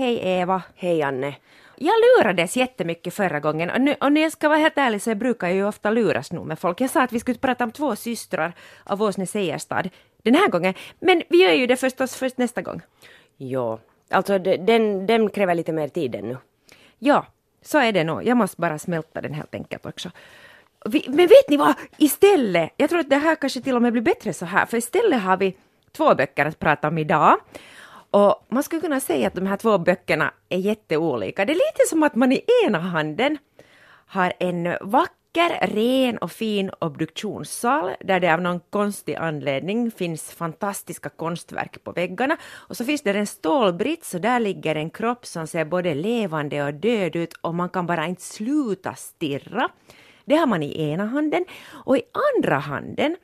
Hej 0.00 0.20
Eva. 0.22 0.62
Hej 0.76 1.02
Anne. 1.02 1.36
Jag 1.76 1.94
lurades 2.00 2.56
jättemycket 2.56 3.14
förra 3.14 3.40
gången 3.40 3.70
och, 3.70 3.80
nu, 3.80 3.94
och 4.00 4.12
när 4.12 4.20
jag 4.20 4.32
ska 4.32 4.48
vara 4.48 4.58
helt 4.58 4.78
ärlig 4.78 5.02
så 5.02 5.10
jag 5.10 5.18
brukar 5.18 5.46
jag 5.46 5.56
ju 5.56 5.66
ofta 5.66 5.90
luras 5.90 6.32
nog 6.32 6.46
med 6.46 6.58
folk. 6.58 6.80
Jag 6.80 6.90
sa 6.90 7.02
att 7.02 7.12
vi 7.12 7.20
skulle 7.20 7.38
prata 7.38 7.64
om 7.64 7.72
två 7.72 7.96
systrar 7.96 8.52
av 8.84 9.02
Åsne 9.02 9.26
Seierstad 9.26 9.82
den 10.22 10.34
här 10.34 10.48
gången. 10.48 10.74
Men 11.00 11.22
vi 11.28 11.42
gör 11.42 11.52
ju 11.52 11.66
det 11.66 11.76
förstås 11.76 12.16
först 12.16 12.38
nästa 12.38 12.62
gång. 12.62 12.80
Ja, 13.36 13.78
alltså 14.10 14.38
den, 14.38 15.06
den 15.06 15.30
kräver 15.30 15.54
lite 15.54 15.72
mer 15.72 15.88
tid 15.88 16.14
ännu. 16.14 16.36
Ja, 16.98 17.26
så 17.62 17.78
är 17.78 17.92
det 17.92 18.04
nog. 18.04 18.26
Jag 18.26 18.36
måste 18.36 18.60
bara 18.60 18.78
smälta 18.78 19.20
den 19.20 19.34
helt 19.34 19.54
enkelt 19.54 19.86
också. 19.86 20.10
Vi, 20.84 21.04
men 21.08 21.26
vet 21.26 21.48
ni 21.48 21.56
vad? 21.56 21.74
Istället, 21.96 22.70
jag 22.76 22.90
tror 22.90 23.00
att 23.00 23.10
det 23.10 23.16
här 23.16 23.34
kanske 23.34 23.60
till 23.60 23.76
och 23.76 23.82
med 23.82 23.92
blir 23.92 24.02
bättre 24.02 24.32
så 24.32 24.44
här, 24.44 24.66
för 24.66 24.76
istället 24.76 25.22
har 25.22 25.36
vi 25.36 25.56
två 25.92 26.14
böcker 26.14 26.46
att 26.46 26.58
prata 26.58 26.88
om 26.88 26.98
idag. 26.98 27.36
Och 28.10 28.46
man 28.48 28.62
skulle 28.62 28.80
kunna 28.80 29.00
säga 29.00 29.26
att 29.26 29.34
de 29.34 29.46
här 29.46 29.56
två 29.56 29.78
böckerna 29.78 30.34
är 30.48 30.58
jätteolika. 30.58 31.44
Det 31.44 31.52
är 31.52 31.54
lite 31.54 31.88
som 31.88 32.02
att 32.02 32.14
man 32.14 32.32
i 32.32 32.44
ena 32.66 32.78
handen 32.78 33.38
har 34.06 34.32
en 34.38 34.76
vacker, 34.80 35.66
ren 35.66 36.18
och 36.18 36.32
fin 36.32 36.70
obduktionssal 36.78 37.90
där 38.00 38.20
det 38.20 38.34
av 38.34 38.42
någon 38.42 38.60
konstig 38.60 39.14
anledning 39.14 39.90
finns 39.90 40.30
fantastiska 40.30 41.08
konstverk 41.08 41.84
på 41.84 41.92
väggarna. 41.92 42.36
Och 42.52 42.76
så 42.76 42.84
finns 42.84 43.02
det 43.02 43.10
en 43.10 43.26
stålbrits 43.26 44.14
och 44.14 44.20
där 44.20 44.40
ligger 44.40 44.74
en 44.74 44.90
kropp 44.90 45.26
som 45.26 45.46
ser 45.46 45.64
både 45.64 45.94
levande 45.94 46.64
och 46.64 46.74
död 46.74 47.16
ut 47.16 47.32
och 47.40 47.54
man 47.54 47.68
kan 47.68 47.86
bara 47.86 48.06
inte 48.06 48.22
sluta 48.22 48.94
stirra. 48.94 49.68
Det 50.24 50.36
har 50.36 50.46
man 50.46 50.62
i 50.62 50.90
ena 50.90 51.06
handen 51.06 51.44
och 51.70 51.96
i 51.96 52.02
andra 52.36 52.58
handen 52.58 53.16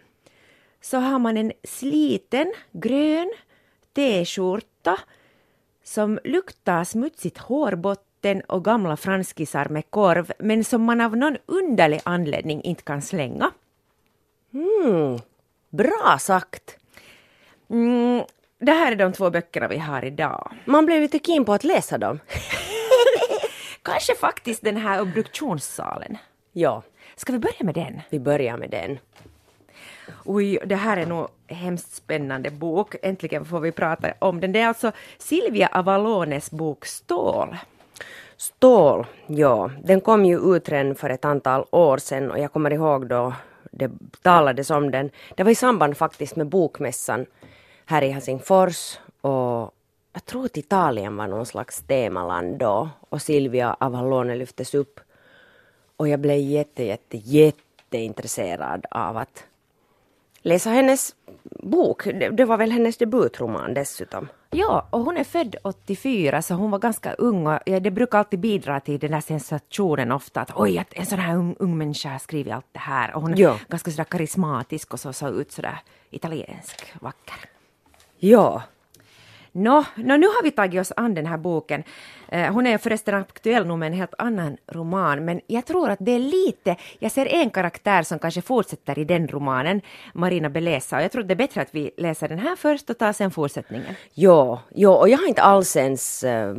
så 0.80 0.96
har 0.96 1.18
man 1.18 1.36
en 1.36 1.52
sliten 1.64 2.52
grön 2.72 3.32
t-skjorta 3.94 4.75
som 5.84 6.18
luktar 6.24 6.84
smutsigt 6.84 7.38
hårbotten 7.38 8.40
och 8.40 8.64
gamla 8.64 8.96
franskisar 8.96 9.68
med 9.68 9.90
korv 9.90 10.32
men 10.38 10.64
som 10.64 10.84
man 10.84 11.00
av 11.00 11.16
någon 11.16 11.36
underlig 11.46 12.00
anledning 12.04 12.62
inte 12.62 12.82
kan 12.82 13.02
slänga. 13.02 13.50
Mm, 14.54 15.18
bra 15.70 16.18
sagt! 16.20 16.76
Mm, 17.70 18.24
det 18.58 18.72
här 18.72 18.92
är 18.92 18.96
de 18.96 19.12
två 19.12 19.30
böckerna 19.30 19.68
vi 19.68 19.78
har 19.78 20.04
idag. 20.04 20.52
Man 20.64 20.86
blev 20.86 21.00
lite 21.00 21.18
keen 21.18 21.44
på 21.44 21.52
att 21.52 21.64
läsa 21.64 21.98
dem. 21.98 22.20
Kanske 23.82 24.14
faktiskt 24.14 24.62
den 24.62 24.76
här 24.76 25.00
obduktionssalen. 25.00 26.18
Ja. 26.52 26.82
Ska 27.16 27.32
vi 27.32 27.38
börja 27.38 27.60
med 27.60 27.74
den? 27.74 28.00
Vi 28.10 28.20
börjar 28.20 28.56
med 28.56 28.70
den. 28.70 28.98
Oj, 30.26 30.58
det 30.66 30.74
här 30.76 30.96
är 30.96 31.06
nog 31.06 31.28
hemskt 31.46 31.94
spännande 31.94 32.50
bok. 32.50 32.94
Äntligen 33.02 33.44
får 33.44 33.60
vi 33.60 33.72
prata 33.72 34.12
om 34.18 34.40
den. 34.40 34.52
Det 34.52 34.60
är 34.60 34.68
alltså 34.68 34.92
Silvia 35.18 35.68
Avalones 35.72 36.50
bok 36.50 36.86
Stål. 36.86 37.56
Stål, 38.36 39.06
ja. 39.26 39.70
Den 39.84 40.00
kom 40.00 40.24
ju 40.24 40.56
ut 40.56 40.68
redan 40.68 40.94
för 40.94 41.10
ett 41.10 41.24
antal 41.24 41.64
år 41.70 41.98
sedan 41.98 42.30
och 42.30 42.38
jag 42.38 42.52
kommer 42.52 42.72
ihåg 42.72 43.06
då 43.08 43.32
det 43.70 43.90
talades 44.22 44.70
om 44.70 44.90
den. 44.90 45.10
Det 45.34 45.42
var 45.44 45.50
i 45.50 45.54
samband 45.54 45.96
faktiskt 45.96 46.36
med 46.36 46.46
bokmässan 46.46 47.26
här 47.86 48.02
i 48.02 48.08
Helsingfors 48.08 48.98
och 49.20 49.72
jag 50.12 50.24
tror 50.24 50.44
att 50.44 50.56
Italien 50.56 51.16
var 51.16 51.26
någon 51.26 51.46
slags 51.46 51.82
temaland 51.82 52.58
då 52.58 52.88
och 53.00 53.22
Silvia 53.22 53.76
Avalone 53.80 54.36
lyftes 54.36 54.74
upp. 54.74 55.00
Och 55.96 56.08
jag 56.08 56.20
blev 56.20 56.38
jätte, 56.38 56.84
jätte, 56.84 57.16
jätteintresserad 57.16 58.86
av 58.90 59.16
att 59.16 59.44
läsa 60.46 60.70
hennes 60.70 61.14
bok. 61.62 62.04
Det, 62.32 62.44
var 62.44 62.56
väl 62.56 62.72
hennes 62.72 62.96
debutroman 62.96 63.74
dessutom. 63.74 64.28
Ja, 64.50 64.86
och 64.90 65.00
hon 65.00 65.16
är 65.16 65.24
född 65.24 65.56
84 65.62 66.42
så 66.42 66.54
hon 66.54 66.70
var 66.70 66.78
ganska 66.78 67.12
ung 67.12 67.46
och 67.46 67.58
det 67.64 67.90
brukar 67.90 68.18
alltid 68.18 68.40
bidra 68.40 68.80
till 68.80 68.98
den 68.98 69.10
där 69.10 69.20
sensationen 69.20 70.12
ofta 70.12 70.40
att 70.40 70.50
oj, 70.54 70.78
att 70.78 70.92
en 70.92 71.06
sån 71.06 71.18
här 71.18 71.36
ung, 71.36 71.56
ung 71.58 71.78
människa 71.78 72.08
har 72.08 72.18
skrivit 72.18 72.52
allt 72.52 72.66
det 72.72 72.78
här 72.78 73.14
och 73.14 73.22
hon 73.22 73.32
är 73.32 73.38
ja. 73.38 73.58
ganska 73.68 73.90
sådär 73.90 74.04
karismatisk 74.04 74.92
och 74.92 75.00
så 75.00 75.12
såg 75.12 75.34
ut 75.34 75.52
sådär 75.52 75.78
italiensk, 76.10 76.94
vacker. 77.00 77.36
Ja, 78.18 78.62
Nå, 79.56 79.84
no, 79.96 80.16
nu 80.16 80.26
har 80.26 80.42
vi 80.42 80.50
tagit 80.50 80.80
oss 80.80 80.92
an 80.96 81.14
den 81.14 81.26
här 81.26 81.36
boken. 81.36 81.82
Eh, 82.28 82.52
hon 82.52 82.66
är 82.66 82.78
förresten 82.78 83.14
aktuell 83.14 83.66
nu 83.66 83.76
med 83.76 83.86
en 83.86 83.92
helt 83.92 84.14
annan 84.18 84.56
roman, 84.66 85.24
men 85.24 85.40
jag 85.46 85.66
tror 85.66 85.90
att 85.90 85.98
det 86.00 86.12
är 86.12 86.18
lite, 86.18 86.76
jag 86.98 87.12
ser 87.12 87.26
en 87.26 87.50
karaktär 87.50 88.02
som 88.02 88.18
kanske 88.18 88.42
fortsätter 88.42 88.98
i 88.98 89.04
den 89.04 89.28
romanen, 89.28 89.80
Marina 90.14 90.50
Belesa, 90.50 90.96
och 90.96 91.02
jag 91.02 91.12
tror 91.12 91.22
det 91.22 91.34
är 91.34 91.36
bättre 91.36 91.60
att 91.60 91.74
vi 91.74 91.90
läser 91.96 92.28
den 92.28 92.38
här 92.38 92.56
först 92.56 92.90
och 92.90 92.98
tar 92.98 93.12
sen 93.12 93.30
fortsättningen. 93.30 93.94
Ja, 94.14 94.62
ja 94.74 94.96
och 94.96 95.08
jag 95.08 95.18
har 95.18 95.28
inte 95.28 95.42
alls 95.42 95.76
ens 95.76 96.24
eh, 96.24 96.54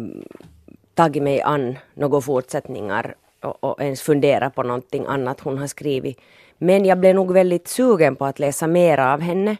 tagit 0.93 1.23
mig 1.23 1.41
an 1.41 1.77
några 1.93 2.21
fortsättningar 2.21 3.15
och, 3.41 3.63
och 3.63 3.81
ens 3.81 4.01
funderat 4.01 4.55
på 4.55 4.63
någonting 4.63 5.05
annat 5.05 5.39
hon 5.39 5.57
har 5.57 5.67
skrivit. 5.67 6.19
Men 6.57 6.85
jag 6.85 6.99
blev 6.99 7.15
nog 7.15 7.33
väldigt 7.33 7.67
sugen 7.67 8.15
på 8.15 8.25
att 8.25 8.39
läsa 8.39 8.67
mer 8.67 8.97
av 8.97 9.21
henne. 9.21 9.57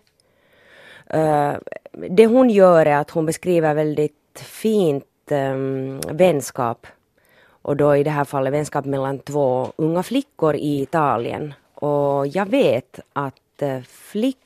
Eh, 1.09 1.53
det 1.91 2.25
hon 2.25 2.50
gör 2.50 2.85
är 2.85 2.97
att 2.97 3.12
hon 3.12 3.25
beskriver 3.25 3.73
väldigt 3.73 4.13
fint 4.35 5.06
um, 5.31 6.00
vänskap. 6.00 6.88
Och 7.62 7.78
då 7.78 7.95
i 7.95 8.03
det 8.03 8.09
här 8.09 8.25
fallet 8.25 8.53
vänskap 8.53 8.85
mellan 8.85 9.19
två 9.19 9.73
unga 9.75 10.03
flickor 10.03 10.56
i 10.56 10.81
Italien. 10.81 11.53
Och 11.73 12.28
jag 12.28 12.45
vet 12.45 13.00
att 13.13 13.62
eh, 13.62 13.81
flick, 13.81 14.38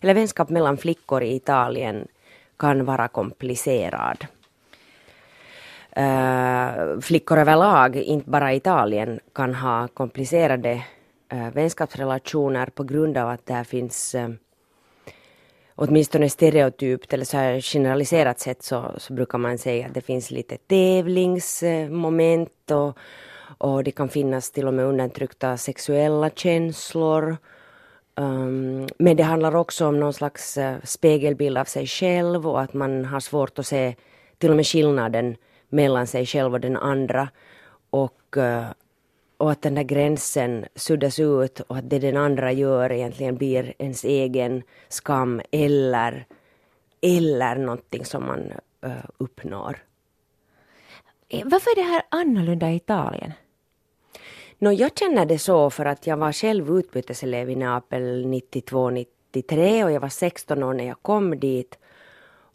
eller 0.00 0.14
vänskap 0.14 0.48
mellan 0.48 0.76
flickor 0.76 1.22
i 1.22 1.34
Italien 1.34 2.08
kan 2.56 2.84
vara 2.84 3.08
komplicerad. 3.08 4.26
Uh, 5.98 7.00
flickor 7.00 7.38
överlag, 7.38 7.96
inte 7.96 8.30
bara 8.30 8.52
i 8.52 8.56
Italien, 8.56 9.20
kan 9.32 9.54
ha 9.54 9.88
komplicerade 9.88 10.84
uh, 11.32 11.50
vänskapsrelationer 11.50 12.66
på 12.66 12.84
grund 12.84 13.18
av 13.18 13.28
att 13.28 13.46
där 13.46 13.64
finns 13.64 14.14
uh, 14.14 14.28
åtminstone 15.82 16.28
stereotypt 16.28 17.12
eller 17.12 17.24
så 17.24 17.36
här 17.36 17.60
generaliserat 17.60 18.40
sett 18.40 18.62
så, 18.62 18.94
så 18.96 19.12
brukar 19.12 19.38
man 19.38 19.58
säga 19.58 19.86
att 19.86 19.94
det 19.94 20.00
finns 20.00 20.30
lite 20.30 20.56
tävlingsmoment 20.56 22.70
och, 22.70 22.98
och 23.58 23.84
det 23.84 23.90
kan 23.90 24.08
finnas 24.08 24.50
till 24.50 24.66
och 24.66 24.74
med 24.74 24.84
undantryckta 24.84 25.56
sexuella 25.56 26.30
känslor. 26.30 27.36
Um, 28.14 28.86
men 28.98 29.16
det 29.16 29.22
handlar 29.22 29.56
också 29.56 29.86
om 29.86 30.00
någon 30.00 30.12
slags 30.12 30.58
eh, 30.58 30.76
spegelbild 30.84 31.58
av 31.58 31.64
sig 31.64 31.86
själv 31.86 32.48
och 32.48 32.60
att 32.60 32.74
man 32.74 33.04
har 33.04 33.20
svårt 33.20 33.58
att 33.58 33.66
se 33.66 33.94
till 34.38 34.50
och 34.50 34.56
med 34.56 34.66
skillnaden 34.66 35.36
mellan 35.68 36.06
sig 36.06 36.26
själv 36.26 36.52
och 36.52 36.60
den 36.60 36.76
andra. 36.76 37.28
Och 37.90 38.36
uh, 38.36 38.66
och 39.42 39.50
att 39.50 39.62
den 39.62 39.74
där 39.74 39.82
gränsen 39.82 40.64
suddas 40.74 41.18
ut 41.18 41.60
och 41.60 41.76
att 41.76 41.90
det 41.90 41.98
den 41.98 42.16
andra 42.16 42.52
gör 42.52 42.92
egentligen 42.92 43.36
blir 43.36 43.74
ens 43.78 44.04
egen 44.04 44.62
skam 44.88 45.40
eller, 45.50 46.26
eller 47.00 47.56
någonting 47.56 48.04
som 48.04 48.26
man 48.26 48.52
uh, 48.86 49.04
uppnår. 49.18 49.78
Eh, 51.28 51.42
varför 51.44 51.70
är 51.70 51.76
det 51.76 51.82
här 51.82 52.02
annorlunda 52.08 52.70
i 52.70 52.76
Italien? 52.76 53.32
No, 54.58 54.70
jag 54.70 54.98
känner 54.98 55.26
det 55.26 55.38
så 55.38 55.70
för 55.70 55.84
att 55.84 56.06
jag 56.06 56.16
var 56.16 56.32
själv 56.32 56.78
utbyteselev 56.78 57.50
i 57.50 57.56
Neapel 57.56 58.26
92-93 58.26 59.84
och 59.84 59.92
jag 59.92 60.00
var 60.00 60.08
16 60.08 60.62
år 60.62 60.74
när 60.74 60.86
jag 60.86 61.02
kom 61.02 61.40
dit. 61.40 61.78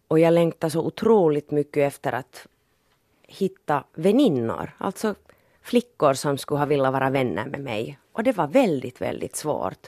Och 0.08 0.19
jag 0.19 0.34
längtade 0.34 0.72
så 0.72 0.81
otroligt 0.81 1.52
mycket 1.52 1.94
efter 1.94 2.14
att 2.14 2.48
hitta 3.24 3.84
väninnor, 3.94 4.72
alltså 4.78 5.16
flickor 5.67 6.13
som 6.13 6.38
skulle 6.38 6.59
ha 6.59 6.66
velat 6.66 6.94
vara 6.94 7.09
vänner 7.09 7.45
med 7.45 7.59
mig. 7.59 8.00
Och 8.11 8.23
det 8.23 8.31
var 8.31 8.47
väldigt, 8.47 9.01
väldigt 9.01 9.35
svårt. 9.35 9.88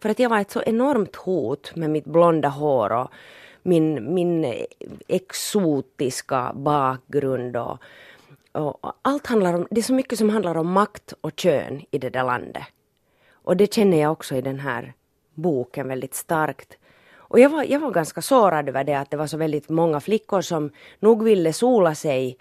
För 0.00 0.08
att 0.08 0.18
jag 0.18 0.30
var 0.30 0.40
ett 0.40 0.50
så 0.50 0.62
enormt 0.62 1.16
hot 1.16 1.76
med 1.76 1.90
mitt 1.90 2.04
blonda 2.04 2.48
hår 2.48 2.92
och 2.92 3.10
min, 3.62 4.14
min 4.14 4.64
exotiska 5.08 6.52
bakgrund. 6.54 7.56
Och, 7.56 7.78
och 8.52 8.92
allt 9.02 9.26
handlar 9.26 9.54
om, 9.54 9.66
det 9.70 9.80
är 9.80 9.82
så 9.82 9.94
mycket 9.94 10.18
som 10.18 10.30
handlar 10.30 10.56
om 10.56 10.72
makt 10.72 11.14
och 11.20 11.32
kön 11.36 11.82
i 11.90 11.98
det 11.98 12.10
där 12.10 12.24
landet. 12.24 12.64
Och 13.32 13.56
det 13.56 13.74
känner 13.74 14.00
jag 14.00 14.12
också 14.12 14.34
i 14.34 14.40
den 14.40 14.60
här 14.60 14.92
boken 15.34 15.88
väldigt 15.88 16.14
starkt. 16.14 16.78
Och 17.30 17.40
jag 17.40 17.50
var, 17.50 17.64
jag 17.64 17.80
var 17.80 17.90
ganska 17.90 18.22
sårad 18.22 18.68
över 18.68 18.84
det 18.84 18.94
att 18.94 19.10
det 19.10 19.16
var 19.16 19.26
så 19.26 19.36
väldigt 19.36 19.68
många 19.68 20.00
flickor 20.00 20.40
som 20.40 20.70
nog 21.00 21.22
ville 21.22 21.52
sola 21.52 21.94
sig 21.94 22.38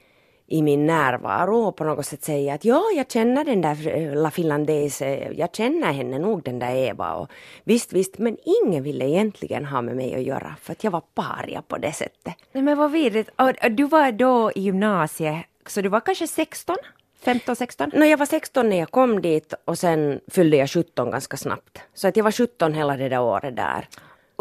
i 0.47 0.61
min 0.61 0.85
närvaro 0.85 1.57
och 1.57 1.75
på 1.75 1.83
något 1.83 2.05
sätt 2.05 2.23
säga 2.23 2.53
att 2.53 2.65
ja, 2.65 2.83
jag 2.95 3.11
känner 3.11 3.45
den 3.45 3.61
där 3.61 3.87
eh, 3.87 4.21
La 4.21 4.31
Finlandese, 4.31 5.33
jag 5.33 5.55
känner 5.55 5.93
henne 5.93 6.19
nog 6.19 6.43
den 6.43 6.59
där 6.59 6.75
Eva 6.75 7.13
och 7.13 7.31
visst, 7.63 7.93
visst, 7.93 8.17
men 8.17 8.37
ingen 8.65 8.83
ville 8.83 9.05
egentligen 9.05 9.65
ha 9.65 9.81
med 9.81 9.95
mig 9.95 10.15
att 10.15 10.23
göra 10.23 10.55
för 10.61 10.71
att 10.71 10.83
jag 10.83 10.91
var 10.91 11.03
paria 11.15 11.61
på 11.61 11.77
det 11.77 11.91
sättet. 11.91 12.35
Nej 12.51 12.63
men 12.63 12.77
vad 12.77 12.91
vidrigt, 12.91 13.29
och 13.35 13.71
du 13.71 13.83
var 13.83 14.11
då 14.11 14.51
i 14.55 14.61
gymnasiet, 14.61 15.45
så 15.67 15.81
du 15.81 15.89
var 15.89 15.99
kanske 15.99 16.27
16? 16.27 16.75
15, 17.19 17.55
16? 17.55 17.91
No, 17.93 18.03
jag 18.03 18.17
var 18.17 18.25
16 18.25 18.69
när 18.69 18.79
jag 18.79 18.91
kom 18.91 19.21
dit 19.21 19.53
och 19.65 19.77
sen 19.77 20.19
fyllde 20.27 20.57
jag 20.57 20.69
17 20.69 21.11
ganska 21.11 21.37
snabbt. 21.37 21.81
Så 21.93 22.07
att 22.07 22.17
jag 22.17 22.23
var 22.23 22.31
17 22.31 22.73
hela 22.73 22.97
det 22.97 23.09
där 23.09 23.21
året 23.21 23.55
där. 23.55 23.87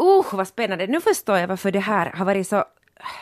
Uh, 0.01 0.35
vad 0.35 0.47
spännande! 0.47 0.87
Nu 0.87 1.01
förstår 1.01 1.37
jag 1.37 1.47
varför 1.47 1.71
det 1.71 1.79
här 1.79 2.11
har 2.11 2.25
varit 2.25 2.47
så 2.47 2.65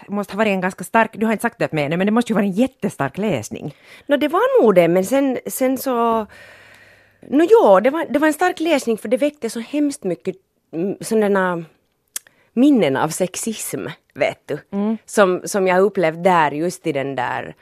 måste 0.08 0.34
ha 0.34 0.38
varit 0.38 0.52
en 0.52 0.62
ganska 0.62 0.84
stark, 0.84 1.10
du 1.14 1.26
har 1.26 1.34
inte 1.34 1.42
sagt 1.42 1.60
det 1.60 1.68
till 1.68 1.76
mig 1.76 1.90
men 1.90 2.06
det 2.06 2.12
måste 2.12 2.32
ju 2.32 2.36
vara 2.36 2.46
en 2.46 2.52
jättestark 2.52 3.18
läsning. 3.18 3.76
No, 4.06 4.18
det 4.18 4.28
var 4.28 4.62
nog 4.62 4.76
det, 4.76 4.88
men 4.88 5.06
sen, 5.06 5.38
sen 5.48 5.78
så... 5.78 6.28
No, 7.28 7.44
ja, 7.50 7.80
det 7.80 7.90
var, 7.90 8.06
det 8.10 8.20
var 8.20 8.28
en 8.28 8.34
stark 8.34 8.60
läsning 8.60 8.98
för 8.98 9.08
det 9.08 9.18
väckte 9.18 9.50
så 9.50 9.60
hemskt 9.60 10.04
mycket 10.04 10.36
mm, 10.74 10.98
sådana 11.02 11.66
minnen 12.54 12.98
av 12.98 13.10
sexism, 13.10 13.88
vet 14.14 14.42
du. 14.46 14.58
Mm. 14.72 14.98
Som, 15.06 15.42
som 15.46 15.68
jag 15.68 15.82
upplevt 15.82 16.24
där, 16.24 16.52
just 16.52 16.88
i 16.88 16.92
den 16.92 17.16
där 17.16 17.56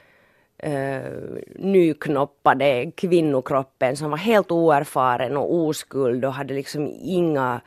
uh, 0.68 1.38
nyknoppade 1.56 2.92
kvinnokroppen 2.98 3.98
som 3.98 4.10
var 4.10 4.18
helt 4.18 4.52
oerfaren 4.52 5.38
och 5.38 5.56
oskuld 5.56 6.26
och 6.26 6.34
hade 6.34 6.54
liksom 6.54 6.94
inga 7.02 7.62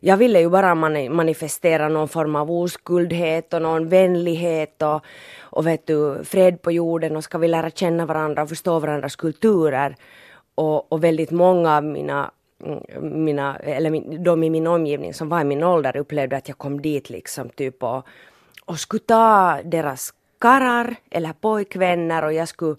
jag 0.00 0.16
ville 0.16 0.40
ju 0.40 0.48
bara 0.48 0.74
manifestera 0.74 1.88
någon 1.88 2.08
form 2.08 2.36
av 2.36 2.50
oskuldhet 2.50 3.54
och 3.54 3.62
någon 3.62 3.88
vänlighet 3.88 4.82
och, 4.82 5.04
och 5.40 5.66
vet 5.66 5.86
du, 5.86 6.24
fred 6.24 6.62
på 6.62 6.72
jorden 6.72 7.16
och 7.16 7.24
ska 7.24 7.38
vi 7.38 7.48
lära 7.48 7.70
känna 7.70 8.06
varandra 8.06 8.42
och 8.42 8.48
förstå 8.48 8.78
varandras 8.78 9.16
kulturer. 9.16 9.96
Och, 10.54 10.92
och 10.92 11.04
väldigt 11.04 11.30
många 11.30 11.76
av 11.76 11.84
mina, 11.84 12.30
mm, 12.64 13.24
mina 13.24 13.56
eller 13.56 13.90
min, 13.90 14.24
de 14.24 14.44
i 14.44 14.50
min 14.50 14.66
omgivning 14.66 15.14
som 15.14 15.28
var 15.28 15.40
i 15.40 15.44
min 15.44 15.62
ålder 15.62 15.96
upplevde 15.96 16.36
att 16.36 16.48
jag 16.48 16.58
kom 16.58 16.82
dit 16.82 17.10
liksom 17.10 17.48
typ 17.48 17.82
och, 17.82 18.06
och 18.64 18.78
skulle 18.78 19.00
ta 19.00 19.58
deras 19.64 20.14
karrar 20.38 20.96
eller 21.10 21.32
pojkvänner 21.32 22.24
och 22.24 22.32
jag 22.32 22.48
skulle 22.48 22.76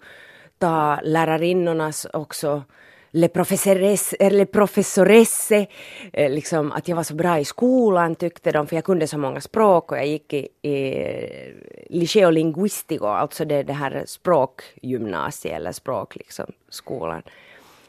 ta 0.58 0.98
lärarinnornas 1.02 2.06
också 2.12 2.62
le 3.10 3.28
professoresse, 3.28 4.16
eh, 4.16 4.32
le 4.32 4.46
professoresse 4.46 5.66
eh, 6.12 6.30
liksom 6.30 6.72
att 6.72 6.88
jag 6.88 6.96
var 6.96 7.02
så 7.02 7.14
bra 7.14 7.38
i 7.38 7.44
skolan 7.44 8.14
tyckte 8.14 8.52
de, 8.52 8.66
för 8.66 8.76
jag 8.76 8.84
kunde 8.84 9.06
så 9.06 9.18
många 9.18 9.40
språk 9.40 9.92
och 9.92 9.98
jag 9.98 10.06
gick 10.06 10.32
i, 10.32 10.48
i 10.62 11.02
eh, 11.02 11.52
Liceo 11.88 12.30
Linguistico, 12.30 13.06
alltså 13.06 13.44
det, 13.44 13.62
det 13.62 13.72
här 13.72 14.02
språkgymnasiet 14.06 15.56
eller 15.56 15.72
språk 15.72 16.16
liksom, 16.16 16.46
skolan. 16.68 17.22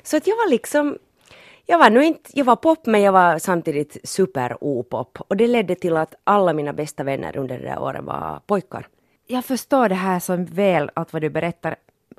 Så 0.04 0.18
att 0.18 0.28
jag 0.28 0.36
var 0.36 0.50
liksom 0.50 0.98
jag 1.66 1.78
var 1.80 1.90
nu 1.90 2.06
inte, 2.06 2.32
jag 2.34 2.46
var 2.46 2.56
pop 2.56 2.86
men 2.86 3.02
jag 3.02 3.12
var 3.12 3.40
samtidigt 3.40 3.98
super-opop 4.04 5.18
och 5.28 5.38
det 5.38 5.48
ledde 5.48 5.76
till 5.76 5.98
att 5.98 6.16
alla 6.24 6.54
mina 6.54 6.74
bästa 6.74 7.04
vänner 7.04 7.38
under 7.38 7.60
det 7.60 7.66
där 7.66 7.82
året 7.82 8.04
var 8.04 8.42
pojkar. 8.48 8.88
Jag 9.28 9.46
förstår 9.46 9.90
det 9.90 9.96
här 9.96 10.20
så 10.20 10.36
väl, 10.36 10.92
allt 10.94 11.14
vad 11.14 11.22
du 11.22 11.30
berättar. 11.30 11.76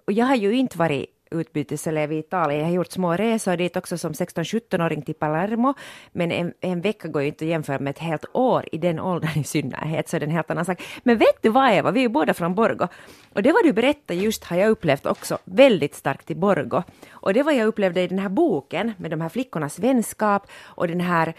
Och 0.07 0.13
jag 0.13 0.27
har 0.27 0.35
ju 0.37 0.55
inte 0.55 0.79
varit 0.79 1.07
utbyteselev 1.33 2.13
i 2.13 2.19
Italien. 2.19 2.61
Jag 2.61 2.67
har 2.67 2.75
gjort 2.75 2.93
små 2.93 3.13
resor 3.13 3.57
dit 3.57 3.77
också 3.77 3.99
som 3.99 4.13
16-17-åring 4.13 5.03
till 5.03 5.15
Palermo, 5.15 5.75
men 6.13 6.33
en, 6.33 6.53
en 6.61 6.81
vecka 6.81 7.09
går 7.09 7.23
ju 7.23 7.29
inte 7.29 7.45
att 7.45 7.49
jämföra 7.49 7.79
med 7.79 7.91
ett 7.91 7.99
helt 7.99 8.25
år 8.33 8.69
i 8.73 8.79
den 8.79 9.01
åldern 9.01 9.41
i 9.41 9.45
synnerhet, 9.45 10.09
så 10.09 10.17
är 10.17 10.21
det 10.21 10.27
en 10.27 10.33
helt 10.33 10.51
annan 10.51 10.65
sak. 10.65 10.83
Men 11.03 11.19
vet 11.19 11.43
du 11.43 11.49
vad 11.49 11.73
Eva, 11.73 11.91
vi 11.91 12.01
är 12.01 12.03
ju 12.03 12.09
båda 12.09 12.35
från 12.35 12.55
Borgo, 12.55 12.89
och 13.35 13.43
det 13.43 13.53
var 13.53 13.63
du 13.63 13.73
berättade 13.73 14.21
just 14.21 14.45
har 14.45 14.57
jag 14.57 14.71
upplevt 14.71 15.07
också 15.07 15.39
väldigt 15.45 15.95
starkt 15.95 16.31
i 16.31 16.35
Borgo. 16.35 16.83
Och 17.11 17.35
det 17.35 17.43
var 17.43 17.53
jag 17.53 17.67
upplevde 17.67 18.03
i 18.03 18.07
den 18.07 18.19
här 18.19 18.29
boken 18.29 18.93
med 18.97 19.11
de 19.11 19.21
här 19.21 19.29
flickornas 19.29 19.79
vänskap 19.79 20.47
och 20.63 20.89
den 20.89 21.01
här 21.01 21.35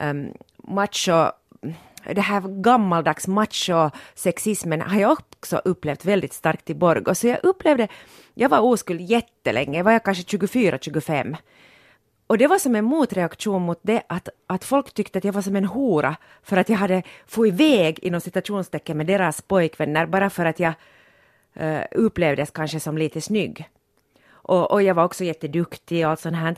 um, 0.00 0.32
macho 0.56 1.30
det 2.14 2.20
här 2.20 2.40
gammaldags 2.62 3.28
macho-sexismen 3.28 4.80
har 4.80 5.00
jag 5.00 5.12
också 5.12 5.56
upplevt 5.64 6.04
väldigt 6.04 6.32
starkt 6.32 6.70
i 6.70 6.74
Borgo. 6.74 7.14
Så 7.14 7.26
jag 7.26 7.38
upplevde, 7.42 7.88
jag 8.34 8.48
var 8.48 8.60
oskuld 8.60 9.00
jättelänge, 9.00 9.82
var 9.82 9.92
jag 9.92 10.04
kanske 10.04 10.36
24-25. 10.36 11.36
Och 12.26 12.38
det 12.38 12.46
var 12.46 12.58
som 12.58 12.74
en 12.74 12.84
motreaktion 12.84 13.62
mot 13.62 13.78
det 13.82 14.02
att, 14.06 14.28
att 14.46 14.64
folk 14.64 14.94
tyckte 14.94 15.18
att 15.18 15.24
jag 15.24 15.32
var 15.32 15.42
som 15.42 15.56
en 15.56 15.64
hora 15.64 16.16
för 16.42 16.56
att 16.56 16.68
jag 16.68 16.76
hade 16.76 17.02
få 17.26 17.46
iväg 17.46 17.98
inom 18.02 18.20
citationstecken 18.20 18.96
med 18.96 19.06
deras 19.06 19.42
pojkvänner 19.42 20.06
bara 20.06 20.30
för 20.30 20.44
att 20.44 20.60
jag 20.60 20.72
uh, 21.60 21.80
upplevdes 21.90 22.50
kanske 22.50 22.80
som 22.80 22.98
lite 22.98 23.20
snygg. 23.20 23.68
Och, 24.28 24.70
och 24.70 24.82
jag 24.82 24.94
var 24.94 25.04
också 25.04 25.24
jätteduktig 25.24 26.04
och 26.04 26.10
allt 26.10 26.20
sånt 26.20 26.36
här. 26.36 26.56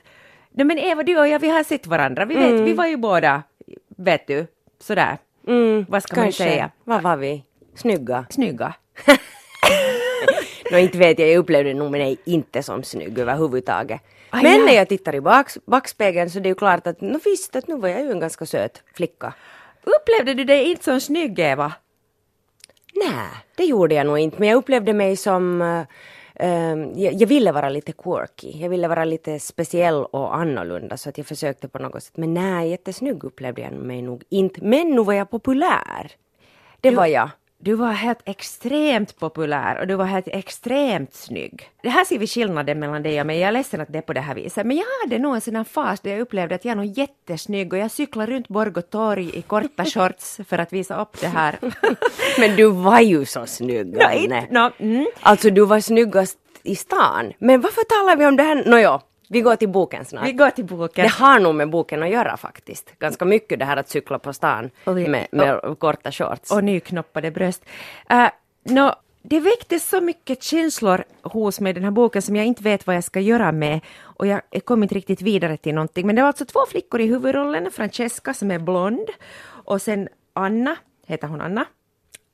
Nej 0.51 0.67
men 0.67 0.79
Eva, 0.79 1.03
du 1.03 1.19
och 1.19 1.29
jag, 1.29 1.39
vi 1.39 1.49
har 1.49 1.65
sett 1.65 1.87
varandra. 1.87 2.25
Vi 2.25 2.35
vet, 2.35 2.51
mm. 2.51 2.65
vi 2.65 2.73
var 2.73 2.87
ju 2.87 2.97
båda, 2.97 3.43
vet 3.97 4.27
du, 4.27 4.47
sådär 4.81 5.19
Mm, 5.49 5.87
Vad 5.89 6.03
ska 6.03 6.15
kanske. 6.15 6.45
man 6.45 6.51
säga? 6.53 6.71
Vad 6.85 7.03
var 7.03 7.17
vi? 7.17 7.45
Snygga? 7.75 8.27
Snygga. 8.31 8.75
no, 10.71 10.79
inte 10.79 10.99
vet 10.99 11.19
jag, 11.19 11.29
jag 11.29 11.37
upplevde 11.39 11.75
nog 11.75 11.91
mig 11.91 12.17
inte 12.25 12.63
som 12.63 12.83
snygg 12.83 13.19
överhuvudtaget. 13.19 14.01
Ah, 14.31 14.43
Men 14.43 14.59
ja. 14.61 14.65
när 14.67 14.73
jag 14.73 14.89
tittar 14.89 15.15
i 15.15 15.21
bak, 15.21 15.47
backspegeln 15.67 16.31
så 16.31 16.39
det 16.41 16.47
är 16.47 16.51
ju 16.51 16.55
klart 16.55 16.87
att 16.87 17.01
no, 17.01 17.19
visst, 17.25 17.57
att 17.57 17.69
nu 17.69 17.77
var 17.77 17.89
jag 17.89 18.01
ju 18.01 18.11
en 18.11 18.21
ganska 18.21 18.47
söt 18.47 18.83
flicka. 18.95 19.35
Upplevde 19.85 20.35
du 20.35 20.45
dig 20.45 20.71
inte 20.71 20.85
som 20.85 21.01
snygg, 21.01 21.39
Eva? 21.39 21.73
Nej, 22.95 23.29
det 23.57 23.65
gjorde 23.65 23.95
jag 23.95 24.07
nog 24.07 24.19
inte, 24.19 24.37
men 24.39 24.49
jag 24.49 24.57
upplevde 24.57 24.93
mig 24.93 25.17
som 25.17 25.63
uh, 25.63 25.85
Um, 26.41 26.99
jag, 26.99 27.15
jag, 27.15 27.27
ville 27.27 27.53
vara 27.53 27.69
lite 27.69 27.93
quirky, 27.93 28.63
jag 28.63 28.69
ville 28.69 28.89
vara 28.89 29.05
lite 29.05 29.39
speciell 29.39 30.05
och 30.05 30.37
annorlunda 30.37 30.97
så 30.97 31.09
att 31.09 31.19
jag 31.19 31.27
försökte 31.27 31.69
på 31.69 31.79
något 31.79 32.03
sätt. 32.03 32.17
Men 32.17 32.35
nej, 32.35 32.71
jättesnygg 32.71 33.25
upplevde 33.25 33.63
jag 33.63 33.73
mig 33.73 34.03
nog 34.03 34.25
inte. 34.29 34.65
Men 34.65 34.91
nu 34.91 35.05
var 35.05 35.13
jag 35.13 35.31
populär. 35.31 36.13
Det 36.81 36.91
du, 36.91 36.97
var 36.97 37.07
jag. 37.07 37.31
Du 37.61 37.75
var 37.75 37.93
helt 37.93 38.19
extremt 38.25 39.19
populär 39.19 39.81
och 39.81 39.87
du 39.87 39.95
var 39.95 40.05
helt 40.05 40.29
extremt 40.29 41.15
snygg. 41.15 41.71
Det 41.83 41.89
här 41.89 42.05
ser 42.05 42.19
vi 42.19 42.27
skillnaden 42.27 42.79
mellan 42.79 43.03
dig 43.03 43.21
och 43.21 43.27
mig. 43.27 43.39
Jag 43.39 43.49
är 43.49 43.53
ledsen 43.53 43.81
att 43.81 43.93
det 43.93 43.99
är 43.99 44.03
på 44.03 44.13
det 44.13 44.21
här 44.21 44.35
viset. 44.35 44.67
Men 44.67 44.77
jag 44.77 44.87
hade 45.03 45.19
nog 45.19 45.35
en 45.35 45.41
sån 45.41 45.57
här 45.57 45.65
fas 45.65 46.01
där 46.01 46.11
jag 46.11 46.21
upplevde 46.21 46.55
att 46.55 46.65
jag 46.65 46.73
är 46.73 46.77
nog 46.77 46.99
jättesnygg 46.99 47.73
och 47.73 47.79
jag 47.79 47.91
cyklade 47.91 48.33
runt 48.33 48.49
Borgå 48.49 48.83
torg 48.83 49.31
i 49.39 49.43
korta 49.43 49.85
shorts 49.95 50.41
för 50.49 50.59
att 50.59 50.73
visa 50.73 51.01
upp 51.01 51.21
det 51.21 51.27
här. 51.27 51.59
men 52.41 52.57
du 52.57 52.71
var 52.71 53.01
ju 53.01 53.25
så 53.25 53.47
snygg, 53.47 53.87
no, 53.87 54.43
no, 54.51 54.71
mm. 54.79 55.07
Alltså 55.21 55.51
du 55.51 55.67
var 55.67 55.81
snyggast 55.81 56.39
i 56.63 56.77
stan. 56.77 57.33
Men 57.39 57.61
varför 57.61 57.85
talar 57.85 58.17
vi 58.17 58.27
om 58.27 58.37
det 58.37 58.43
här? 58.43 58.65
Nåja, 58.67 59.01
vi 59.29 59.41
går 59.41 59.57
till 59.57 59.69
boken 59.69 60.05
snart. 60.05 60.27
Vi 60.27 60.33
går 60.33 60.51
till 60.51 60.65
boken. 60.65 61.03
Det 61.03 61.13
har 61.13 61.41
nog 61.41 61.55
med 61.55 61.71
boken 61.71 62.03
att 62.03 62.11
göra 62.11 62.37
faktiskt. 62.37 62.99
Ganska 62.99 63.25
mycket 63.25 63.59
det 63.59 63.65
här 63.65 63.77
att 63.77 63.89
cykla 63.89 64.19
på 64.19 64.33
stan 64.33 64.71
vi, 64.85 65.09
med, 65.09 65.27
med 65.31 65.55
och, 65.55 65.79
korta 65.79 66.13
shorts. 66.13 66.53
Och 66.53 66.65
nyknoppade 66.65 67.31
bröst. 67.31 67.65
Uh, 68.13 68.23
äh, 68.23 68.31
no, 68.63 68.93
det 69.23 69.41
väcktes 69.41 69.89
så 69.89 70.01
mycket 70.01 70.43
känslor 70.43 71.05
hos 71.23 71.61
mig 71.61 71.73
den 71.73 71.85
här 71.85 71.91
boken 71.91 72.23
som 72.23 72.37
jag 72.37 72.47
inte 72.47 72.63
vet 72.63 72.87
vad 72.87 72.97
jag 72.97 73.05
ska 73.05 73.21
göra 73.21 73.53
med. 73.53 73.81
Och 74.01 74.27
jag 74.27 74.43
kom 74.65 74.83
inte 74.83 74.95
riktigt 74.95 75.23
vidare 75.23 75.57
till 75.57 75.75
någonting. 75.75 76.07
Men 76.07 76.17
det 76.17 76.23
var 76.23 76.27
alltså 76.27 76.45
två 76.45 76.61
flickor 76.69 77.01
i 77.01 77.07
huvudrollen. 77.07 77.71
Francesca 77.71 78.35
som 78.35 78.51
är 78.51 78.59
blond 78.59 79.09
och 79.65 79.83
sen 79.83 80.09
Anna, 80.33 80.77
heter 81.07 81.29
hon 81.29 81.41
Anna? 81.41 81.65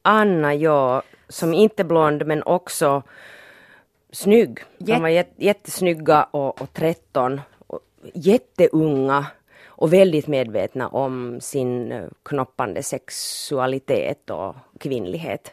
Anna, 0.03 0.55
ja, 0.55 1.03
som 1.29 1.55
inte 1.55 1.83
är 1.83 1.85
blond 1.85 2.27
men 2.27 2.43
också 2.43 3.03
snygg. 4.15 4.59
De 4.79 5.03
var 5.03 5.09
jättesnygga 5.37 6.25
och, 6.25 6.63
och 6.63 6.73
13. 6.73 7.41
Och 7.59 7.81
jätteunga 8.15 9.27
och 9.77 9.93
väldigt 9.93 10.27
medvetna 10.27 10.89
om 10.89 11.41
sin 11.41 11.93
eh, 11.93 12.05
knoppande 12.23 12.83
sexualitet 12.83 14.31
och 14.31 14.57
kvinnlighet. 14.81 15.53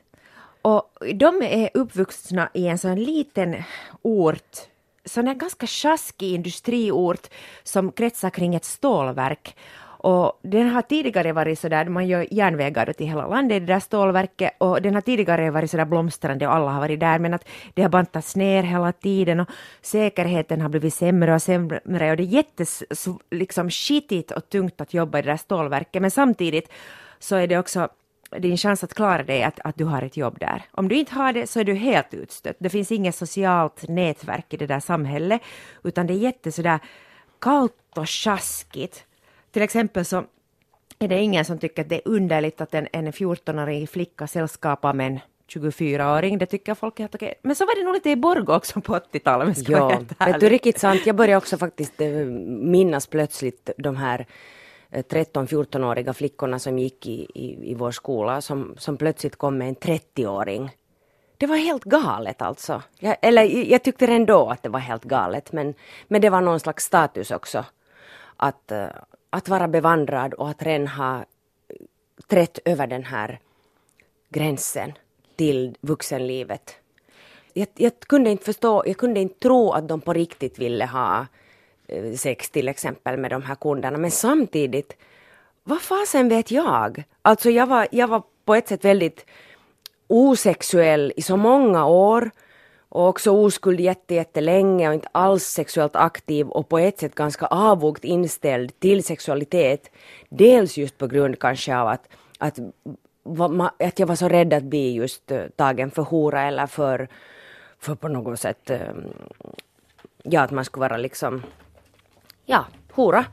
Och 0.62 0.84
de 1.13 1.41
är 1.41 1.70
uppvuxna 1.74 2.50
i 2.53 2.68
en 2.68 2.77
sån 2.77 2.96
liten 2.96 3.63
ort, 4.01 4.58
sån 5.06 5.27
här 5.27 5.34
ganska 5.34 5.68
sjaskig 5.68 6.34
industriort 6.34 7.27
som 7.63 7.91
kretsar 7.91 8.30
kring 8.30 8.56
ett 8.56 8.65
stålverk. 8.65 9.56
Och 10.03 10.39
den 10.41 10.70
har 10.70 10.81
tidigare 10.81 11.34
varit 11.34 11.60
så 11.60 11.70
där, 11.70 11.86
man 11.86 12.08
gör 12.08 12.34
järnvägar 12.34 12.93
till 12.93 13.08
hela 13.08 13.27
landet 13.27 13.55
i 13.55 13.60
det 13.60 13.74
där 13.74 13.79
stålverket 13.79 14.51
och 14.58 14.81
den 14.81 14.93
har 14.93 15.01
tidigare 15.01 15.51
varit 15.51 15.72
så 15.72 15.77
där 15.77 15.86
blomstrande 15.86 16.48
och 16.48 16.53
alla 16.53 16.72
har 16.72 16.79
varit 16.79 17.00
där 17.00 17.20
men 17.20 17.34
att 17.34 17.48
det 17.74 17.81
har 17.81 17.89
bantats 17.89 18.36
ner 18.36 18.63
hela 18.63 18.91
tiden 18.91 19.39
och 19.39 19.50
säkerheten 19.81 20.62
har 20.62 20.70
blivit 20.70 20.93
sämre 20.93 21.34
och 21.34 21.41
sämre 21.41 22.12
och 22.12 22.17
det 22.17 22.24
är 22.24 22.34
jättes 22.34 22.84
liksom 23.31 23.70
skitigt 23.70 24.31
och 24.31 24.50
tungt 24.50 24.81
att 24.81 24.93
jobba 24.93 25.20
i 25.20 25.22
det 25.22 25.31
där 25.31 25.38
stålverket 25.38 26.01
men 26.01 26.12
samtidigt 26.12 26.72
så 27.20 27.36
är 27.36 27.48
det 27.48 27.58
också 27.58 27.89
din 28.39 28.58
chans 28.58 28.84
att 28.84 28.93
klara 28.93 29.24
dig 29.24 29.43
att, 29.43 29.60
att 29.60 29.77
du 29.77 29.86
har 29.86 30.01
ett 30.01 30.17
jobb 30.17 30.39
där. 30.39 30.63
Om 30.72 30.88
du 30.88 30.96
inte 30.96 31.15
har 31.15 31.34
det 31.34 31.48
så 31.48 31.60
är 31.60 31.63
du 31.63 31.74
helt 31.74 32.13
utstött. 32.13 32.55
Det 32.60 32.70
finns 32.70 32.91
inget 32.91 33.15
socialt 33.15 33.88
nätverk 33.88 34.53
i 34.53 34.58
det 34.58 34.67
där 34.67 34.79
samhället 34.79 35.41
utan 35.84 36.08
det 36.08 36.13
är 36.13 36.17
jätte 36.17 36.51
sådär 36.51 36.79
kallt 37.39 37.74
och 37.96 38.10
sjaskigt. 38.10 39.05
Till 39.51 39.62
exempel 39.62 40.05
så 40.05 40.24
är 41.00 41.08
det 41.08 41.20
ingen 41.20 41.46
som 41.46 41.60
tycker 41.60 41.81
att 41.81 41.89
det 41.89 41.96
är 41.96 42.01
underligt 42.05 42.62
att 42.62 42.74
en, 42.74 42.88
en 42.91 43.12
14-årig 43.12 43.89
flicka 43.89 44.27
sällskapar 44.27 44.93
med 44.93 45.08
en 45.08 45.20
24-åring, 45.48 46.38
det 46.38 46.46
tycker 46.46 46.75
folk 46.75 47.00
är 47.00 47.03
helt 47.03 47.15
okej. 47.15 47.34
Men 47.41 47.55
så 47.55 47.65
var 47.65 47.75
det 47.75 47.84
nog 47.84 47.93
lite 47.93 48.10
i 48.10 48.15
Borgå 48.15 48.55
också 48.55 48.81
på 48.81 48.96
80-talet 48.96 49.70
Ja, 49.70 50.01
vet 50.20 50.39
du 50.39 50.50
riktigt 50.50 50.79
sant, 50.79 51.01
jag 51.05 51.15
börjar 51.15 51.38
också 51.38 51.58
faktiskt 51.58 52.01
eh, 52.01 52.10
minnas 52.10 53.08
plötsligt 53.08 53.70
de 53.77 53.96
här 53.96 54.25
13-14-åriga 54.91 56.10
eh, 56.10 56.13
flickorna 56.13 56.60
som 56.60 56.79
gick 56.79 57.08
i, 57.08 57.27
i, 57.34 57.72
i 57.72 57.74
vår 57.74 57.91
skola 57.91 58.41
som, 58.41 58.75
som 58.77 58.98
plötsligt 58.98 59.36
kom 59.36 59.58
med 59.58 59.67
en 59.67 59.75
30-åring. 59.75 60.72
Det 61.38 61.48
var 61.48 61.55
helt 61.55 61.84
galet 61.84 62.41
alltså. 62.41 62.81
Jag, 63.00 63.15
eller 63.22 63.72
jag 63.72 63.84
tyckte 63.84 64.05
ändå 64.05 64.50
att 64.50 64.63
det 64.63 64.70
var 64.70 64.79
helt 64.79 65.03
galet 65.03 65.51
men, 65.51 65.74
men 66.08 66.22
det 66.22 66.29
var 66.29 66.41
någon 66.41 66.60
slags 66.60 66.84
status 66.84 67.31
också. 67.31 67.65
Att, 68.38 68.72
eh, 68.72 68.88
att 69.31 69.50
vara 69.50 69.67
bevandrad 69.67 70.33
och 70.33 70.50
att 70.50 70.63
redan 70.63 70.88
ha 70.88 71.25
trätt 72.27 72.59
över 72.65 72.88
den 72.88 73.03
här 73.03 73.39
gränsen 74.29 74.93
till 75.35 75.77
vuxenlivet. 75.81 76.75
Jag, 77.53 77.67
jag 77.75 78.00
kunde 78.00 78.29
inte 78.29 78.45
förstå, 78.45 78.83
jag 78.85 78.97
kunde 78.97 79.19
inte 79.19 79.39
tro 79.39 79.71
att 79.71 79.88
de 79.88 80.01
på 80.01 80.13
riktigt 80.13 80.59
ville 80.59 80.85
ha 80.85 81.25
eh, 81.88 82.13
sex 82.13 82.50
till 82.50 82.67
exempel 82.67 83.17
med 83.17 83.31
de 83.31 83.41
här 83.41 83.55
kunderna, 83.55 83.97
men 83.97 84.11
samtidigt, 84.11 84.93
vad 85.63 85.81
fasen 85.81 86.29
vet 86.29 86.51
jag? 86.51 87.03
Alltså 87.21 87.50
jag 87.50 87.67
var, 87.67 87.88
jag 87.91 88.07
var 88.07 88.23
på 88.45 88.55
ett 88.55 88.67
sätt 88.67 88.85
väldigt 88.85 89.25
osexuell 90.07 91.13
i 91.15 91.21
så 91.21 91.38
många 91.38 91.85
år 91.85 92.31
och 92.91 93.07
också 93.07 93.31
oskuld 93.31 93.79
jättelänge 93.79 94.88
och 94.88 94.93
inte 94.93 95.07
alls 95.12 95.43
sexuellt 95.43 95.95
aktiv 95.95 96.48
och 96.48 96.69
på 96.69 96.79
ett 96.79 97.00
sätt 97.00 97.15
ganska 97.15 97.45
avvokt 97.45 98.03
inställd 98.03 98.79
till 98.79 99.03
sexualitet. 99.03 99.91
Dels 100.29 100.77
just 100.77 100.98
på 100.98 101.07
grund 101.07 101.39
kanske 101.39 101.77
av 101.77 101.88
att, 101.88 102.10
att, 102.38 102.60
att 103.79 104.00
jag 104.00 104.07
var 104.07 104.15
så 104.15 104.27
rädd 104.27 104.53
att 104.53 104.63
bli 104.63 104.93
just 104.93 105.31
eh, 105.31 105.43
tagen 105.55 105.91
för 105.91 106.01
hora 106.01 106.41
eller 106.41 106.67
för, 106.67 107.07
för 107.79 107.95
på 107.95 108.07
något 108.07 108.39
sätt, 108.39 108.69
eh, 108.69 108.79
ja 110.24 110.41
att 110.41 110.51
man 110.51 110.65
skulle 110.65 110.81
vara 110.81 110.98
liksom, 110.98 111.43
ja, 112.45 112.65
hora. 112.91 113.25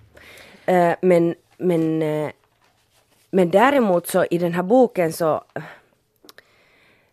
Eh, 0.67 0.95
men, 1.03 1.35
men, 1.57 1.99
men 3.31 3.51
däremot 3.51 4.07
så 4.07 4.25
i 4.25 4.39
den 4.39 4.53
här 4.53 4.63
boken 4.63 5.13
så 5.13 5.45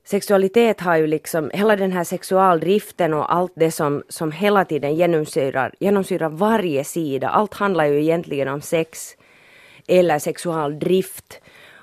sexualitet 0.06 0.82
har 0.82 0.96
ju 0.96 1.08
liksom, 1.08 1.52
hela 1.54 1.76
den 1.76 1.92
här 1.92 2.04
sexualdriften 2.04 3.14
och 3.14 3.34
allt 3.34 3.54
det 3.56 3.72
som, 3.72 4.04
som 4.10 4.32
hela 4.32 4.66
tiden 4.66 4.96
genomsyrar, 4.96 5.74
genomsyrar 5.80 6.30
varje 6.30 6.84
sida, 6.84 7.30
allt 7.30 7.54
handlar 7.54 7.86
ju 7.86 8.02
egentligen 8.02 8.48
om 8.48 8.62
sex 8.62 9.16
eller 9.88 10.20
sexualdrift 10.20 11.42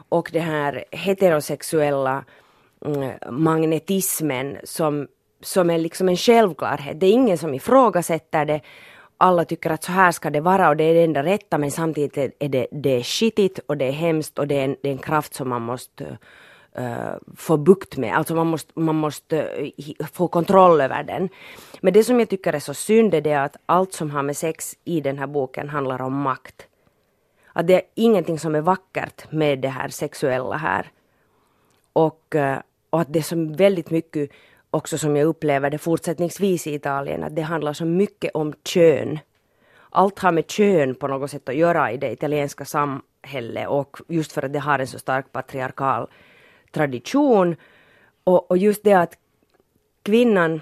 och 0.08 0.30
det 0.32 0.40
här 0.40 0.84
heterosexuella 0.90 2.24
mm, 2.84 3.12
magnetismen 3.30 4.56
som, 4.64 5.08
som 5.40 5.70
är 5.70 5.78
liksom 5.78 6.08
en 6.08 6.16
självklarhet. 6.16 7.00
Det 7.00 7.06
är 7.06 7.12
ingen 7.12 7.38
som 7.38 7.54
ifrågasätter 7.54 8.44
det. 8.44 8.60
Alla 9.18 9.44
tycker 9.44 9.70
att 9.70 9.84
så 9.84 9.92
här 9.92 10.12
ska 10.12 10.30
det 10.30 10.40
vara 10.40 10.68
och 10.68 10.76
det 10.76 10.84
är 10.84 10.94
det 10.94 11.02
enda 11.02 11.22
rätta 11.22 11.58
men 11.58 11.70
samtidigt 11.70 12.16
är 12.38 12.48
det, 12.48 12.66
det 12.70 12.90
är 12.90 13.02
skitigt 13.02 13.60
och 13.66 13.76
det 13.76 13.84
är 13.84 13.92
hemskt 13.92 14.38
och 14.38 14.46
det 14.46 14.60
är 14.60 14.64
en, 14.64 14.76
det 14.82 14.88
är 14.88 14.92
en 14.92 14.98
kraft 14.98 15.34
som 15.34 15.48
man 15.48 15.62
måste 15.62 16.18
uh, 16.78 17.14
få 17.36 17.56
bukt 17.56 17.96
med. 17.96 18.16
Alltså 18.16 18.34
man 18.34 18.46
måste, 18.46 18.80
man 18.80 18.94
måste 18.94 19.36
uh, 19.78 20.06
få 20.12 20.28
kontroll 20.28 20.80
över 20.80 21.02
den. 21.02 21.28
Men 21.80 21.92
det 21.92 22.04
som 22.04 22.20
jag 22.20 22.28
tycker 22.28 22.52
är 22.52 22.58
så 22.58 22.74
synd 22.74 23.14
är 23.14 23.20
det 23.20 23.34
att 23.34 23.56
allt 23.66 23.92
som 23.92 24.10
har 24.10 24.22
med 24.22 24.36
sex 24.36 24.76
i 24.84 25.00
den 25.00 25.18
här 25.18 25.26
boken 25.26 25.68
handlar 25.68 26.02
om 26.02 26.16
makt. 26.16 26.66
Att 27.52 27.66
det 27.66 27.74
är 27.74 27.82
ingenting 27.94 28.38
som 28.38 28.54
är 28.54 28.60
vackert 28.60 29.32
med 29.32 29.58
det 29.58 29.68
här 29.68 29.88
sexuella 29.88 30.56
här. 30.56 30.90
Och, 31.92 32.34
uh, 32.34 32.58
och 32.90 33.00
att 33.00 33.12
det 33.12 33.18
är 33.18 33.22
så 33.22 33.54
väldigt 33.56 33.90
mycket 33.90 34.30
också 34.70 34.98
som 34.98 35.16
jag 35.16 35.26
upplever 35.26 35.70
det 35.70 35.78
fortsättningsvis 35.78 36.66
i 36.66 36.74
Italien, 36.74 37.24
att 37.24 37.36
det 37.36 37.42
handlar 37.42 37.72
så 37.72 37.84
mycket 37.84 38.30
om 38.34 38.52
kön. 38.64 39.18
Allt 39.90 40.18
har 40.18 40.32
med 40.32 40.50
kön 40.50 40.94
på 40.94 41.08
något 41.08 41.30
sätt 41.30 41.48
att 41.48 41.54
göra 41.54 41.92
i 41.92 41.96
det 41.96 42.12
italienska 42.12 42.64
samhället 42.64 43.68
och 43.68 43.96
just 44.08 44.32
för 44.32 44.42
att 44.42 44.52
det 44.52 44.58
har 44.58 44.78
en 44.78 44.86
så 44.86 44.98
stark 44.98 45.32
patriarkal 45.32 46.08
tradition 46.72 47.56
och, 48.24 48.50
och 48.50 48.58
just 48.58 48.82
det 48.82 48.92
att 48.92 49.18
kvinnan, 50.02 50.60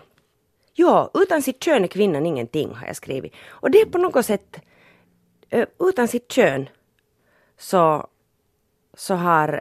ja, 0.72 1.10
utan 1.14 1.42
sitt 1.42 1.62
kön 1.62 1.84
är 1.84 1.88
kvinnan 1.88 2.26
ingenting 2.26 2.74
har 2.74 2.86
jag 2.86 2.96
skrivit. 2.96 3.34
Och 3.48 3.70
det 3.70 3.80
är 3.80 3.86
på 3.86 3.98
något 3.98 4.26
sätt, 4.26 4.60
eh, 5.50 5.68
utan 5.78 6.08
sitt 6.08 6.32
kön 6.32 6.68
så, 7.58 8.06
så 8.94 9.14
har 9.14 9.60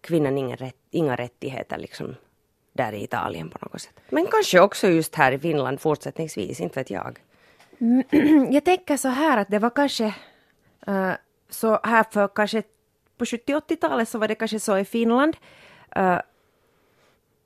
kvinnan 0.00 0.38
ingen 0.38 0.56
rätt, 0.56 0.76
inga 0.90 1.16
rättigheter 1.16 1.78
liksom 1.78 2.14
där 2.72 2.92
i 2.92 3.04
Italien 3.04 3.50
på 3.50 3.58
något 3.60 3.80
sätt. 3.80 4.00
Men 4.08 4.26
kanske 4.26 4.60
också 4.60 4.88
just 4.88 5.14
här 5.14 5.32
i 5.32 5.38
Finland 5.38 5.80
fortsättningsvis, 5.80 6.60
inte 6.60 6.80
vet 6.80 6.90
jag. 6.90 7.18
Mm, 7.78 8.04
jag 8.52 8.64
tänker 8.64 8.96
så 8.96 9.08
här 9.08 9.38
att 9.38 9.48
det 9.48 9.58
var 9.58 9.70
kanske 9.70 10.14
uh, 10.88 11.12
så 11.50 11.80
här 11.82 12.04
för 12.10 12.28
kanske 12.28 12.62
på 13.16 13.24
70-80-talet 13.24 14.08
så 14.08 14.18
var 14.18 14.28
det 14.28 14.34
kanske 14.34 14.60
så 14.60 14.78
i 14.78 14.84
Finland 14.84 15.36
uh, 15.98 16.18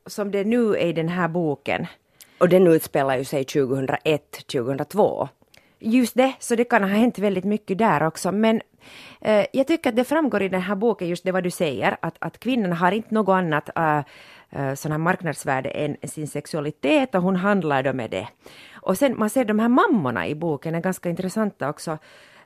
som 0.07 0.31
det 0.31 0.45
nu 0.45 0.75
är 0.75 0.87
i 0.87 0.93
den 0.93 1.09
här 1.09 1.29
boken. 1.29 1.87
Och 2.39 2.49
den 2.49 2.67
utspelar 2.67 3.17
ju 3.17 3.25
sig 3.25 3.45
2001, 3.45 4.33
2002. 4.47 5.29
Just 5.79 6.15
det, 6.15 6.35
så 6.39 6.55
det 6.55 6.65
kan 6.65 6.83
ha 6.83 6.91
hänt 6.91 7.19
väldigt 7.19 7.45
mycket 7.45 7.79
där 7.79 8.03
också. 8.03 8.33
Men 8.33 8.61
eh, 9.21 9.47
jag 9.53 9.67
tycker 9.67 9.91
att 9.91 9.97
det 9.97 10.05
framgår 10.05 10.43
i 10.43 10.49
den 10.49 10.61
här 10.61 10.75
boken 10.75 11.09
just 11.09 11.25
det 11.25 11.33
vad 11.33 11.45
du 11.45 11.51
säger, 11.51 11.97
att, 12.03 12.17
att 12.19 12.41
kvinnan 12.41 12.73
har 12.73 12.93
inte 12.93 13.15
något 13.15 13.33
annat 13.33 13.71
äh, 13.77 13.99
äh, 14.51 14.75
sån 14.75 14.93
här 14.93 14.99
marknadsvärde 14.99 15.71
än 15.71 15.97
sin 16.03 16.29
sexualitet 16.29 17.15
och 17.15 17.23
hon 17.23 17.37
handlar 17.37 17.83
då 17.83 17.93
med 17.93 18.11
det. 18.11 18.29
Och 18.73 18.99
sen 18.99 19.19
man 19.19 19.31
ser 19.31 19.45
de 19.45 19.59
här 19.59 19.69
mammorna 19.69 20.29
i 20.29 20.35
boken 20.35 20.75
är 20.75 20.81
ganska 20.81 21.09
intressanta 21.09 21.69
också. 21.69 21.99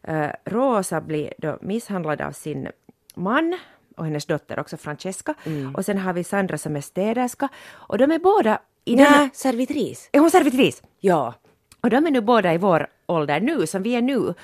Äh, 0.02 0.28
Rosa 0.44 1.00
blir 1.00 1.32
då 1.38 1.58
misshandlad 1.60 2.20
av 2.20 2.32
sin 2.32 2.68
man 3.14 3.58
och 3.96 4.04
hennes 4.04 4.26
dotter 4.26 4.58
också 4.58 4.76
Francesca. 4.76 5.34
Mm. 5.44 5.74
Och 5.74 5.84
sen 5.84 5.98
har 5.98 6.12
vi 6.12 6.24
Sandra 6.24 6.58
som 6.58 6.76
är 6.76 6.80
städerska. 6.80 7.48
Och 7.72 7.98
de 7.98 8.10
är 8.10 8.18
båda 8.18 8.58
i 8.84 8.96
Nej, 8.96 9.06
den... 9.18 9.30
servitris. 9.34 10.08
Är 10.12 10.18
hon 10.20 10.30
servitris? 10.30 10.82
Ja. 11.00 11.34
Och 11.80 11.90
de 11.90 12.06
är 12.06 12.10
nu 12.10 12.20
båda 12.20 12.54
i 12.54 12.58
vår 12.58 12.86
ålder 13.06 13.40
nu, 13.40 13.66
som 13.66 13.82
vi 13.82 13.94
är 13.94 14.02
nu. 14.02 14.34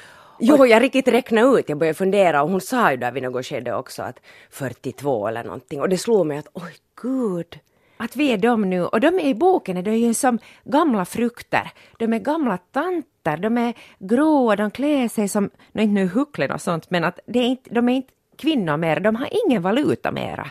Jo, 0.40 0.66
jag 0.66 0.82
riktigt 0.82 1.08
räknade 1.08 1.58
ut, 1.58 1.68
jag 1.68 1.78
började 1.78 1.98
fundera 1.98 2.42
och 2.42 2.50
hon 2.50 2.60
sa 2.60 2.90
ju 2.90 2.96
där 2.96 3.12
vid 3.12 3.22
något 3.22 3.46
skede 3.46 3.74
också 3.74 4.02
att 4.02 4.20
42 4.50 5.28
eller 5.28 5.44
någonting 5.44 5.80
och 5.80 5.88
det 5.88 5.98
slog 5.98 6.26
mig 6.26 6.38
att 6.38 6.48
oj 6.52 6.74
gud. 7.02 7.58
Att 7.96 8.16
vi 8.16 8.32
är 8.32 8.38
de 8.38 8.70
nu, 8.70 8.84
och 8.84 9.00
de 9.00 9.06
är 9.06 9.24
i 9.24 9.34
boken, 9.34 9.84
de 9.84 9.90
är 9.90 9.96
ju 9.96 10.14
som 10.14 10.38
gamla 10.64 11.04
frukter. 11.04 11.70
De 11.98 12.12
är 12.12 12.18
gamla 12.18 12.58
tanter, 12.58 13.36
de 13.36 13.58
är 13.58 13.74
gråa, 13.98 14.56
de 14.56 14.70
klär 14.70 15.08
sig 15.08 15.28
som, 15.28 15.50
nu 15.72 15.82
inte 15.82 15.94
nu 15.94 16.06
hucklen 16.08 16.50
och 16.50 16.60
sånt, 16.60 16.90
men 16.90 17.04
att 17.04 17.18
det 17.26 17.38
är 17.38 17.46
inte, 17.46 17.74
de 17.74 17.88
är 17.88 17.92
inte 17.92 18.12
kvinnor 18.40 18.76
mer, 18.76 19.00
de 19.00 19.16
har 19.16 19.28
ingen 19.46 19.62
valuta 19.62 20.10
mera. 20.10 20.50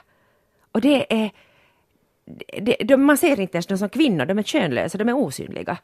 Och 0.72 0.81
det 0.81 1.13
är 1.24 1.31
de, 2.62 2.75
de, 2.84 2.98
man 2.98 3.17
ser 3.17 3.39
inte 3.39 3.58
ens 3.58 3.67
dem 3.67 3.77
som 3.77 3.89
kvinnor, 3.89 4.25
de 4.25 4.39
är 4.39 4.43
könlösa, 4.43 4.98
de 4.98 5.10
är 5.10 5.13
osynliga. 5.13 5.77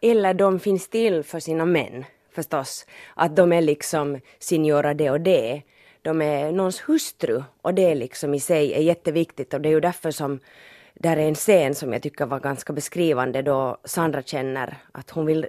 Eller 0.00 0.34
de 0.34 0.60
finns 0.60 0.88
till 0.88 1.22
för 1.22 1.40
sina 1.40 1.64
män, 1.64 2.04
förstås. 2.34 2.86
Att 3.14 3.36
de 3.36 3.52
är 3.52 3.60
liksom 3.60 4.20
signora 4.38 4.94
det 4.94 5.10
och 5.10 5.20
det. 5.20 5.62
De 6.02 6.22
är 6.22 6.52
någons 6.52 6.80
hustru 6.80 7.42
och 7.62 7.74
det 7.74 7.94
liksom 7.94 8.34
i 8.34 8.40
sig 8.40 8.74
är 8.74 8.80
jätteviktigt 8.80 9.54
och 9.54 9.60
det 9.60 9.68
är 9.68 9.70
ju 9.70 9.80
därför 9.80 10.10
som 10.10 10.40
där 10.94 11.16
är 11.16 11.28
en 11.28 11.34
scen 11.34 11.74
som 11.74 11.92
jag 11.92 12.02
tycker 12.02 12.26
var 12.26 12.40
ganska 12.40 12.72
beskrivande 12.72 13.42
då 13.42 13.78
Sandra 13.84 14.22
känner 14.22 14.76
att 14.92 15.10
hon 15.10 15.26
vill, 15.26 15.46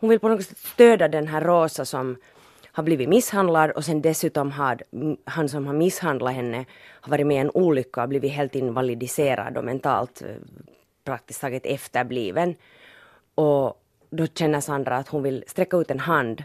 hon 0.00 0.10
vill 0.10 0.20
på 0.20 0.28
något 0.28 0.44
sätt 0.44 0.58
stödja 0.58 1.08
den 1.08 1.28
här 1.28 1.40
Rosa 1.40 1.84
som 1.84 2.16
har 2.76 2.82
blivit 2.82 3.08
misshandlad 3.08 3.70
och 3.70 3.84
sen 3.84 4.02
dessutom 4.02 4.50
har 4.50 4.82
han 5.24 5.48
som 5.48 5.66
har 5.66 5.74
misshandlat 5.74 6.34
henne 6.34 6.64
har 7.00 7.10
varit 7.10 7.26
med 7.26 7.36
i 7.36 7.40
en 7.40 7.50
olycka 7.50 8.02
och 8.02 8.08
blivit 8.08 8.32
helt 8.32 8.54
invalidiserad 8.54 9.56
och 9.56 9.64
mentalt 9.64 10.22
eh, 10.22 10.28
praktiskt 11.04 11.40
taget 11.40 11.66
efterbliven. 11.66 12.54
Och 13.34 13.82
då 14.10 14.26
känner 14.26 14.60
Sandra 14.60 14.96
att 14.96 15.08
hon 15.08 15.22
vill 15.22 15.44
sträcka 15.46 15.76
ut 15.76 15.90
en 15.90 16.00
hand 16.00 16.44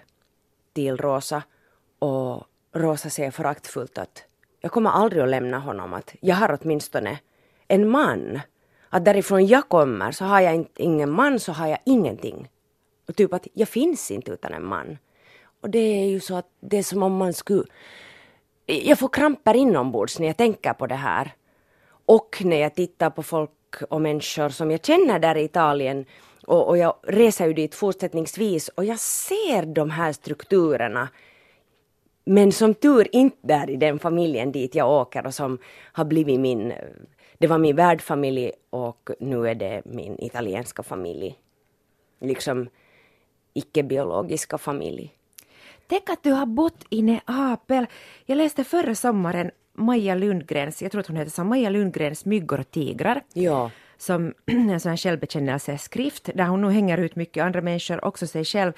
till 0.74 0.98
Rosa 0.98 1.44
och 2.00 2.44
Rosa 2.74 3.10
säger 3.10 3.32
föraktfullt 3.32 3.98
att 3.98 4.24
jag 4.62 4.72
kommer 4.72 4.90
aldrig 4.90 5.24
att 5.24 5.30
lämna 5.30 5.60
honom, 5.60 5.94
att 5.94 6.16
jag 6.22 6.36
har 6.36 6.60
åtminstone 6.62 7.20
en 7.68 7.90
man. 7.90 8.40
Att 8.90 9.06
därifrån 9.06 9.48
jag 9.48 9.70
kommer 9.70 10.12
så 10.12 10.26
har 10.26 10.42
jag 10.42 10.66
ingen 10.76 11.12
man 11.12 11.40
så 11.40 11.52
har 11.52 11.68
jag 11.68 11.80
ingenting. 11.86 12.50
Och 13.08 13.16
typ 13.16 13.34
att 13.34 13.48
jag 13.54 13.70
finns 13.70 14.12
inte 14.12 14.32
utan 14.32 14.54
en 14.54 14.66
man. 14.66 14.98
Och 15.62 15.70
det 15.70 15.80
är 15.80 16.06
ju 16.06 16.20
så 16.20 16.36
att 16.36 16.50
det 16.60 16.78
är 16.78 16.84
som 16.84 17.04
om 17.04 17.18
man 17.18 17.34
skulle... 17.34 17.64
Jag 18.66 19.00
får 19.00 19.10
kramper 19.10 19.56
inombords 19.56 20.20
när 20.20 20.28
jag 20.28 20.38
tänker 20.38 20.74
på 20.74 20.88
det 20.88 20.96
här. 20.96 21.32
Och 22.06 22.42
när 22.46 22.58
jag 22.58 22.76
tittar 22.76 23.10
på 23.10 23.24
folk 23.24 23.52
och 23.90 24.02
människor 24.02 24.50
som 24.50 24.72
jag 24.72 24.86
känner 24.86 25.20
där 25.20 25.38
i 25.38 25.44
Italien 25.44 26.06
och, 26.48 26.68
och 26.68 26.78
jag 26.78 26.96
reser 27.04 27.48
ju 27.48 27.54
dit 27.54 27.76
fortsättningsvis 27.76 28.70
och 28.70 28.86
jag 28.86 29.00
ser 29.00 29.66
de 29.66 29.90
här 29.90 30.14
strukturerna 30.14 31.10
men 32.26 32.52
som 32.52 32.74
tur 32.74 33.08
inte 33.12 33.38
där 33.42 33.70
i 33.70 33.76
den 33.76 34.00
familjen 34.00 34.52
dit 34.52 34.76
jag 34.76 34.92
åker 34.92 35.26
och 35.26 35.34
som 35.34 35.58
har 35.94 36.06
blivit 36.06 36.40
min... 36.40 36.74
Det 37.38 37.48
var 37.48 37.58
min 37.58 37.76
värdfamilj 37.76 38.52
och 38.70 39.10
nu 39.20 39.48
är 39.48 39.56
det 39.56 39.82
min 39.86 40.20
italienska 40.20 40.84
familj. 40.84 41.40
Liksom 42.20 42.70
icke-biologiska 43.54 44.58
familj. 44.58 45.14
Tänk 45.92 46.10
att 46.10 46.24
du 46.24 46.32
har 46.32 46.46
bott 46.46 46.86
i 46.90 47.02
Neapel. 47.02 47.88
Jag 48.26 48.36
läste 48.36 48.64
förra 48.64 48.96
sommaren 48.96 49.52
Maja 49.74 50.16
Lundgrens, 50.16 50.82
jag 50.82 50.92
tror 50.92 51.00
att 51.00 51.08
hon 51.08 51.16
heter 51.16 51.32
så, 51.32 51.44
Maja 51.44 51.70
Lundgrens 51.70 52.26
Myggor 52.26 52.60
och 52.60 52.72
tigrar. 52.72 53.22
Ja. 53.34 53.72
Som 53.98 54.34
en 54.46 54.80
sån 54.80 54.98
självbekännelseskrift 54.98 56.30
där 56.36 56.46
hon 56.46 56.62
nog 56.62 56.72
hänger 56.72 56.98
ut 56.98 57.16
mycket 57.16 57.44
andra 57.44 57.62
människor, 57.62 58.06
också 58.06 58.28
sig 58.28 58.46
själv. 58.46 58.74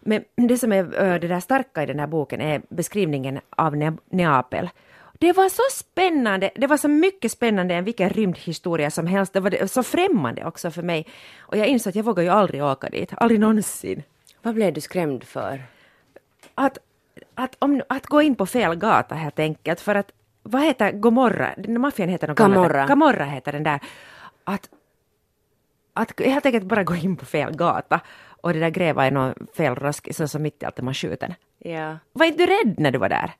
Men 0.00 0.24
det 0.34 0.58
som 0.58 0.72
är 0.72 1.18
det 1.18 1.28
där 1.28 1.40
starka 1.40 1.82
i 1.82 1.86
den 1.86 1.98
här 1.98 2.06
boken 2.06 2.40
är 2.40 2.62
beskrivningen 2.68 3.40
av 3.50 3.76
Neapel. 4.10 4.70
det 5.18 5.32
var 5.32 5.48
så 5.48 5.62
spännande, 5.72 6.50
det 6.54 6.66
var 6.66 6.76
så 6.76 6.88
mycket 6.88 7.32
spännande 7.32 7.74
än 7.74 7.84
vilken 7.84 8.10
rymdhistoria 8.10 8.90
som 8.90 9.06
helst. 9.06 9.32
Det 9.32 9.40
var 9.40 9.66
så 9.66 9.82
främmande 9.82 10.44
också 10.44 10.70
för 10.70 10.82
mig. 10.82 11.06
Och 11.38 11.56
jag 11.56 11.66
insåg 11.66 11.90
att 11.90 11.96
jag 11.96 12.04
vågar 12.04 12.22
ju 12.22 12.28
aldrig 12.28 12.64
åka 12.64 12.88
dit, 12.88 13.12
aldrig 13.16 13.40
någonsin. 13.40 14.02
Vad 14.42 14.54
blev 14.54 14.72
du 14.72 14.80
skrämd 14.80 15.24
för? 15.24 15.62
Att, 16.54 16.78
att, 17.34 17.56
om, 17.58 17.82
att 17.88 18.06
gå 18.06 18.22
in 18.22 18.34
på 18.34 18.46
fel 18.46 18.74
gata 18.74 19.14
helt 19.14 19.38
enkelt, 19.38 19.80
för 19.80 19.94
att 19.94 20.12
vad 20.42 20.62
heter 20.62 20.92
Gomorra? 20.92 21.54
Den 21.56 21.80
maffian 21.80 22.08
heter 22.08 22.28
något 22.28 22.36
Camorra. 22.36 22.78
annat. 22.78 22.88
Camorra 22.88 23.24
heter 23.24 23.52
den 23.52 23.62
där. 23.62 23.80
Att, 24.44 24.68
att 25.94 26.20
helt 26.20 26.46
enkelt 26.46 26.64
bara 26.64 26.84
gå 26.84 26.94
in 26.94 27.16
på 27.16 27.24
fel 27.24 27.56
gata 27.56 28.00
och 28.42 28.52
det 28.52 28.60
där 28.60 28.70
gräva 28.70 29.06
i 29.06 29.10
någon 29.10 29.34
fel 29.56 29.74
rask, 29.74 30.14
så 30.14 30.28
som 30.28 30.42
mitt 30.42 30.62
i 30.62 30.66
allt 30.66 30.78
är 30.78 30.82
man 30.82 30.94
skjuten. 30.94 31.34
Ja. 31.58 31.96
Var 32.12 32.26
inte 32.26 32.46
du 32.46 32.52
rädd 32.52 32.74
när 32.78 32.90
du 32.90 32.98
var 32.98 33.08
där? 33.08 33.32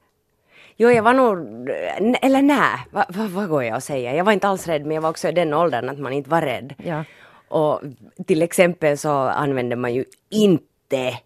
Jo, 0.77 0.91
jag 0.91 1.03
var 1.03 1.15
nog, 1.15 1.39
eller 2.23 2.43
nej, 2.43 2.79
vad 2.91 3.15
va, 3.17 3.29
vad 3.31 3.49
går 3.49 3.65
jag 3.65 3.77
att 3.77 3.85
säga? 3.85 4.15
Jag 4.15 4.25
var 4.25 4.33
inte 4.33 4.49
alls 4.49 4.67
rädd, 4.67 4.83
men 4.83 4.95
jag 4.95 5.03
var 5.03 5.11
också 5.11 5.29
i 5.29 5.33
den 5.33 5.55
åldern 5.55 5.89
att 5.89 5.99
man 5.99 6.13
inte 6.13 6.31
var 6.31 6.43
rädd. 6.43 6.75
Ja. 6.85 7.05
Och 7.49 7.81
till 8.27 8.43
exempel 8.43 8.99
så 8.99 9.11
använde 9.13 9.77
man 9.77 9.95
ju 9.95 10.05
inte 10.31 11.19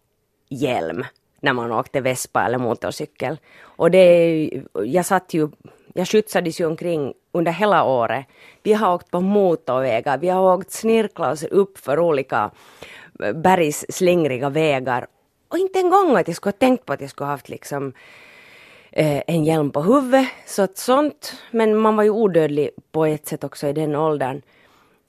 hjälm 0.49 1.05
när 1.41 1.53
man 1.53 1.73
åkte 1.73 2.01
vespa 2.01 2.45
eller 2.45 2.59
motorcykel. 2.59 3.39
Och 3.63 3.91
det, 3.91 4.51
jag 4.85 5.07
satt 5.07 5.35
ju, 5.35 5.49
jag 5.95 6.09
skjutsades 6.09 6.61
ju 6.61 6.67
omkring 6.67 7.15
under 7.33 7.53
hela 7.53 7.85
året. 7.85 8.27
Vi 8.63 8.73
har 8.73 8.95
åkt 8.95 9.11
på 9.11 9.21
motorvägar, 9.21 10.19
vi 10.19 10.29
har 10.29 10.55
åkt 10.55 10.71
snirkla 10.71 11.31
oss 11.31 11.45
upp 11.45 11.79
för 11.79 11.99
olika 11.99 12.51
eh, 13.23 13.33
bergsslingriga 13.33 14.49
vägar. 14.49 15.07
Och 15.49 15.59
inte 15.59 15.79
en 15.79 15.91
gång 15.91 16.17
att 16.17 16.29
jag 16.29 16.37
skulle 16.37 16.53
ha 16.53 16.59
tänkt 16.59 16.85
på 16.85 16.93
att 16.93 17.01
jag 17.01 17.11
skulle 17.11 17.27
ha 17.27 17.33
haft 17.33 17.49
liksom 17.49 17.93
eh, 18.93 19.23
en 19.27 19.45
hjälm 19.45 19.71
på 19.71 19.83
huvudet. 19.83 20.29
Så 20.47 20.63
att 20.63 20.79
sånt, 20.79 21.35
men 21.51 21.77
man 21.77 21.97
var 21.97 22.05
ju 22.05 22.11
odödlig 22.11 22.71
på 22.93 23.07
ett 23.07 23.27
sätt 23.27 23.45
också 23.45 23.67
i 23.67 23.73
den 23.73 23.97
åldern. 23.97 24.43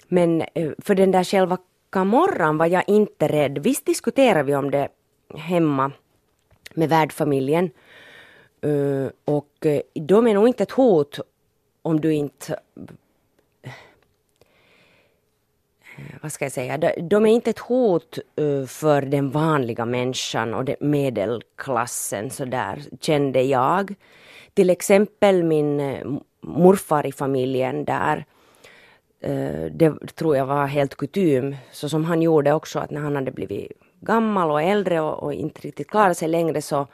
Men 0.08 0.42
eh, 0.42 0.72
för 0.78 0.96
den 0.96 1.12
där 1.12 1.24
själva 1.24 1.58
kamorran 1.90 2.58
var 2.58 2.66
jag 2.66 2.84
inte 2.88 3.28
rädd. 3.28 3.58
Visst 3.58 3.86
diskuterade 3.86 4.44
vi 4.44 4.56
om 4.56 4.72
det 4.72 4.88
hemma 5.36 5.92
med 6.78 6.90
värdfamiljen. 6.90 7.70
Uh, 8.66 9.10
och 9.26 9.66
uh, 9.66 9.80
de 9.94 10.28
är 10.28 10.34
nog 10.34 10.48
inte 10.48 10.64
ett 10.64 10.72
hot 10.72 11.20
om 11.82 12.02
du 12.02 12.14
inte 12.14 12.60
eh, 13.64 13.72
vad 16.22 16.32
ska 16.32 16.46
jag 16.46 16.52
säga, 16.52 16.78
de, 16.78 16.92
de 17.02 17.26
är 17.26 17.30
inte 17.30 17.50
ett 17.50 17.60
hot 17.60 18.20
för 18.68 19.02
den 19.02 19.30
vanliga 19.30 19.86
människan 19.86 20.54
och 20.54 20.70
medelklassen 20.80 22.30
så 22.30 22.46
där 22.46 22.84
kände 23.00 23.42
jag. 23.42 23.94
Till 24.54 24.70
exempel 24.70 25.44
min 25.44 25.78
morfar 26.42 27.06
i 27.06 27.12
familjen 27.12 27.86
där 27.86 28.26
det 29.72 30.16
tror 30.16 30.38
jag 30.38 30.46
var 30.46 30.68
helt 30.68 30.96
kutym, 30.96 31.56
så 31.72 31.90
som 31.90 32.06
han 32.06 32.22
gjorde 32.22 32.54
också 32.54 32.80
att 32.80 32.92
när 32.92 33.02
han 33.02 33.16
hade 33.16 33.32
blivit 33.32 33.72
gammal 34.00 34.52
och 34.52 34.62
äldre 34.62 35.02
och, 35.02 35.24
och 35.24 35.34
inte 35.34 35.62
riktigt 35.62 35.90
klarade 35.90 36.16
sig 36.16 36.28
längre 36.28 36.62
så 36.62 36.88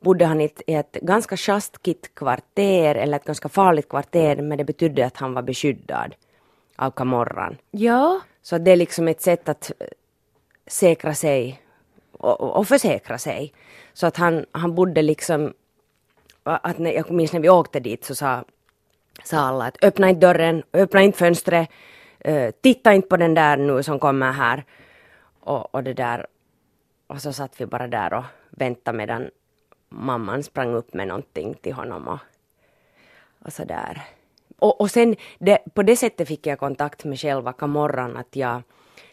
bodde 0.00 0.24
han 0.24 0.40
i 0.40 0.44
ett, 0.44 0.62
i 0.66 0.74
ett 0.74 0.92
ganska 0.92 1.36
sjaskigt 1.36 2.14
kvarter 2.14 2.94
eller 2.94 3.16
ett 3.16 3.24
ganska 3.24 3.48
farligt 3.48 3.88
kvarter 3.88 4.36
men 4.36 4.58
det 4.58 4.64
betydde 4.64 5.06
att 5.06 5.16
han 5.16 5.34
var 5.34 5.42
beskyddad 5.42 6.14
av 6.76 6.90
kamorran. 6.90 7.56
Ja. 7.70 8.20
Så 8.42 8.58
det 8.58 8.70
är 8.70 8.76
liksom 8.76 9.08
ett 9.08 9.20
sätt 9.20 9.48
att 9.48 9.72
säkra 10.66 11.14
sig 11.14 11.62
och, 12.12 12.40
och 12.40 12.68
försäkra 12.68 13.18
sig. 13.18 13.52
Så 13.92 14.06
att 14.06 14.16
han, 14.16 14.46
han 14.52 14.74
bodde 14.74 15.02
liksom, 15.02 15.52
att 16.42 16.78
när, 16.78 16.92
jag 16.92 17.10
minns 17.10 17.32
när 17.32 17.40
vi 17.40 17.48
åkte 17.48 17.80
dit 17.80 18.04
så 18.04 18.14
sa, 18.14 18.44
sa 19.24 19.38
alla 19.38 19.64
att 19.64 19.84
öppna 19.84 20.08
inte 20.08 20.26
dörren, 20.26 20.62
öppna 20.72 21.02
inte 21.02 21.18
fönstret, 21.18 21.68
uh, 22.28 22.50
titta 22.50 22.94
inte 22.94 23.08
på 23.08 23.16
den 23.16 23.34
där 23.34 23.56
nu 23.56 23.82
som 23.82 23.98
kommer 23.98 24.32
här. 24.32 24.64
Och, 25.40 25.74
och 25.74 25.84
det 25.84 25.94
där, 25.94 26.26
och 27.12 27.22
så 27.22 27.32
satt 27.32 27.60
vi 27.60 27.66
bara 27.66 27.88
där 27.88 28.14
och 28.14 28.24
väntade 28.50 28.98
medan 28.98 29.30
mamman 29.88 30.42
sprang 30.42 30.74
upp 30.74 30.94
med 30.94 31.08
någonting 31.08 31.54
till 31.54 31.72
honom 31.72 32.08
och, 32.08 32.18
och 33.46 33.52
sådär. 33.52 34.02
Och, 34.58 34.80
och 34.80 34.90
sen 34.90 35.16
det, 35.38 35.58
på 35.74 35.82
det 35.82 35.96
sättet 35.96 36.28
fick 36.28 36.46
jag 36.46 36.58
kontakt 36.58 37.04
med 37.04 37.20
själva 37.20 37.52
kamorran 37.52 38.16
att 38.16 38.36
jag 38.36 38.62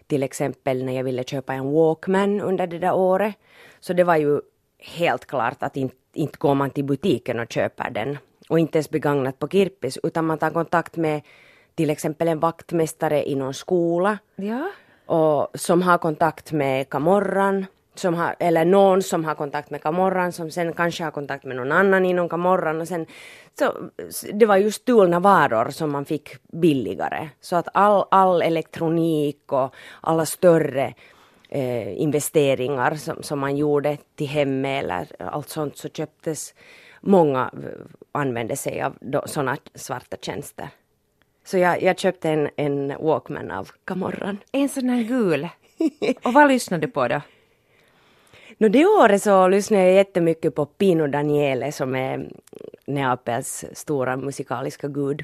till 0.07 0.23
exempel 0.23 0.83
när 0.85 0.93
jag 0.93 1.03
ville 1.03 1.23
köpa 1.23 1.53
en 1.53 1.71
Walkman 1.71 2.41
under 2.41 2.67
det 2.67 2.79
där 2.79 2.95
året 2.95 3.35
så 3.79 3.93
det 3.93 4.03
var 4.03 4.15
ju 4.17 4.41
helt 4.77 5.25
klart 5.25 5.63
att 5.63 5.77
inte, 5.77 5.95
inte 6.13 6.37
går 6.37 6.55
man 6.55 6.69
till 6.69 6.83
butiken 6.83 7.39
och 7.39 7.51
köper 7.51 7.89
den 7.89 8.17
och 8.49 8.59
inte 8.59 8.77
ens 8.77 8.89
begagnat 8.89 9.39
på 9.39 9.47
Kirpis 9.47 9.99
utan 10.03 10.25
man 10.25 10.37
tar 10.37 10.49
kontakt 10.51 10.97
med 10.97 11.21
till 11.75 11.89
exempel 11.89 12.27
en 12.27 12.39
vaktmästare 12.39 13.29
i 13.29 13.35
någon 13.35 13.53
skola 13.53 14.17
Ja. 14.35 14.71
och 15.05 15.59
som 15.59 15.81
har 15.81 15.97
kontakt 15.97 16.51
med 16.51 16.89
kamorran 16.89 17.65
som 17.95 18.13
har, 18.13 18.35
eller 18.39 18.65
någon 18.65 19.03
som 19.03 19.25
har 19.25 19.35
kontakt 19.35 19.69
med 19.69 19.81
kamorran 19.81 20.31
som 20.31 20.51
sen 20.51 20.73
kanske 20.73 21.03
har 21.03 21.11
kontakt 21.11 21.45
med 21.45 21.55
någon 21.55 21.71
annan 21.71 22.05
inom 22.05 22.29
kamorran 22.29 22.81
och 22.81 22.87
sen 22.87 23.05
så 23.59 23.73
det 24.33 24.45
var 24.45 24.57
ju 24.57 24.71
stulna 24.71 25.19
varor 25.19 25.69
som 25.69 25.91
man 25.91 26.05
fick 26.05 26.29
billigare 26.51 27.29
så 27.41 27.55
att 27.55 27.67
all, 27.73 28.05
all 28.11 28.41
elektronik 28.41 29.51
och 29.51 29.75
alla 30.01 30.25
större 30.25 30.93
eh, 31.49 32.01
investeringar 32.01 32.95
som, 32.95 33.23
som 33.23 33.39
man 33.39 33.57
gjorde 33.57 33.97
till 34.15 34.27
hemmet 34.27 34.83
eller 34.83 35.07
allt 35.19 35.49
sånt 35.49 35.77
så 35.77 35.89
köptes 35.89 36.53
många 37.01 37.51
eh, 37.53 37.85
använde 38.11 38.55
sig 38.55 38.81
av 38.81 38.95
sådana 39.25 39.57
svarta 39.75 40.17
tjänster. 40.21 40.69
Så 41.45 41.57
jag, 41.57 41.83
jag 41.83 41.99
köpte 41.99 42.29
en, 42.29 42.49
en 42.55 42.93
Walkman 42.99 43.51
av 43.51 43.69
kamorran. 43.85 44.37
En 44.51 44.69
sån 44.69 44.89
här 44.89 45.03
gul. 45.03 45.49
Och 46.23 46.33
vad 46.33 46.47
lyssnade 46.47 46.87
du 46.87 46.91
på 46.91 47.07
då? 47.07 47.21
No, 48.57 48.67
det 48.69 48.85
året 48.85 49.23
så 49.23 49.47
lyssnade 49.47 49.83
jag 49.83 49.93
jättemycket 49.93 50.55
på 50.55 50.65
Pino 50.65 51.07
Daniele 51.07 51.71
som 51.71 51.95
är 51.95 52.29
Neapels 52.85 53.65
stora 53.73 54.17
musikaliska 54.17 54.87
gud. 54.87 55.23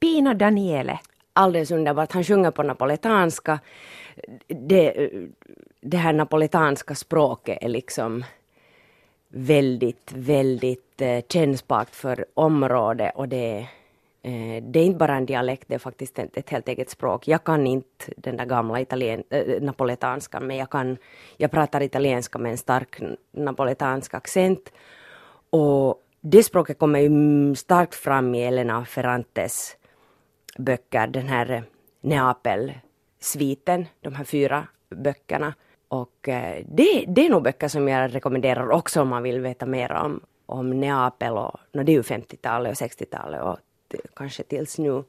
Pino 0.00 0.34
Daniele. 0.34 0.98
Alldeles 1.32 1.70
underbart. 1.70 2.12
Han 2.12 2.24
sjunger 2.24 2.50
på 2.50 2.62
napoletanska. 2.62 3.60
Det, 4.46 5.10
det 5.80 5.96
här 5.96 6.12
napoletanska 6.12 6.94
språket 6.94 7.58
är 7.60 7.68
liksom 7.68 8.24
väldigt, 9.28 10.12
väldigt 10.14 11.00
eh, 11.00 11.20
kännspakt 11.28 11.94
för 11.94 12.24
området 12.34 13.12
och 13.14 13.28
det 13.28 13.58
Eh, 13.58 13.66
Eh, 14.24 14.62
det 14.62 14.80
är 14.80 14.84
inte 14.84 14.98
bara 14.98 15.16
en 15.16 15.26
dialekt, 15.26 15.68
det 15.68 15.74
är 15.74 15.78
faktiskt 15.78 16.18
ett, 16.18 16.36
ett 16.36 16.50
helt 16.50 16.68
eget 16.68 16.90
språk. 16.90 17.28
Jag 17.28 17.44
kan 17.44 17.66
inte 17.66 18.12
den 18.16 18.36
där 18.36 18.44
gamla 18.44 18.80
italien, 18.80 19.22
eh, 19.30 19.40
äh, 19.40 19.62
napoletanskan, 19.62 20.46
men 20.46 20.56
jag, 20.56 20.70
kan, 20.70 20.96
jag 21.36 21.50
pratar 21.50 21.82
italienska 21.82 22.38
med 22.38 22.52
en 22.52 22.58
stark 22.58 23.00
napoletansk 23.32 24.14
accent. 24.14 24.72
Och 25.50 26.02
det 26.20 26.42
språket 26.42 26.78
kommer 26.78 27.00
ju 27.00 27.54
starkt 27.54 27.94
fram 27.94 28.34
i 28.34 28.44
Elena 28.44 28.84
Ferrantes 28.84 29.76
böcker, 30.58 31.06
den 31.06 31.28
här 31.28 31.50
eh, 31.50 31.62
Neapel-sviten, 32.00 33.86
de 34.00 34.14
här 34.14 34.24
fyra 34.24 34.66
böckerna. 34.90 35.54
Och 35.88 36.18
det, 36.66 37.04
det 37.08 37.26
är 37.26 37.30
nog 37.30 37.42
böcker 37.42 37.68
som 37.68 37.88
jag 37.88 38.14
rekommenderar 38.14 38.70
också 38.70 39.02
om 39.02 39.08
man 39.08 39.22
vill 39.22 39.40
veta 39.40 39.66
mer 39.66 39.92
om, 39.92 40.20
om 40.46 40.70
Neapel. 40.70 41.32
Och, 41.32 41.60
no, 41.72 41.82
det 41.82 41.92
är 41.92 41.96
ju 41.96 42.02
50-talet 42.02 42.70
och 42.70 42.86
60-talet 42.86 43.42
och 43.42 43.58
kanske 44.14 44.42
tills 44.42 44.78
nu. 44.78 45.04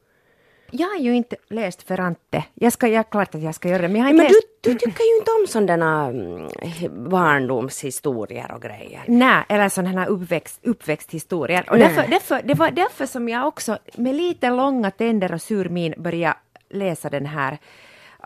Jag 0.71 0.87
har 0.87 0.97
ju 0.97 1.15
inte 1.15 1.35
läst 1.49 1.83
Ferrante. 1.83 2.43
Jag 2.53 2.73
ska, 2.73 2.87
jag, 2.87 3.09
klart 3.09 3.35
att 3.35 3.41
jag 3.41 3.55
ska 3.55 3.69
göra 3.69 3.81
det, 3.81 3.87
men 3.87 3.95
jag 3.95 4.03
har 4.03 4.09
inte 4.09 4.23
men 4.23 4.31
läst... 4.31 4.47
du, 4.61 4.73
du 4.73 4.79
tycker 4.79 5.03
ju 5.03 5.17
inte 5.17 5.31
om 5.31 5.47
sådana 5.47 6.07
mm, 6.07 7.09
barndomshistorier 7.09 8.51
och 8.51 8.61
grejer. 8.61 9.03
Nej, 9.07 9.43
eller 9.49 9.69
sådana 9.69 10.05
uppväxt, 10.05 10.59
uppväxthistorier. 10.63 11.69
Och 11.69 11.77
därför, 11.77 12.07
därför, 12.09 12.41
det 12.43 12.53
var 12.53 12.71
därför 12.71 13.05
som 13.05 13.29
jag 13.29 13.47
också 13.47 13.77
med 13.95 14.15
lite 14.15 14.49
långa 14.49 14.91
tänder 14.91 15.33
och 15.33 15.41
sur 15.41 15.69
min 15.69 15.93
började 15.97 16.37
läsa 16.69 17.09
den 17.09 17.25
här 17.25 17.57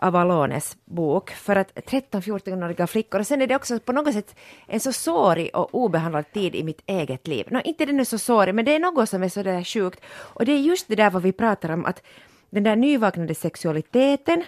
Avalones 0.02 0.76
bok 0.84 1.30
för 1.30 1.56
att 1.56 1.74
13-14-åriga 1.74 2.86
flickor 2.86 3.20
och 3.20 3.26
sen 3.26 3.42
är 3.42 3.46
det 3.46 3.56
också 3.56 3.80
på 3.80 3.92
något 3.92 4.14
sätt 4.14 4.36
en 4.66 4.80
så 4.80 4.92
sårig 4.92 5.50
och 5.54 5.74
obehandlad 5.74 6.32
tid 6.32 6.54
i 6.54 6.64
mitt 6.64 6.82
eget 6.86 7.26
liv. 7.26 7.46
No, 7.50 7.60
inte 7.64 7.86
den 7.86 8.00
är 8.00 8.04
så 8.04 8.18
sårig 8.18 8.54
men 8.54 8.64
det 8.64 8.74
är 8.74 8.78
något 8.78 9.08
som 9.08 9.22
är 9.22 9.28
så 9.28 9.42
där 9.42 9.64
sjukt 9.64 10.00
och 10.06 10.44
det 10.44 10.52
är 10.52 10.58
just 10.58 10.88
det 10.88 10.96
där 10.96 11.10
vad 11.10 11.22
vi 11.22 11.32
pratar 11.32 11.70
om 11.70 11.84
att 11.84 12.02
den 12.50 12.62
där 12.62 12.76
nyvaknade 12.76 13.34
sexualiteten 13.34 14.44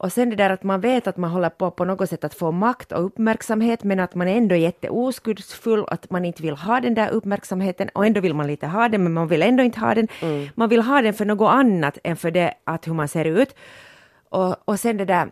och 0.00 0.12
sen 0.12 0.30
det 0.30 0.36
där 0.36 0.50
att 0.50 0.62
man 0.62 0.80
vet 0.80 1.06
att 1.06 1.16
man 1.16 1.30
håller 1.30 1.50
på 1.50 1.70
på 1.70 1.84
något 1.84 2.08
sätt 2.08 2.24
att 2.24 2.34
få 2.34 2.52
makt 2.52 2.92
och 2.92 3.04
uppmärksamhet 3.04 3.84
men 3.84 4.00
att 4.00 4.14
man 4.14 4.28
ändå 4.28 4.54
är 4.54 4.58
jätteoskuldsfull 4.58 5.84
att 5.88 6.10
man 6.10 6.24
inte 6.24 6.42
vill 6.42 6.54
ha 6.54 6.80
den 6.80 6.94
där 6.94 7.10
uppmärksamheten 7.10 7.88
och 7.94 8.06
ändå 8.06 8.20
vill 8.20 8.34
man 8.34 8.46
lite 8.46 8.66
ha 8.66 8.88
den 8.88 9.02
men 9.02 9.12
man 9.12 9.28
vill 9.28 9.42
ändå 9.42 9.62
inte 9.62 9.80
ha 9.80 9.94
den. 9.94 10.08
Mm. 10.22 10.48
Man 10.54 10.68
vill 10.68 10.82
ha 10.82 11.02
den 11.02 11.14
för 11.14 11.24
något 11.24 11.50
annat 11.50 11.98
än 12.04 12.16
för 12.16 12.30
det 12.30 12.54
att 12.64 12.86
hur 12.86 12.94
man 12.94 13.08
ser 13.08 13.24
ut. 13.24 13.54
Och, 14.30 14.68
och 14.68 14.80
sen 14.80 14.96
det 14.96 15.04
där, 15.04 15.30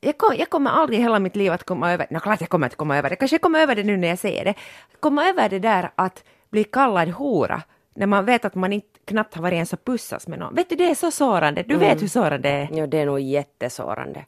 jag, 0.00 0.18
kom, 0.18 0.34
jag 0.38 0.50
kommer 0.50 0.70
aldrig 0.70 0.98
i 0.98 1.02
hela 1.02 1.18
mitt 1.18 1.36
liv 1.36 1.52
att 1.52 1.64
komma 1.64 1.92
över, 1.92 2.06
no, 2.10 2.20
klart 2.20 2.40
jag 2.40 2.50
kommer 2.50 2.66
att 2.66 2.76
komma 2.76 2.98
över 2.98 3.10
det, 3.10 3.16
kanske 3.16 3.34
jag 3.34 3.42
kommer 3.42 3.58
över 3.58 3.76
det 3.76 3.84
nu 3.84 3.96
när 3.96 4.08
jag 4.08 4.18
säger 4.18 4.44
det, 4.44 4.54
komma 5.00 5.28
över 5.28 5.48
det 5.48 5.58
där 5.58 5.90
att 5.94 6.24
bli 6.50 6.64
kallad 6.64 7.08
hora 7.08 7.62
när 7.94 8.06
man 8.06 8.24
vet 8.24 8.44
att 8.44 8.54
man 8.54 8.72
inte 8.72 8.98
knappt 9.04 9.34
har 9.34 9.42
varit 9.42 9.54
ens 9.54 9.72
och 9.72 9.84
pussas 9.84 10.28
med 10.28 10.38
någon. 10.38 10.54
Vet 10.54 10.68
du, 10.68 10.76
det 10.76 10.90
är 10.90 10.94
så 10.94 11.10
sårande. 11.10 11.62
Du 11.62 11.76
vet 11.76 12.02
hur 12.02 12.08
sårande 12.08 12.38
det 12.38 12.48
är. 12.48 12.68
Ja, 12.72 12.86
det 12.86 12.98
är 12.98 13.06
nog 13.06 13.20
jättesårande. 13.20 14.24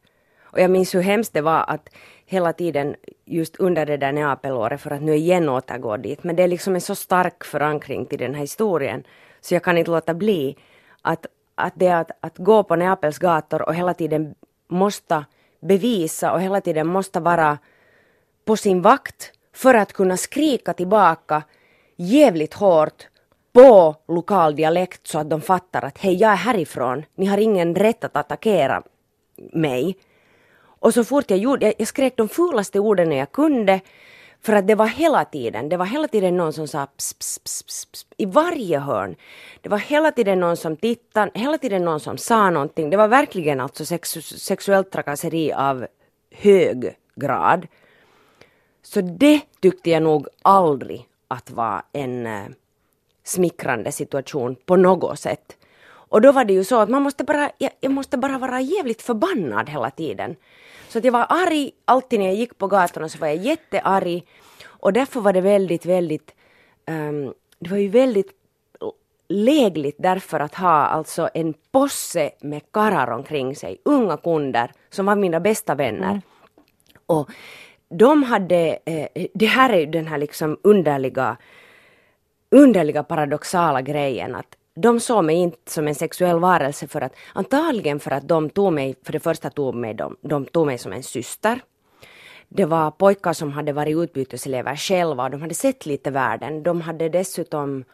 Och 0.53 0.61
jag 0.61 0.71
minns 0.71 0.95
hur 0.95 1.01
hemskt 1.03 1.33
det 1.33 1.41
var 1.41 1.65
att 1.69 1.89
hela 2.27 2.53
tiden 2.53 2.95
just 3.25 3.57
under 3.57 3.87
det 3.87 3.97
där 3.97 4.13
Neapelåret, 4.13 4.81
för 4.81 4.91
att 4.91 5.03
nu 5.03 5.15
igen 5.15 5.49
återgå 5.49 5.97
dit, 5.97 6.25
men 6.25 6.37
det 6.37 6.43
är 6.43 6.49
liksom 6.49 6.75
en 6.75 6.81
så 6.81 6.95
stark 6.95 7.45
förankring 7.45 8.07
till 8.07 8.19
den 8.19 8.35
här 8.35 8.41
historien, 8.41 9.05
så 9.41 9.55
jag 9.55 9.63
kan 9.63 9.79
inte 9.79 9.91
låta 9.91 10.15
bli 10.15 10.57
att, 11.03 11.27
att 11.61 11.73
det 11.77 11.87
är 11.87 12.01
att, 12.01 12.11
att 12.21 12.39
gå 12.39 12.63
på 12.63 12.77
Neapels 12.77 13.19
gator 13.19 13.63
och 13.63 13.75
hela 13.75 13.95
tiden 13.95 14.35
måste 14.69 15.25
bevisa 15.61 16.33
och 16.33 16.41
hela 16.41 16.61
tiden 16.61 16.87
måste 16.87 17.21
vara 17.21 17.59
på 18.45 18.57
sin 18.57 18.83
vakt 18.83 19.33
för 19.53 19.75
att 19.75 19.93
kunna 19.93 20.17
skrika 20.17 20.73
tillbaka 20.73 21.43
jävligt 21.97 22.55
hårt 22.55 23.09
på 23.53 23.97
lokal 24.09 24.57
dialekt 24.57 25.07
så 25.07 25.19
att 25.19 25.31
de 25.31 25.41
fattar 25.41 25.85
att 25.85 25.99
hej, 25.99 26.15
jag 26.15 26.33
är 26.33 26.37
härifrån, 26.37 27.05
ni 27.15 27.27
har 27.27 27.39
ingen 27.39 27.75
rätt 27.75 28.05
att 28.05 28.17
attackera 28.17 28.83
mig. 29.53 29.97
Och 30.63 30.95
så 30.95 31.05
fort 31.05 31.31
jag 31.31 31.39
gjorde, 31.39 31.67
jag, 31.67 31.75
jag 31.79 31.89
skrek 31.89 32.17
de 32.17 32.29
fulaste 32.29 32.81
orden 32.81 33.13
jag 33.13 33.33
kunde 33.33 33.81
för 34.43 34.53
att 34.53 34.67
det 34.67 34.75
var 34.75 34.87
hela 34.87 35.25
tiden, 35.25 35.69
det 35.69 35.77
var 35.77 35.87
hela 35.87 36.09
tiden 36.09 36.37
någon 36.37 36.53
som 36.53 36.69
sa 36.69 36.87
ps, 36.87 37.15
ps, 37.15 37.39
ps, 37.39 37.63
ps, 37.65 37.85
ps, 37.85 38.07
i 38.17 38.27
varje 38.27 38.79
hörn. 38.79 39.17
Det 39.61 39.69
var 39.69 39.79
hela 39.79 40.13
tiden 40.13 40.41
någon 40.41 40.57
som 40.57 40.77
tittade, 40.77 41.31
hela 41.35 41.59
tiden 41.59 41.85
någon 41.85 42.01
som 42.01 42.19
sa 42.19 42.51
någonting. 42.51 42.91
Det 42.91 42.97
var 42.97 43.09
verkligen 43.09 43.61
alltså 43.61 43.85
sex, 43.85 44.11
sexuellt 44.23 44.91
trakasseri 44.91 45.53
av 45.53 45.87
hög 46.31 46.97
grad. 47.17 47.67
Så 48.83 49.01
det 49.01 49.41
tyckte 49.61 49.91
jag 49.91 50.03
nog 50.03 50.29
aldrig 50.43 51.07
att 51.29 51.51
var 51.51 51.83
en 51.93 52.27
eh, 52.27 52.45
smickrande 53.25 53.93
situation 53.93 54.57
på 54.67 54.77
något 54.77 55.19
sätt. 55.19 55.57
Och 56.11 56.21
då 56.21 56.33
var 56.33 56.45
det 56.45 56.53
ju 56.53 56.65
så 56.65 56.81
att 56.81 56.89
man 56.89 57.03
måste 57.03 57.25
bara, 57.25 57.51
jag, 57.59 57.71
jag 57.81 57.93
måste 57.93 58.19
bara 58.19 58.39
vara 58.39 58.61
jävligt 58.61 59.03
förbannad 59.03 59.69
hela 59.69 59.91
tiden. 59.91 60.37
Så 60.89 60.99
att 60.99 61.05
jag 61.05 61.13
var 61.13 61.27
arg 61.29 61.71
alltid 61.85 62.19
när 62.19 62.27
jag 62.27 62.35
gick 62.35 62.59
på 62.59 62.67
gatorna 62.67 63.09
så 63.09 63.19
var 63.19 63.27
jag 63.27 63.37
jättearg. 63.37 64.27
Och 64.67 64.93
därför 64.93 65.21
var 65.21 65.33
det 65.33 65.41
väldigt, 65.41 65.87
väldigt, 65.87 66.35
um, 66.87 67.35
det 67.59 67.71
var 67.71 67.77
ju 67.77 67.89
väldigt 67.89 68.31
lägligt 69.29 69.97
därför 69.99 70.41
att 70.41 70.55
ha 70.55 70.87
alltså 70.87 71.29
en 71.35 71.55
posse 71.73 72.31
med 72.41 72.63
karrar 72.73 73.11
omkring 73.11 73.57
sig, 73.57 73.81
unga 73.85 74.17
kunder 74.17 74.73
som 74.91 75.07
var 75.07 75.17
mina 75.17 75.41
bästa 75.41 75.75
vänner. 75.75 76.11
Mm. 76.11 76.23
Och 77.07 77.31
de 77.89 78.23
hade, 78.23 78.79
eh, 78.85 79.27
det 79.35 79.47
här 79.47 79.71
är 79.71 79.79
ju 79.79 79.87
den 79.87 80.07
här 80.07 80.19
liksom 80.19 80.59
underliga, 80.63 81.37
underliga 82.51 83.03
paradoxala 83.03 83.83
grejen 83.83 84.35
att 84.35 84.57
de 84.83 85.01
såg 85.01 85.25
mig 85.25 85.37
inte 85.37 85.73
som 85.73 85.89
en 85.89 85.95
sexuell 85.95 86.39
varelse 86.39 86.89
för 86.89 87.01
att 87.01 87.13
antagligen 87.33 88.01
för 88.01 88.11
att 88.11 88.29
de 88.29 88.51
tog 88.51 88.73
mig, 88.73 88.95
för 89.03 89.13
det 89.13 89.21
första 89.21 89.51
tog 89.51 89.75
mig 89.75 89.95
de, 89.95 90.17
de 90.21 90.45
tog 90.45 90.67
mig 90.67 90.79
som 90.79 90.93
en 90.93 91.03
syster. 91.03 91.61
Det 92.49 92.65
var 92.65 92.91
pojkar 92.91 93.33
som 93.33 93.53
hade 93.53 93.73
varit 93.73 93.97
utbyteselever 93.97 94.77
själva 94.77 95.25
och 95.25 95.31
de 95.31 95.41
hade 95.41 95.55
sett 95.55 95.87
lite 95.87 96.11
världen. 96.11 96.63
De 96.63 96.81
hade 96.81 97.09
dessutom 97.09 97.85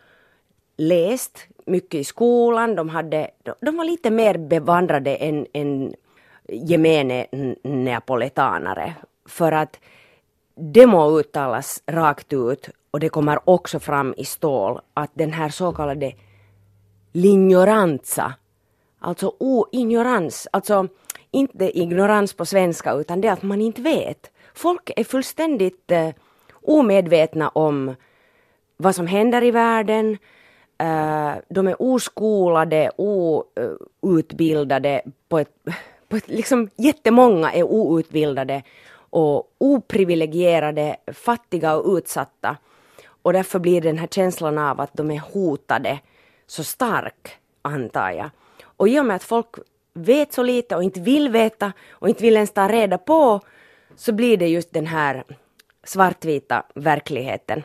läst 0.77 1.47
mycket 1.67 1.95
i 1.95 2.05
skolan, 2.05 2.75
de, 2.75 2.89
hade, 2.89 3.31
de 3.61 3.77
var 3.77 3.85
lite 3.85 4.11
mer 4.11 4.39
bevandrade 4.39 5.17
än, 5.17 5.47
än 5.53 5.95
gemene 6.49 7.27
neapolitanare. 7.63 8.95
För 9.29 9.53
att 9.53 9.81
det 10.55 10.87
må 10.87 11.21
uttalas 11.21 11.83
rakt 11.87 12.33
ut 12.33 12.71
och 12.91 13.01
det 13.01 13.09
kommer 13.09 13.39
också 13.45 13.81
fram 13.81 14.15
i 14.17 14.25
stål 14.25 14.81
att 14.95 15.11
den 15.15 15.33
här 15.33 15.49
så 15.49 15.73
kallade 15.73 16.13
lignoranza, 17.17 18.35
alltså 18.99 19.33
oignorans, 19.39 20.49
alltså 20.51 20.89
inte 21.31 21.79
ignorans 21.79 22.33
på 22.33 22.47
svenska 22.47 22.93
utan 22.93 23.21
det 23.21 23.29
att 23.29 23.43
man 23.43 23.61
inte 23.61 23.83
vet. 23.83 24.31
Folk 24.55 24.91
är 24.97 25.05
fullständigt 25.05 25.91
eh, 25.91 26.09
omedvetna 26.63 27.49
om 27.49 27.95
vad 28.77 28.95
som 28.95 29.07
händer 29.07 29.45
i 29.45 29.51
världen. 29.51 30.19
Eh, 30.79 31.33
de 31.49 31.69
är 31.69 31.83
oskolade, 31.83 32.91
outbildade 34.01 35.03
på 35.29 35.39
ett, 35.39 35.53
på 36.09 36.17
ett, 36.17 36.29
liksom 36.29 36.71
jättemånga 36.77 37.53
är 37.53 37.63
outbildade 37.63 38.63
och 39.11 39.51
oprivilegierade, 39.59 40.97
fattiga 41.13 41.77
och 41.77 41.97
utsatta. 41.97 42.57
Och 43.23 43.33
därför 43.33 43.59
blir 43.59 43.81
den 43.81 43.99
här 43.99 44.07
känslan 44.07 44.59
av 44.59 44.81
att 44.81 44.95
de 44.95 45.11
är 45.11 45.21
hotade 45.33 45.99
så 46.47 46.65
stark, 46.65 47.37
antar 47.63 48.11
jag. 48.11 48.31
Och 48.65 48.89
i 48.89 49.01
och 49.01 49.07
med 49.07 49.17
att 49.17 49.25
folk 49.25 49.49
vet 49.95 50.33
så 50.33 50.43
lite 50.43 50.77
och 50.77 50.83
inte 50.83 51.01
vill 51.01 51.29
veta 51.29 51.73
och 51.91 52.09
inte 52.09 52.23
vill 52.23 52.35
ens 52.35 52.53
ta 52.53 52.69
reda 52.69 52.99
på 52.99 53.41
så 53.97 54.13
blir 54.13 54.37
det 54.37 54.49
just 54.49 54.73
den 54.73 54.87
här 54.87 55.25
svartvita 55.85 56.63
verkligheten. 56.75 57.63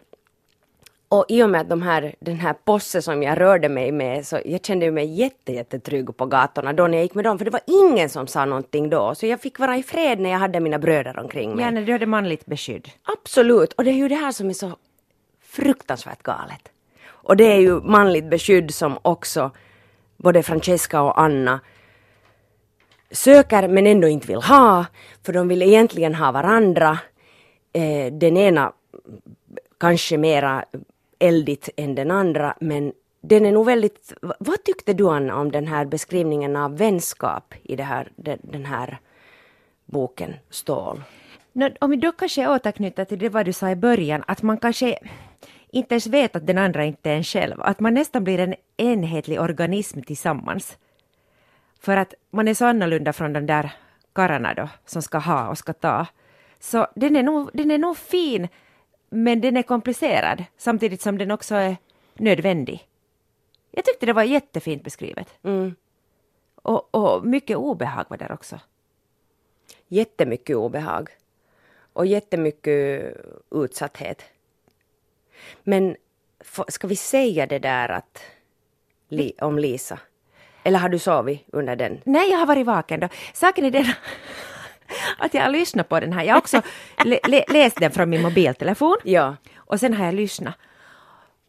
Och 1.09 1.25
i 1.29 1.43
och 1.43 1.49
med 1.49 1.61
att 1.61 1.69
de 1.69 1.81
här, 1.81 2.15
den 2.19 2.35
här 2.35 2.53
posse 2.53 3.01
som 3.01 3.23
jag 3.23 3.39
rörde 3.39 3.69
mig 3.69 3.91
med 3.91 4.27
så 4.27 4.39
jag 4.45 4.65
kände 4.65 4.91
mig 4.91 5.05
jätte, 5.05 5.51
jättetrygg 5.53 6.17
på 6.17 6.25
gatorna 6.25 6.73
då 6.73 6.87
när 6.87 6.97
jag 6.97 7.03
gick 7.03 7.13
med 7.13 7.23
dem 7.23 7.37
för 7.37 7.45
det 7.45 7.51
var 7.51 7.61
ingen 7.67 8.09
som 8.09 8.27
sa 8.27 8.45
någonting 8.45 8.89
då 8.89 9.15
så 9.15 9.25
jag 9.25 9.41
fick 9.41 9.59
vara 9.59 9.77
i 9.77 9.83
fred 9.83 10.19
när 10.19 10.29
jag 10.29 10.39
hade 10.39 10.59
mina 10.59 10.79
bröder 10.79 11.19
omkring 11.19 11.55
mig. 11.55 11.65
Ja, 11.65 11.71
när 11.71 11.81
du 11.81 11.91
hade 11.91 12.05
manligt 12.05 12.45
beskydd. 12.45 12.89
Absolut, 13.03 13.73
och 13.73 13.83
det 13.83 13.91
är 13.91 13.95
ju 13.95 14.07
det 14.07 14.15
här 14.15 14.31
som 14.31 14.49
är 14.49 14.53
så 14.53 14.77
fruktansvärt 15.41 16.23
galet. 16.23 16.69
Och 17.23 17.37
det 17.37 17.43
är 17.43 17.59
ju 17.59 17.81
manligt 17.81 18.29
beskydd 18.29 18.73
som 18.73 18.97
också 19.01 19.51
både 20.17 20.43
Francesca 20.43 21.01
och 21.01 21.21
Anna 21.21 21.59
söker 23.11 23.67
men 23.67 23.87
ändå 23.87 24.07
inte 24.07 24.27
vill 24.27 24.41
ha, 24.41 24.85
för 25.25 25.33
de 25.33 25.47
vill 25.47 25.61
egentligen 25.61 26.15
ha 26.15 26.31
varandra. 26.31 26.99
Eh, 27.73 28.13
den 28.13 28.37
ena 28.37 28.73
kanske 29.79 30.17
mera 30.17 30.65
eldigt 31.19 31.69
än 31.77 31.95
den 31.95 32.11
andra, 32.11 32.55
men 32.59 32.93
den 33.21 33.45
är 33.45 33.51
nog 33.51 33.65
väldigt... 33.65 34.13
Vad 34.39 34.63
tyckte 34.63 34.93
du 34.93 35.09
Anna 35.09 35.35
om 35.35 35.51
den 35.51 35.67
här 35.67 35.85
beskrivningen 35.85 36.55
av 36.55 36.77
vänskap 36.77 37.53
i 37.63 37.75
det 37.75 37.83
här, 37.83 38.11
den 38.41 38.65
här 38.65 38.99
boken 39.85 40.33
Stål? 40.49 41.03
Om 41.79 41.89
vi 41.89 41.97
då 41.97 42.11
kanske 42.11 42.47
återknyter 42.47 43.05
till 43.05 43.19
det 43.19 43.29
vad 43.29 43.45
du 43.45 43.53
sa 43.53 43.69
i 43.69 43.75
början, 43.75 44.23
att 44.27 44.41
man 44.41 44.57
kanske 44.57 44.97
inte 45.71 45.93
ens 45.93 46.07
vet 46.07 46.35
att 46.35 46.47
den 46.47 46.57
andra 46.57 46.85
inte 46.85 47.11
är 47.11 47.15
en 47.15 47.23
själv, 47.23 47.61
att 47.61 47.79
man 47.79 47.93
nästan 47.93 48.23
blir 48.23 48.39
en 48.39 48.55
enhetlig 48.77 49.41
organism 49.41 50.01
tillsammans. 50.01 50.77
För 51.79 51.97
att 51.97 52.13
man 52.31 52.47
är 52.47 52.53
så 52.53 52.65
annorlunda 52.65 53.13
från 53.13 53.33
de 53.33 53.45
där 53.45 53.73
karlarna 54.13 54.53
då, 54.53 54.69
som 54.85 55.01
ska 55.01 55.17
ha 55.17 55.49
och 55.49 55.57
ska 55.57 55.73
ta. 55.73 56.07
Så 56.59 56.87
den 56.95 57.15
är 57.15 57.23
nog, 57.23 57.49
den 57.53 57.71
är 57.71 57.77
nog 57.77 57.97
fin, 57.97 58.47
men 59.09 59.41
den 59.41 59.57
är 59.57 59.63
komplicerad, 59.63 60.43
samtidigt 60.57 61.01
som 61.01 61.17
den 61.17 61.31
också 61.31 61.55
är 61.55 61.77
nödvändig. 62.13 62.87
Jag 63.71 63.85
tyckte 63.85 64.05
det 64.05 64.13
var 64.13 64.23
jättefint 64.23 64.83
beskrivet. 64.83 65.27
Mm. 65.43 65.75
Och, 66.55 66.95
och 66.95 67.25
mycket 67.25 67.57
obehag 67.57 68.05
var 68.09 68.17
där 68.17 68.31
också. 68.31 68.59
Jättemycket 69.87 70.55
obehag. 70.55 71.09
Och 71.93 72.05
jättemycket 72.05 73.17
utsatthet. 73.51 74.23
Men 75.63 75.95
ska 76.67 76.87
vi 76.87 76.95
säga 76.95 77.45
det 77.45 77.59
där 77.59 77.89
att, 77.89 78.21
li, 79.09 79.33
om 79.41 79.59
Lisa? 79.59 79.99
Eller 80.63 80.79
har 80.79 80.89
du 80.89 80.99
sovit 80.99 81.45
under 81.51 81.75
den? 81.75 82.01
Nej, 82.03 82.31
jag 82.31 82.37
har 82.37 82.45
varit 82.45 82.65
vaken 82.65 82.99
då. 82.99 83.07
Saken 83.33 83.65
är 83.65 83.71
den 83.71 83.85
att 85.17 85.33
jag 85.33 85.41
har 85.41 85.49
lyssnat 85.49 85.89
på 85.89 85.99
den 85.99 86.13
här. 86.13 86.23
Jag 86.23 86.33
har 86.33 86.39
också 86.39 86.61
lä 87.05 87.43
läst 87.47 87.77
den 87.79 87.91
från 87.91 88.09
min 88.09 88.21
mobiltelefon. 88.21 88.97
Ja. 89.03 89.35
Och 89.57 89.79
sen 89.79 89.93
har 89.93 90.05
jag 90.05 90.15
lyssnat. 90.15 90.55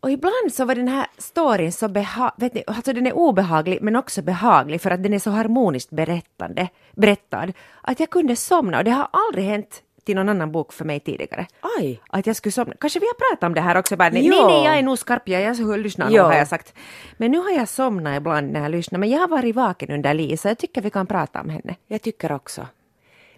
Och 0.02 0.10
ibland 0.10 0.52
så 0.52 0.64
var 0.64 0.74
den 0.74 0.88
här 0.88 1.06
storyn 1.18 1.72
så 1.72 1.88
behaglig, 1.88 2.62
alltså 2.66 2.92
den 2.92 3.06
är 3.06 3.12
obehaglig 3.12 3.78
men 3.82 3.96
också 3.96 4.22
behaglig 4.22 4.80
för 4.80 4.90
att 4.90 5.02
den 5.02 5.14
är 5.14 5.18
så 5.18 5.30
harmoniskt 5.30 5.90
berättande, 5.90 6.68
berättad 6.92 7.52
att 7.80 8.00
jag 8.00 8.10
kunde 8.10 8.36
somna 8.36 8.78
och 8.78 8.84
det 8.84 8.90
har 8.90 9.08
aldrig 9.12 9.44
hänt 9.44 9.82
till 10.04 10.16
någon 10.16 10.28
annan 10.28 10.52
bok 10.52 10.72
för 10.72 10.84
mig 10.84 11.00
tidigare. 11.00 11.46
Aj. 11.78 12.00
Att 12.08 12.26
jag 12.26 12.36
skulle 12.36 12.52
somna. 12.52 12.74
Kanske 12.80 12.98
vi 12.98 13.06
har 13.06 13.14
pratat 13.14 13.46
om 13.46 13.54
det 13.54 13.60
här 13.60 13.76
också. 13.78 13.96
Bara, 13.96 14.10
nej, 14.10 14.28
nej, 14.28 14.64
jag 14.64 14.78
är 14.78 14.82
nog 14.82 14.98
skarp, 14.98 15.28
jag, 15.28 15.42
jag 15.42 15.80
lyssnar 15.80 16.10
nog 16.10 16.18
har 16.18 16.34
jag 16.34 16.48
sagt. 16.48 16.74
Men 17.16 17.30
nu 17.30 17.38
har 17.38 17.50
jag 17.50 17.68
somnat 17.68 18.16
ibland 18.16 18.52
när 18.52 18.62
jag 18.62 18.70
lyssnar. 18.70 18.98
Men 18.98 19.10
jag 19.10 19.18
har 19.18 19.28
varit 19.28 19.54
vaken 19.56 19.90
under 19.90 20.14
Lisa. 20.14 20.48
Jag 20.48 20.58
tycker 20.58 20.82
vi 20.82 20.90
kan 20.90 21.06
prata 21.06 21.40
om 21.40 21.48
henne. 21.48 21.76
Jag 21.86 22.02
tycker 22.02 22.32
också. 22.32 22.66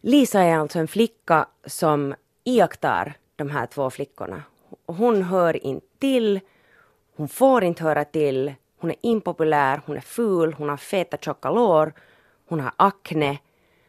Lisa 0.01 0.41
är 0.41 0.57
alltså 0.57 0.79
en 0.79 0.89
flicka 0.89 1.47
som 1.67 2.15
iakttar 2.45 3.15
de 3.37 3.51
här 3.51 3.67
två 3.67 3.91
flickorna. 3.91 4.43
Hon 4.87 5.23
hör 5.23 5.67
inte 5.67 5.87
till. 5.99 6.41
Hon 7.17 7.29
får 7.29 7.65
inte 7.65 7.83
höra 7.83 8.05
till. 8.05 8.55
Hon 8.79 8.91
är 8.91 8.97
impopulär, 9.01 9.81
hon 9.87 9.97
är 9.97 10.01
ful, 10.01 10.53
hon 10.53 10.69
har 10.69 10.77
feta 10.77 11.17
tjocka 11.17 11.51
lår, 11.51 11.93
hon 12.49 12.61
har 12.61 12.73
akne 12.77 13.39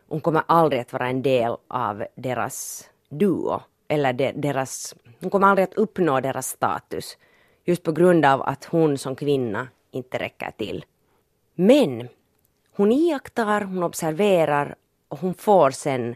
hon 0.08 0.22
kommer 0.22 0.44
aldrig 0.48 0.82
att 0.82 0.94
vara 0.94 1.08
en 1.08 1.22
del 1.22 1.56
av 1.68 2.06
deras 2.16 2.90
duo. 3.10 3.62
Eller 3.88 4.14
de, 4.14 4.32
deras, 4.32 4.96
hon 5.20 5.30
kommer 5.30 5.48
aldrig 5.48 5.64
att 5.68 5.74
uppnå 5.74 6.20
deras 6.20 6.48
status. 6.48 7.18
Just 7.64 7.84
på 7.84 7.92
grund 7.92 8.26
av 8.26 8.42
att 8.42 8.66
hon 8.66 8.98
som 8.98 9.16
kvinna 9.16 9.68
inte 9.92 10.18
räcker 10.18 10.52
till. 10.58 10.86
Men 11.56 12.08
hon 12.72 12.92
iakttar, 12.92 13.62
hon 13.62 13.84
observerar 13.84 14.76
och 15.08 15.20
hon 15.20 15.34
får 15.34 15.72
sen 15.72 16.16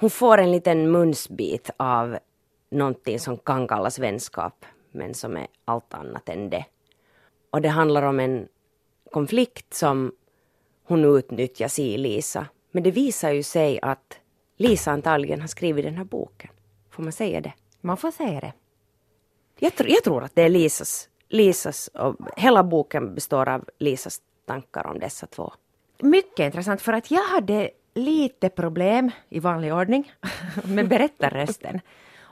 hon 0.00 0.10
får 0.10 0.38
en 0.38 0.52
liten 0.52 0.90
munsbit 0.90 1.70
av 1.76 2.18
någonting 2.70 3.18
som 3.18 3.38
kan 3.38 3.68
kallas 3.68 3.98
vänskap 3.98 4.64
men 4.90 5.14
som 5.14 5.36
är 5.36 5.46
allt 5.64 5.94
annat 5.94 6.28
än 6.28 6.50
det. 6.50 6.64
Och 7.50 7.62
det 7.62 7.68
handlar 7.68 8.02
om 8.02 8.20
en 8.20 8.48
konflikt 9.12 9.74
som 9.74 10.12
hon 10.84 11.04
utnyttjar 11.04 11.68
sig 11.68 11.98
Lisa. 11.98 12.46
Men 12.78 12.82
det 12.82 12.90
visar 12.90 13.30
ju 13.30 13.42
sig 13.42 13.78
att 13.82 14.18
Lisa 14.56 14.90
antagligen 14.90 15.40
har 15.40 15.48
skrivit 15.48 15.84
den 15.84 15.96
här 15.96 16.04
boken. 16.04 16.50
Får 16.90 17.02
man 17.02 17.12
säga 17.12 17.40
det? 17.40 17.52
Man 17.80 17.96
får 17.96 18.10
säga 18.10 18.40
det. 18.40 18.52
Jag, 19.58 19.74
tr 19.74 19.86
jag 19.88 20.04
tror 20.04 20.24
att 20.24 20.34
det 20.34 20.42
är 20.42 20.48
Lisas, 20.48 21.08
Lisas 21.28 21.88
och 21.88 22.16
hela 22.36 22.64
boken 22.64 23.14
består 23.14 23.48
av 23.48 23.64
Lisas 23.78 24.20
tankar 24.46 24.86
om 24.86 24.98
dessa 24.98 25.26
två. 25.26 25.52
Mycket 25.98 26.44
intressant 26.44 26.82
för 26.82 26.92
att 26.92 27.10
jag 27.10 27.22
hade 27.22 27.70
lite 27.94 28.48
problem 28.48 29.10
i 29.28 29.40
vanlig 29.40 29.74
ordning 29.74 30.12
med 30.64 30.88
berättarrösten. 30.88 31.80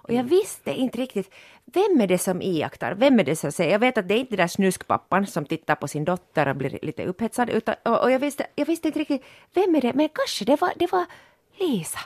Och 0.08 0.14
jag 0.14 0.24
visste 0.24 0.72
inte 0.72 0.98
riktigt, 0.98 1.34
vem 1.64 2.00
är 2.00 2.06
det 2.06 2.18
som 2.18 2.42
iakttar? 2.42 2.94
Vem 2.94 3.20
är 3.20 3.24
det 3.24 3.36
som 3.36 3.52
säger? 3.52 3.72
Jag 3.72 3.78
vet 3.78 3.98
att 3.98 4.08
det 4.08 4.14
är 4.14 4.18
inte 4.18 4.30
den 4.30 4.36
där 4.36 4.46
snuskpappan 4.46 5.26
som 5.26 5.44
tittar 5.46 5.74
på 5.74 5.88
sin 5.88 6.04
dotter 6.04 6.48
och 6.48 6.56
blir 6.56 6.78
lite 6.82 7.04
upphetsad. 7.04 7.50
Utan, 7.50 7.74
och, 7.84 8.02
och 8.02 8.10
jag, 8.10 8.18
visste, 8.18 8.46
jag 8.54 8.66
visste 8.66 8.88
inte 8.88 8.98
riktigt, 8.98 9.24
vem 9.54 9.74
är 9.74 9.80
det? 9.80 9.92
Men 9.92 10.08
kanske 10.08 10.44
det 10.44 10.60
var, 10.60 10.72
det 10.76 10.92
var 10.92 11.06
Lisa. 11.60 11.98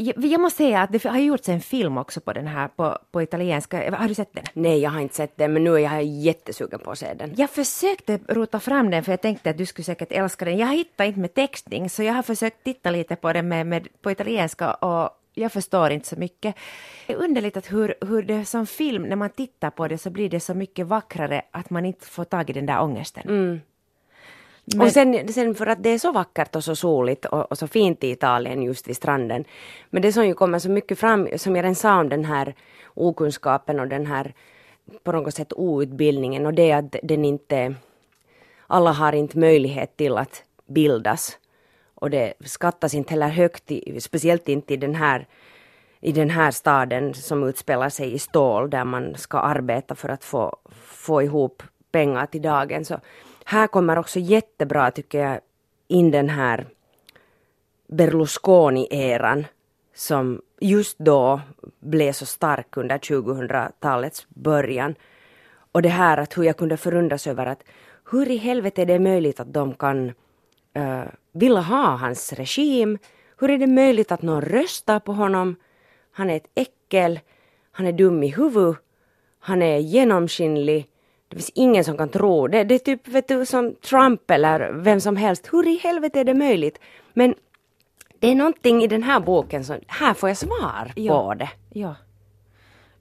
Jag, 0.00 0.24
jag 0.24 0.40
måste 0.40 0.56
säga 0.56 0.82
att 0.82 0.92
det 0.92 1.04
har 1.04 1.18
gjorts 1.18 1.48
en 1.48 1.60
film 1.60 1.98
också 1.98 2.20
på 2.20 2.32
den 2.32 2.46
här 2.46 2.68
på, 2.68 2.98
på 3.10 3.22
italienska. 3.22 3.96
Har 3.96 4.08
du 4.08 4.14
sett 4.14 4.32
den? 4.32 4.44
Nej, 4.52 4.78
jag 4.78 4.90
har 4.90 5.00
inte 5.00 5.14
sett 5.14 5.36
den, 5.36 5.52
men 5.52 5.64
nu 5.64 5.74
är 5.74 5.78
jag 5.78 6.04
jättesugen 6.04 6.80
på 6.80 6.90
att 6.90 6.98
se 6.98 7.14
den. 7.14 7.34
Jag 7.36 7.50
försökte 7.50 8.18
rota 8.28 8.60
fram 8.60 8.90
den 8.90 9.04
för 9.04 9.12
jag 9.12 9.20
tänkte 9.20 9.50
att 9.50 9.58
du 9.58 9.66
skulle 9.66 9.84
säkert 9.84 10.12
älska 10.12 10.44
den. 10.44 10.58
Jag 10.58 10.66
hittade 10.66 11.08
inte 11.08 11.20
med 11.20 11.34
textning 11.34 11.90
så 11.90 12.02
jag 12.02 12.14
har 12.14 12.22
försökt 12.22 12.64
titta 12.64 12.90
lite 12.90 13.16
på 13.16 13.32
den 13.32 13.48
med, 13.48 13.66
med 13.66 13.88
på 14.02 14.10
italienska 14.10 14.74
och 14.74 15.10
jag 15.38 15.52
förstår 15.52 15.90
inte 15.90 16.08
så 16.08 16.16
mycket. 16.16 16.54
Det 17.06 17.12
är 17.12 17.16
underligt 17.16 17.56
att 17.56 17.72
hur, 17.72 17.94
hur 18.00 18.22
det 18.22 18.44
som 18.44 18.66
film, 18.66 19.02
när 19.02 19.16
man 19.16 19.30
tittar 19.30 19.70
på 19.70 19.88
det 19.88 19.98
så 19.98 20.10
blir 20.10 20.30
det 20.30 20.40
så 20.40 20.54
mycket 20.54 20.86
vackrare 20.86 21.42
att 21.50 21.70
man 21.70 21.84
inte 21.84 22.06
får 22.06 22.24
tag 22.24 22.50
i 22.50 22.52
den 22.52 22.66
där 22.66 22.82
ångesten. 22.82 23.22
Mm. 23.28 23.60
Men... 24.76 24.86
Och 24.86 24.92
sen, 24.92 25.32
sen 25.32 25.54
för 25.54 25.66
att 25.66 25.82
det 25.82 25.88
är 25.90 25.98
så 25.98 26.12
vackert 26.12 26.56
och 26.56 26.64
så 26.64 26.76
soligt 26.76 27.24
och, 27.24 27.50
och, 27.52 27.58
så 27.58 27.66
fint 27.66 28.04
i 28.04 28.10
Italien 28.10 28.62
just 28.62 28.88
vid 28.88 28.96
stranden. 28.96 29.44
Men 29.90 30.02
det 30.02 30.12
som 30.12 30.26
ju 30.26 30.34
kommer 30.34 30.58
så 30.58 30.70
mycket 30.70 30.98
fram, 30.98 31.28
som 31.36 31.56
jag 31.56 31.62
redan 31.62 31.74
sa 31.74 32.00
om 32.00 32.08
den 32.08 32.24
här 32.24 32.54
okunskapen 32.94 33.80
och 33.80 33.88
den 33.88 34.06
här 34.06 34.34
på 35.02 35.12
något 35.12 35.34
sätt 35.34 35.52
outbildningen 35.52 36.46
och 36.46 36.54
det 36.54 36.70
är 36.70 36.76
att 36.76 36.96
den 37.02 37.24
inte, 37.24 37.74
alla 38.66 38.92
har 38.92 39.12
inte 39.12 39.38
möjlighet 39.38 39.96
till 39.96 40.16
att 40.16 40.42
bildas. 40.66 41.38
Och 42.00 42.10
det 42.10 42.34
skattas 42.44 42.94
inte 42.94 43.10
heller 43.10 43.28
högt, 43.28 43.70
i, 43.70 44.00
speciellt 44.00 44.48
inte 44.48 44.74
i 44.74 44.76
den 44.76 44.94
här 44.94 45.26
i 46.00 46.12
den 46.12 46.30
här 46.30 46.50
staden 46.50 47.14
som 47.14 47.44
utspelar 47.44 47.88
sig 47.88 48.14
i 48.14 48.18
stål 48.18 48.70
där 48.70 48.84
man 48.84 49.14
ska 49.16 49.38
arbeta 49.38 49.94
för 49.94 50.08
att 50.08 50.24
få, 50.24 50.56
få 50.84 51.22
ihop 51.22 51.62
pengar 51.92 52.26
till 52.26 52.42
dagen. 52.42 52.84
Så 52.84 53.00
här 53.44 53.66
kommer 53.66 53.98
också 53.98 54.18
jättebra 54.18 54.90
tycker 54.90 55.18
jag 55.18 55.40
in 55.88 56.10
den 56.10 56.28
här 56.28 56.66
Berlusconi-eran 57.88 59.46
som 59.94 60.42
just 60.60 60.98
då 60.98 61.40
blev 61.80 62.12
så 62.12 62.26
stark 62.26 62.76
under 62.76 62.98
2000-talets 62.98 64.26
början. 64.28 64.94
Och 65.72 65.82
det 65.82 65.88
här 65.88 66.18
att 66.18 66.38
hur 66.38 66.42
jag 66.42 66.56
kunde 66.56 66.76
förundras 66.76 67.26
över 67.26 67.46
att 67.46 67.64
hur 68.10 68.30
i 68.30 68.36
helvete 68.36 68.82
är 68.82 68.86
det 68.86 68.98
möjligt 68.98 69.40
att 69.40 69.52
de 69.52 69.74
kan 69.74 70.12
uh, 70.78 71.04
vilja 71.32 71.60
ha 71.60 71.96
hans 71.96 72.32
regim? 72.32 72.98
Hur 73.38 73.50
är 73.50 73.58
det 73.58 73.66
möjligt 73.66 74.12
att 74.12 74.22
någon 74.22 74.42
röstar 74.42 75.00
på 75.00 75.12
honom? 75.12 75.56
Han 76.12 76.30
är 76.30 76.36
ett 76.36 76.50
äckel, 76.54 77.20
han 77.72 77.86
är 77.86 77.92
dum 77.92 78.22
i 78.22 78.28
huvudet, 78.28 78.78
han 79.40 79.62
är 79.62 79.78
genomskinlig, 79.78 80.88
det 81.28 81.36
finns 81.36 81.50
ingen 81.54 81.84
som 81.84 81.96
kan 81.96 82.08
tro 82.08 82.48
det. 82.48 82.64
Det 82.64 82.74
är 82.74 82.78
typ 82.78 83.08
vet 83.08 83.28
du, 83.28 83.46
som 83.46 83.74
Trump 83.74 84.30
eller 84.30 84.72
vem 84.72 85.00
som 85.00 85.16
helst. 85.16 85.48
Hur 85.52 85.68
i 85.68 85.76
helvete 85.76 86.20
är 86.20 86.24
det 86.24 86.34
möjligt? 86.34 86.78
Men 87.12 87.34
det 88.18 88.28
är 88.28 88.34
någonting 88.34 88.82
i 88.82 88.86
den 88.86 89.02
här 89.02 89.20
boken 89.20 89.64
som, 89.64 89.76
här 89.86 90.14
får 90.14 90.28
jag 90.28 90.36
svar 90.36 90.92
ja. 90.94 91.22
på 91.22 91.34
det. 91.34 91.50
Ja. 91.72 91.94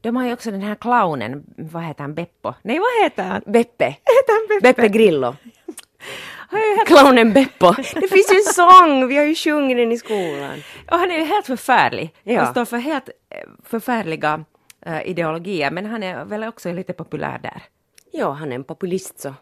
De 0.01 0.15
har 0.15 0.25
ju 0.25 0.33
också 0.33 0.51
den 0.51 0.61
här 0.61 0.75
clownen, 0.75 1.43
vad 1.57 1.83
heter 1.83 2.01
han, 2.01 2.13
Beppo? 2.13 2.53
Nej, 2.61 2.79
vad 2.79 3.03
heter 3.03 3.23
han? 3.23 3.41
Beppe. 3.45 3.85
Heter 3.85 4.33
han 4.33 4.47
Beppe? 4.47 4.73
Beppe 4.73 4.87
Grillo. 4.87 5.35
Clownen 6.85 7.33
Beppo. 7.33 7.71
Det 7.75 8.07
finns 8.07 8.31
ju 8.31 8.35
en 8.35 8.53
sång, 8.53 9.07
vi 9.07 9.17
har 9.17 9.23
ju 9.23 9.35
sjungit 9.35 9.77
den 9.77 9.91
i 9.91 9.97
skolan. 9.97 10.63
Och 10.91 10.97
han 10.97 11.11
är 11.11 11.17
ju 11.17 11.23
helt 11.23 11.45
förfärlig. 11.45 12.13
Ja. 12.23 12.41
Han 12.41 12.51
står 12.51 12.65
för 12.65 12.77
helt 12.77 13.09
eh, 13.29 13.37
förfärliga 13.63 14.45
uh, 14.87 15.07
ideologier, 15.07 15.71
men 15.71 15.85
han 15.85 16.03
är 16.03 16.25
väl 16.25 16.43
också 16.43 16.71
lite 16.71 16.93
populär 16.93 17.39
där. 17.39 17.63
Ja, 18.11 18.31
han 18.31 18.51
är 18.51 18.55
en 18.55 18.63
populist 18.63 19.19
så. 19.19 19.33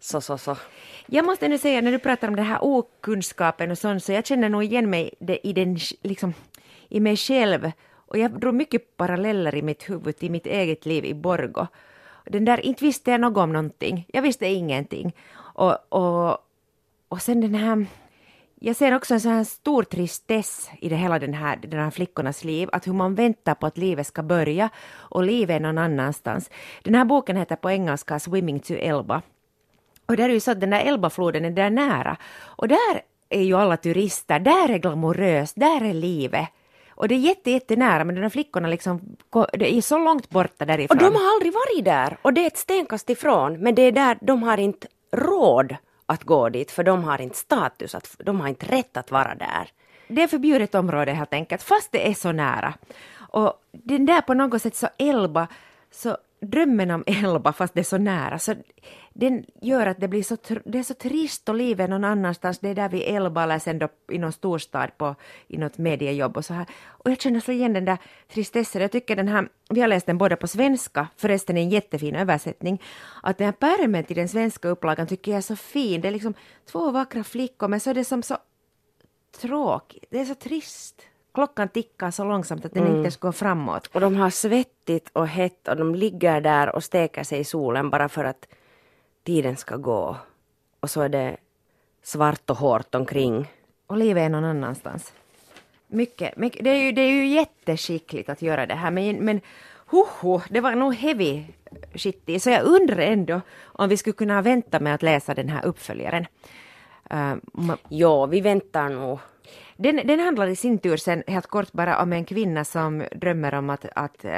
Så, 0.00 0.20
så, 0.20 0.38
så. 0.38 0.56
Jag 1.06 1.24
måste 1.24 1.48
nu 1.48 1.58
säga, 1.58 1.80
när 1.80 1.92
du 1.92 1.98
pratar 1.98 2.28
om 2.28 2.36
den 2.36 2.44
här 2.44 2.58
okunskapen 2.60 3.70
och 3.70 3.78
sånt, 3.78 4.04
så 4.04 4.12
jag 4.12 4.26
känner 4.26 4.48
nog 4.48 4.64
igen 4.64 4.90
mig 4.90 5.14
i, 5.42 5.52
den, 5.52 5.78
liksom, 6.02 6.34
i 6.88 7.00
mig 7.00 7.16
själv. 7.16 7.70
Och 7.94 8.18
jag 8.18 8.40
drog 8.40 8.54
mycket 8.54 8.96
paralleller 8.96 9.54
i 9.54 9.62
mitt 9.62 9.90
huvud 9.90 10.16
till 10.16 10.30
mitt 10.30 10.46
eget 10.46 10.86
liv 10.86 11.04
i 11.04 11.14
Borgo. 11.14 11.66
Den 12.24 12.44
där, 12.44 12.60
inte 12.60 12.84
visste 12.84 13.10
jag 13.10 13.20
något 13.20 13.36
om 13.36 13.52
någonting. 13.52 14.06
Jag 14.08 14.22
visste 14.22 14.46
ingenting. 14.46 15.12
Och, 15.62 15.76
och, 15.88 16.38
och 17.08 17.22
sen 17.22 17.40
den 17.40 17.54
här 17.54 17.86
jag 18.60 18.76
ser 18.76 18.94
också 18.94 19.14
en 19.14 19.20
sån 19.20 19.32
här 19.32 19.44
stor 19.44 19.82
tristess 19.82 20.70
i 20.80 20.88
det 20.88 20.96
hela 20.96 21.18
den 21.18 21.34
här, 21.34 21.56
den 21.56 21.80
här 21.80 21.90
flickornas 21.90 22.44
liv, 22.44 22.68
att 22.72 22.86
hur 22.86 22.92
man 22.92 23.14
väntar 23.14 23.54
på 23.54 23.66
att 23.66 23.78
livet 23.78 24.06
ska 24.06 24.22
börja 24.22 24.70
och 24.94 25.22
livet 25.22 25.56
är 25.56 25.60
någon 25.60 25.78
annanstans. 25.78 26.50
Den 26.82 26.94
här 26.94 27.04
boken 27.04 27.36
heter 27.36 27.56
på 27.56 27.70
engelska 27.70 28.18
Swimming 28.18 28.60
to 28.60 28.74
Elba. 28.74 29.22
Och 30.06 30.16
där 30.16 30.28
är 30.28 30.32
ju 30.32 30.40
så 30.40 30.50
att 30.50 30.60
den 30.60 30.70
där 30.70 30.80
Elbafloden 30.80 31.44
är 31.44 31.50
där 31.50 31.70
nära. 31.70 32.16
Och 32.42 32.68
där 32.68 33.02
är 33.28 33.42
ju 33.42 33.54
alla 33.54 33.76
turister, 33.76 34.38
där 34.38 34.70
är 34.70 34.78
glamoröst, 34.78 35.54
där 35.56 35.84
är 35.84 35.94
livet. 35.94 36.48
Och 36.90 37.08
det 37.08 37.14
är 37.14 37.18
jätte, 37.18 37.50
jättenära 37.50 38.04
men 38.04 38.14
de 38.14 38.20
där 38.20 38.28
flickorna 38.28 38.68
liksom, 38.68 39.16
det 39.52 39.74
är 39.74 39.80
så 39.80 39.98
långt 39.98 40.30
borta 40.30 40.64
därifrån. 40.64 40.98
Och 40.98 41.04
de 41.04 41.14
har 41.14 41.34
aldrig 41.34 41.52
varit 41.52 41.84
där 41.84 42.16
och 42.22 42.32
det 42.32 42.40
är 42.40 42.46
ett 42.46 42.58
stenkast 42.58 43.10
ifrån 43.10 43.60
men 43.60 43.74
det 43.74 43.82
är 43.82 43.92
där 43.92 44.18
de 44.20 44.42
har 44.42 44.58
inte 44.58 44.88
råd 45.12 45.76
att 46.06 46.24
gå 46.24 46.48
dit 46.48 46.70
för 46.70 46.84
de 46.84 47.04
har 47.04 47.20
inte 47.20 47.36
status, 47.36 47.94
att, 47.94 48.16
de 48.18 48.40
har 48.40 48.48
inte 48.48 48.66
rätt 48.66 48.96
att 48.96 49.10
vara 49.10 49.34
där. 49.34 49.68
Det 50.08 50.22
är 50.22 50.28
förbjudet 50.28 50.74
område 50.74 51.12
helt 51.12 51.32
enkelt, 51.32 51.62
fast 51.62 51.92
det 51.92 52.08
är 52.10 52.14
så 52.14 52.32
nära. 52.32 52.74
Och 53.14 53.52
den 53.72 54.06
där 54.06 54.20
på 54.20 54.34
något 54.34 54.62
sätt 54.62 54.76
så 54.76 54.88
Elba, 54.98 55.48
så 55.90 56.16
drömmen 56.40 56.90
om 56.90 57.04
Elba 57.06 57.52
fast 57.52 57.74
det 57.74 57.80
är 57.80 57.84
så 57.84 57.98
nära, 57.98 58.38
så 58.38 58.54
den 59.14 59.44
gör 59.60 59.86
att 59.86 60.00
det 60.00 60.08
blir 60.08 60.22
så, 60.22 60.36
det 60.64 60.78
är 60.78 60.82
så 60.82 60.94
trist 60.94 61.48
och 61.48 61.54
livet 61.54 61.90
någon 61.90 62.04
annanstans, 62.04 62.58
det 62.58 62.68
är 62.68 62.74
där 62.74 62.88
vid 62.88 63.02
Elba 63.02 63.42
eller 63.42 63.58
sen 63.58 63.78
då 63.78 63.88
i 64.12 64.18
någon 64.18 64.32
storstad 64.32 64.98
på, 64.98 65.14
i 65.48 65.58
något 65.58 65.78
mediejobb 65.78 66.36
och 66.36 66.44
så 66.44 66.54
här. 66.54 66.66
Och 66.88 67.10
jag 67.10 67.20
känner 67.20 67.40
så 67.40 67.52
igen 67.52 67.72
den 67.72 67.84
där 67.84 67.98
tristessen, 68.32 68.82
jag 68.82 68.92
tycker 68.92 69.16
den 69.16 69.28
här, 69.28 69.48
vi 69.70 69.80
har 69.80 69.88
läst 69.88 70.06
den 70.06 70.18
både 70.18 70.36
på 70.36 70.48
svenska, 70.48 71.08
förresten 71.16 71.56
en 71.56 71.70
jättefin 71.70 72.14
översättning, 72.14 72.82
att 73.22 73.38
den 73.38 73.44
här 73.44 73.52
pärmen 73.52 74.04
till 74.04 74.16
den 74.16 74.28
svenska 74.28 74.68
upplagan 74.68 75.06
tycker 75.06 75.32
jag 75.32 75.38
är 75.38 75.42
så 75.42 75.56
fin, 75.56 76.00
det 76.00 76.08
är 76.08 76.12
liksom 76.12 76.34
två 76.66 76.90
vackra 76.90 77.24
flickor 77.24 77.68
men 77.68 77.80
så 77.80 77.90
är 77.90 77.94
det 77.94 78.04
som 78.04 78.22
så 78.22 78.36
tråkigt, 79.40 80.04
det 80.10 80.20
är 80.20 80.24
så 80.24 80.34
trist 80.34 81.02
klockan 81.34 81.68
tickar 81.68 82.10
så 82.10 82.24
långsamt 82.24 82.64
att 82.64 82.74
den 82.74 82.82
mm. 82.82 82.94
inte 82.94 83.04
ens 83.04 83.16
går 83.16 83.32
framåt. 83.32 83.86
Och 83.86 84.00
de 84.00 84.16
har 84.16 84.30
svettigt 84.30 85.10
och 85.12 85.28
hett 85.28 85.68
och 85.68 85.76
de 85.76 85.94
ligger 85.94 86.40
där 86.40 86.76
och 86.76 86.84
steker 86.84 87.24
sig 87.24 87.40
i 87.40 87.44
solen 87.44 87.90
bara 87.90 88.08
för 88.08 88.24
att 88.24 88.48
tiden 89.24 89.56
ska 89.56 89.76
gå. 89.76 90.16
Och 90.80 90.90
så 90.90 91.00
är 91.00 91.08
det 91.08 91.36
svart 92.02 92.50
och 92.50 92.56
hårt 92.56 92.94
omkring. 92.94 93.52
Och 93.86 93.96
livet 93.96 94.22
är 94.22 94.28
någon 94.28 94.44
annanstans. 94.44 95.12
Mycket, 95.86 96.36
mycket 96.36 96.64
det, 96.64 96.70
är 96.70 96.82
ju, 96.84 96.92
det 96.92 97.02
är 97.02 97.10
ju 97.10 97.26
jätteskickligt 97.26 98.28
att 98.28 98.42
göra 98.42 98.66
det 98.66 98.74
här 98.74 98.90
men, 98.90 99.16
men 99.16 99.40
hoho, 99.86 100.40
det 100.48 100.60
var 100.60 100.74
nog 100.74 100.94
heavy 100.94 101.44
shit 101.94 102.42
Så 102.42 102.50
jag 102.50 102.62
undrar 102.62 102.98
ändå 102.98 103.40
om 103.62 103.88
vi 103.88 103.96
skulle 103.96 104.14
kunna 104.14 104.42
vänta 104.42 104.80
med 104.80 104.94
att 104.94 105.02
läsa 105.02 105.34
den 105.34 105.48
här 105.48 105.64
uppföljaren. 105.64 106.26
Uh, 107.14 107.34
ja, 107.88 108.26
vi 108.26 108.40
väntar 108.40 108.88
nog. 108.88 109.18
Den, 109.76 109.96
den 109.96 110.20
handlar 110.20 110.46
i 110.46 110.56
sin 110.56 110.78
tur 110.78 110.96
sen 110.96 111.22
helt 111.26 111.46
kort 111.46 111.72
bara 111.72 112.02
om 112.02 112.12
en 112.12 112.24
kvinna 112.24 112.64
som 112.64 113.04
drömmer 113.12 113.54
om 113.54 113.70
att, 113.70 113.86
att 113.94 114.24
uh, 114.24 114.30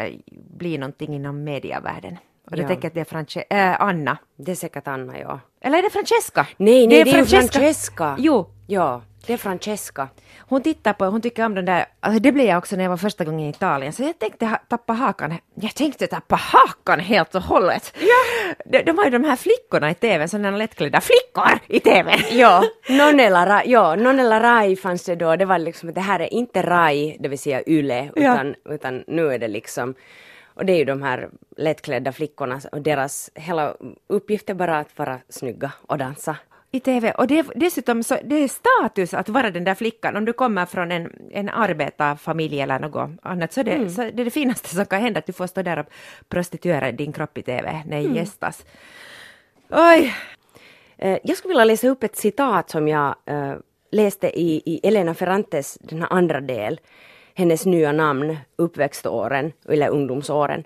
bli 0.56 0.78
någonting 0.78 1.14
inom 1.14 1.44
mediavärlden. 1.44 2.16
Och 2.50 2.58
jag 2.58 2.68
tänker 2.68 2.88
att 2.88 2.94
det 2.94 3.00
är 3.00 3.04
Franche 3.04 3.44
äh, 3.50 3.80
Anna. 3.80 4.18
Det 4.36 4.52
är 4.52 4.56
säkert 4.56 4.88
Anna, 4.88 5.18
ja. 5.18 5.40
Eller 5.60 5.78
är 5.78 5.82
det 5.82 5.90
Francesca? 5.90 6.46
Nej, 6.56 6.86
nej, 6.86 6.86
det 6.86 7.00
är, 7.00 7.04
det 7.04 7.10
är 7.10 7.14
Francesca. 7.14 7.58
Francesca. 7.58 8.16
Jo. 8.18 8.50
Ja. 8.66 9.02
Det 9.26 9.32
är 9.32 9.36
Francesca. 9.36 10.08
Hon 10.38 10.62
tittar 10.62 10.92
på, 10.92 11.04
hon 11.04 11.20
tycker 11.20 11.44
om 11.44 11.54
den 11.54 11.64
där, 11.64 11.86
alltså 12.00 12.20
det 12.20 12.32
blev 12.32 12.46
jag 12.46 12.58
också 12.58 12.76
när 12.76 12.84
jag 12.84 12.90
var 12.90 12.96
första 12.96 13.24
gången 13.24 13.40
i 13.40 13.48
Italien, 13.48 13.92
så 13.92 14.02
jag 14.02 14.18
tänkte 14.18 14.46
ha, 14.46 14.56
tappa 14.56 14.92
hakan, 14.92 15.34
jag 15.54 15.74
tänkte 15.74 16.06
tappa 16.06 16.36
hakan 16.36 17.00
helt 17.00 17.34
och 17.34 17.42
hållet. 17.42 17.94
Ja. 18.00 18.54
De, 18.64 18.82
de 18.82 18.98
har 18.98 19.04
ju 19.04 19.10
de 19.10 19.24
här 19.24 19.36
flickorna 19.36 19.90
i 19.90 19.94
tv, 19.94 20.28
sådana 20.28 20.50
lättklädda 20.50 21.00
flickor 21.00 21.58
i 21.68 21.80
tv. 21.80 22.16
Ja, 22.30 22.64
Nonella, 22.88 23.46
Rai, 23.46 23.70
ja, 23.70 23.94
Nonella 23.96 24.42
Rai 24.42 24.76
fanns 24.76 25.04
det 25.04 25.14
då, 25.14 25.36
det 25.36 25.44
var 25.44 25.58
liksom, 25.58 25.94
det 25.94 26.00
här 26.00 26.20
är 26.20 26.34
inte 26.34 26.62
Rai, 26.62 27.16
det 27.20 27.28
vill 27.28 27.38
säga 27.38 27.62
Yle, 27.66 28.10
utan, 28.16 28.54
ja. 28.64 28.74
utan 28.74 29.04
nu 29.06 29.32
är 29.32 29.38
det 29.38 29.48
liksom 29.48 29.94
och 30.54 30.66
det 30.66 30.72
är 30.72 30.76
ju 30.76 30.84
de 30.84 31.02
här 31.02 31.28
lättklädda 31.56 32.12
flickorna 32.12 32.60
och 32.72 32.82
deras 32.82 33.30
hela 33.34 33.76
uppgift 34.06 34.50
är 34.50 34.54
bara 34.54 34.78
att 34.78 34.98
vara 34.98 35.20
snygga 35.28 35.72
och 35.86 35.98
dansa 35.98 36.36
i 36.70 36.80
TV. 36.80 37.12
Och 37.12 37.26
det, 37.26 37.46
dessutom 37.54 38.02
så 38.02 38.18
det 38.24 38.36
är 38.36 38.48
status 38.48 39.14
att 39.14 39.28
vara 39.28 39.50
den 39.50 39.64
där 39.64 39.74
flickan. 39.74 40.16
Om 40.16 40.24
du 40.24 40.32
kommer 40.32 40.66
från 40.66 40.92
en, 40.92 41.12
en 41.30 41.48
arbetarfamilj 41.48 42.60
eller 42.60 42.78
något 42.78 43.10
annat 43.22 43.52
så, 43.52 43.62
det, 43.62 43.72
mm. 43.72 43.90
så 43.90 44.02
det 44.02 44.22
är 44.22 44.24
det 44.24 44.30
finaste 44.30 44.68
som 44.68 44.86
kan 44.86 45.00
hända 45.00 45.18
att 45.18 45.26
du 45.26 45.32
får 45.32 45.46
stå 45.46 45.62
där 45.62 45.78
och 45.78 45.86
prostituera 46.28 46.92
din 46.92 47.12
kropp 47.12 47.38
i 47.38 47.42
TV 47.42 47.82
när 47.86 48.00
mm. 48.00 48.14
gästas. 48.14 48.64
Oj! 49.70 50.14
Eh, 50.98 51.18
jag 51.24 51.36
skulle 51.36 51.52
vilja 51.52 51.64
läsa 51.64 51.88
upp 51.88 52.02
ett 52.02 52.16
citat 52.16 52.70
som 52.70 52.88
jag 52.88 53.14
uh, 53.30 53.54
läste 53.90 54.40
i, 54.40 54.62
i 54.66 54.80
Elena 54.88 55.14
Ferrantes 55.14 55.78
den 55.80 56.00
här 56.00 56.12
andra 56.12 56.40
del, 56.40 56.80
hennes 57.34 57.66
nya 57.66 57.92
namn, 57.92 58.36
uppväxtåren 58.56 59.52
eller 59.68 59.88
ungdomsåren. 59.88 60.64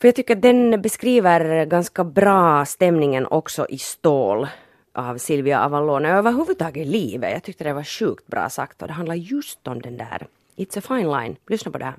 För 0.00 0.08
jag 0.08 0.14
tycker 0.14 0.36
att 0.36 0.42
den 0.42 0.82
beskriver 0.82 1.64
ganska 1.64 2.04
bra 2.04 2.64
stämningen 2.64 3.26
också 3.26 3.66
i 3.68 3.78
Stål 3.78 4.46
av 4.92 5.18
Silvia 5.18 5.64
Avallone 5.64 6.12
och 6.12 6.18
överhuvudtaget 6.18 6.86
livet. 6.86 7.32
Jag 7.32 7.42
tyckte 7.42 7.64
det 7.64 7.72
var 7.72 7.84
sjukt 7.84 8.26
bra 8.26 8.48
sagt 8.48 8.82
och 8.82 8.88
det 8.88 8.94
handlar 8.94 9.14
just 9.14 9.68
om 9.68 9.82
den 9.82 9.96
där 9.96 10.26
It's 10.56 10.78
a 10.78 10.82
fine 10.88 11.10
line. 11.10 11.36
Lyssna 11.46 11.72
på 11.72 11.78
det 11.78 11.84
här. 11.84 11.94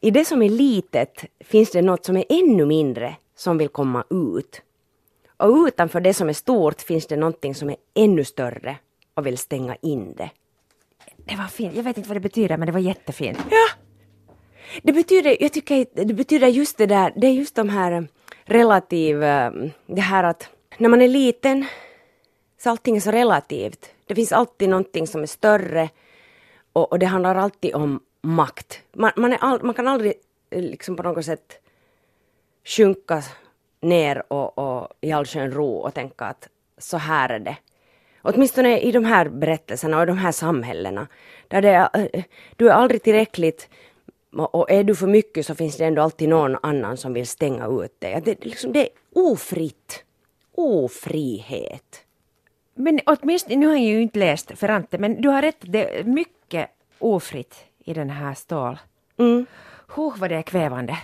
I 0.00 0.10
det 0.10 0.24
som 0.24 0.42
är 0.42 0.48
litet 0.48 1.24
finns 1.40 1.70
det 1.70 1.82
något 1.82 2.04
som 2.04 2.16
är 2.16 2.24
ännu 2.28 2.66
mindre 2.66 3.16
som 3.36 3.58
vill 3.58 3.68
komma 3.68 4.04
ut. 4.10 4.62
Och 5.36 5.66
utanför 5.66 6.00
det 6.00 6.14
som 6.14 6.28
är 6.28 6.32
stort 6.32 6.80
finns 6.80 7.06
det 7.06 7.16
någonting 7.16 7.54
som 7.54 7.70
är 7.70 7.76
ännu 7.94 8.24
större 8.24 8.76
och 9.14 9.26
vill 9.26 9.38
stänga 9.38 9.76
in 9.82 10.14
det. 10.16 10.30
Det 11.24 11.36
var 11.36 11.46
fint. 11.46 11.74
Jag 11.76 11.82
vet 11.82 11.96
inte 11.96 12.08
vad 12.08 12.16
det 12.16 12.20
betyder 12.20 12.56
men 12.56 12.66
det 12.66 12.72
var 12.72 12.80
jättefint. 12.80 13.38
Ja. 13.50 13.66
Det 14.82 14.92
betyder, 14.92 15.36
jag 15.40 15.52
tycker 15.52 15.86
det 16.06 16.14
betyder 16.14 16.48
just 16.48 16.78
det 16.78 16.86
där, 16.86 17.12
det 17.16 17.26
är 17.26 17.32
just 17.32 17.54
de 17.54 17.68
här 17.68 17.92
eh, 17.92 18.02
relativ, 18.44 19.22
eh, 19.22 19.52
det 19.86 20.00
här 20.00 20.24
att 20.24 20.48
när 20.78 20.88
man 20.88 21.02
är 21.02 21.08
liten 21.08 21.66
så 22.58 22.70
allting 22.70 22.96
är 22.96 23.00
så 23.00 23.10
relativt. 23.10 23.90
Det 24.06 24.14
finns 24.14 24.32
alltid 24.32 24.68
någonting 24.68 25.06
som 25.06 25.22
är 25.22 25.26
större 25.26 25.88
och, 26.72 26.92
och 26.92 26.98
det 26.98 27.06
handlar 27.06 27.34
alltid 27.34 27.74
om 27.74 28.00
makt. 28.22 28.80
Man, 28.92 29.12
man, 29.16 29.36
all, 29.40 29.62
man, 29.62 29.74
kan 29.74 29.88
aldrig 29.88 30.12
eh, 30.50 30.62
liksom 30.62 30.96
på 30.96 31.02
något 31.02 31.24
sätt 31.24 31.60
sjunka 32.64 33.22
ner 33.80 34.32
och, 34.32 34.58
och 34.58 34.88
i 35.00 35.12
allskön 35.12 35.50
ro 35.50 35.76
och 35.76 35.94
tänka 35.94 36.24
att 36.24 36.48
så 36.78 36.96
här 36.96 37.28
är 37.28 37.38
det. 37.38 37.56
Åtminstone 38.26 38.78
i 38.80 38.92
de 38.92 39.04
här 39.04 39.28
berättelserna 39.28 39.96
och 39.96 40.02
i 40.02 40.06
de 40.06 40.18
här 40.18 40.32
samhällena. 40.32 41.06
Där 41.48 41.62
det 41.62 41.68
är, 41.68 41.88
eh, 42.12 42.24
du 42.56 42.68
är 42.68 42.72
aldrig 42.72 43.02
tillräckligt 43.02 43.68
och 44.36 44.70
är 44.70 44.84
du 44.84 44.94
för 44.94 45.06
mycket 45.06 45.46
så 45.46 45.54
finns 45.54 45.76
det 45.76 45.84
ändå 45.84 46.02
alltid 46.02 46.28
någon 46.28 46.56
annan 46.62 46.96
som 46.96 47.12
vill 47.12 47.26
stänga 47.26 47.66
ut 47.66 48.00
dig. 48.00 48.22
Det, 48.24 48.44
liksom, 48.44 48.72
det 48.72 48.80
är 48.80 48.88
ofritt. 49.14 50.04
Ofrihet. 50.54 52.04
Men 52.74 53.00
åtminstone, 53.06 53.56
nu 53.56 53.66
har 53.66 53.74
jag 53.74 53.84
ju 53.84 54.02
inte 54.02 54.18
läst 54.18 54.58
Ferrante, 54.58 54.98
men 54.98 55.20
du 55.20 55.28
har 55.28 55.42
rätt, 55.42 55.58
det 55.60 55.98
är 55.98 56.04
mycket 56.04 56.70
ofritt 56.98 57.64
i 57.84 57.94
den 57.94 58.10
här 58.10 58.34
stål. 58.34 58.78
Mm. 59.18 59.46
Huh, 59.94 60.18
vad 60.18 60.30
det 60.30 60.36
är 60.36 60.42
kvävande. 60.42 60.98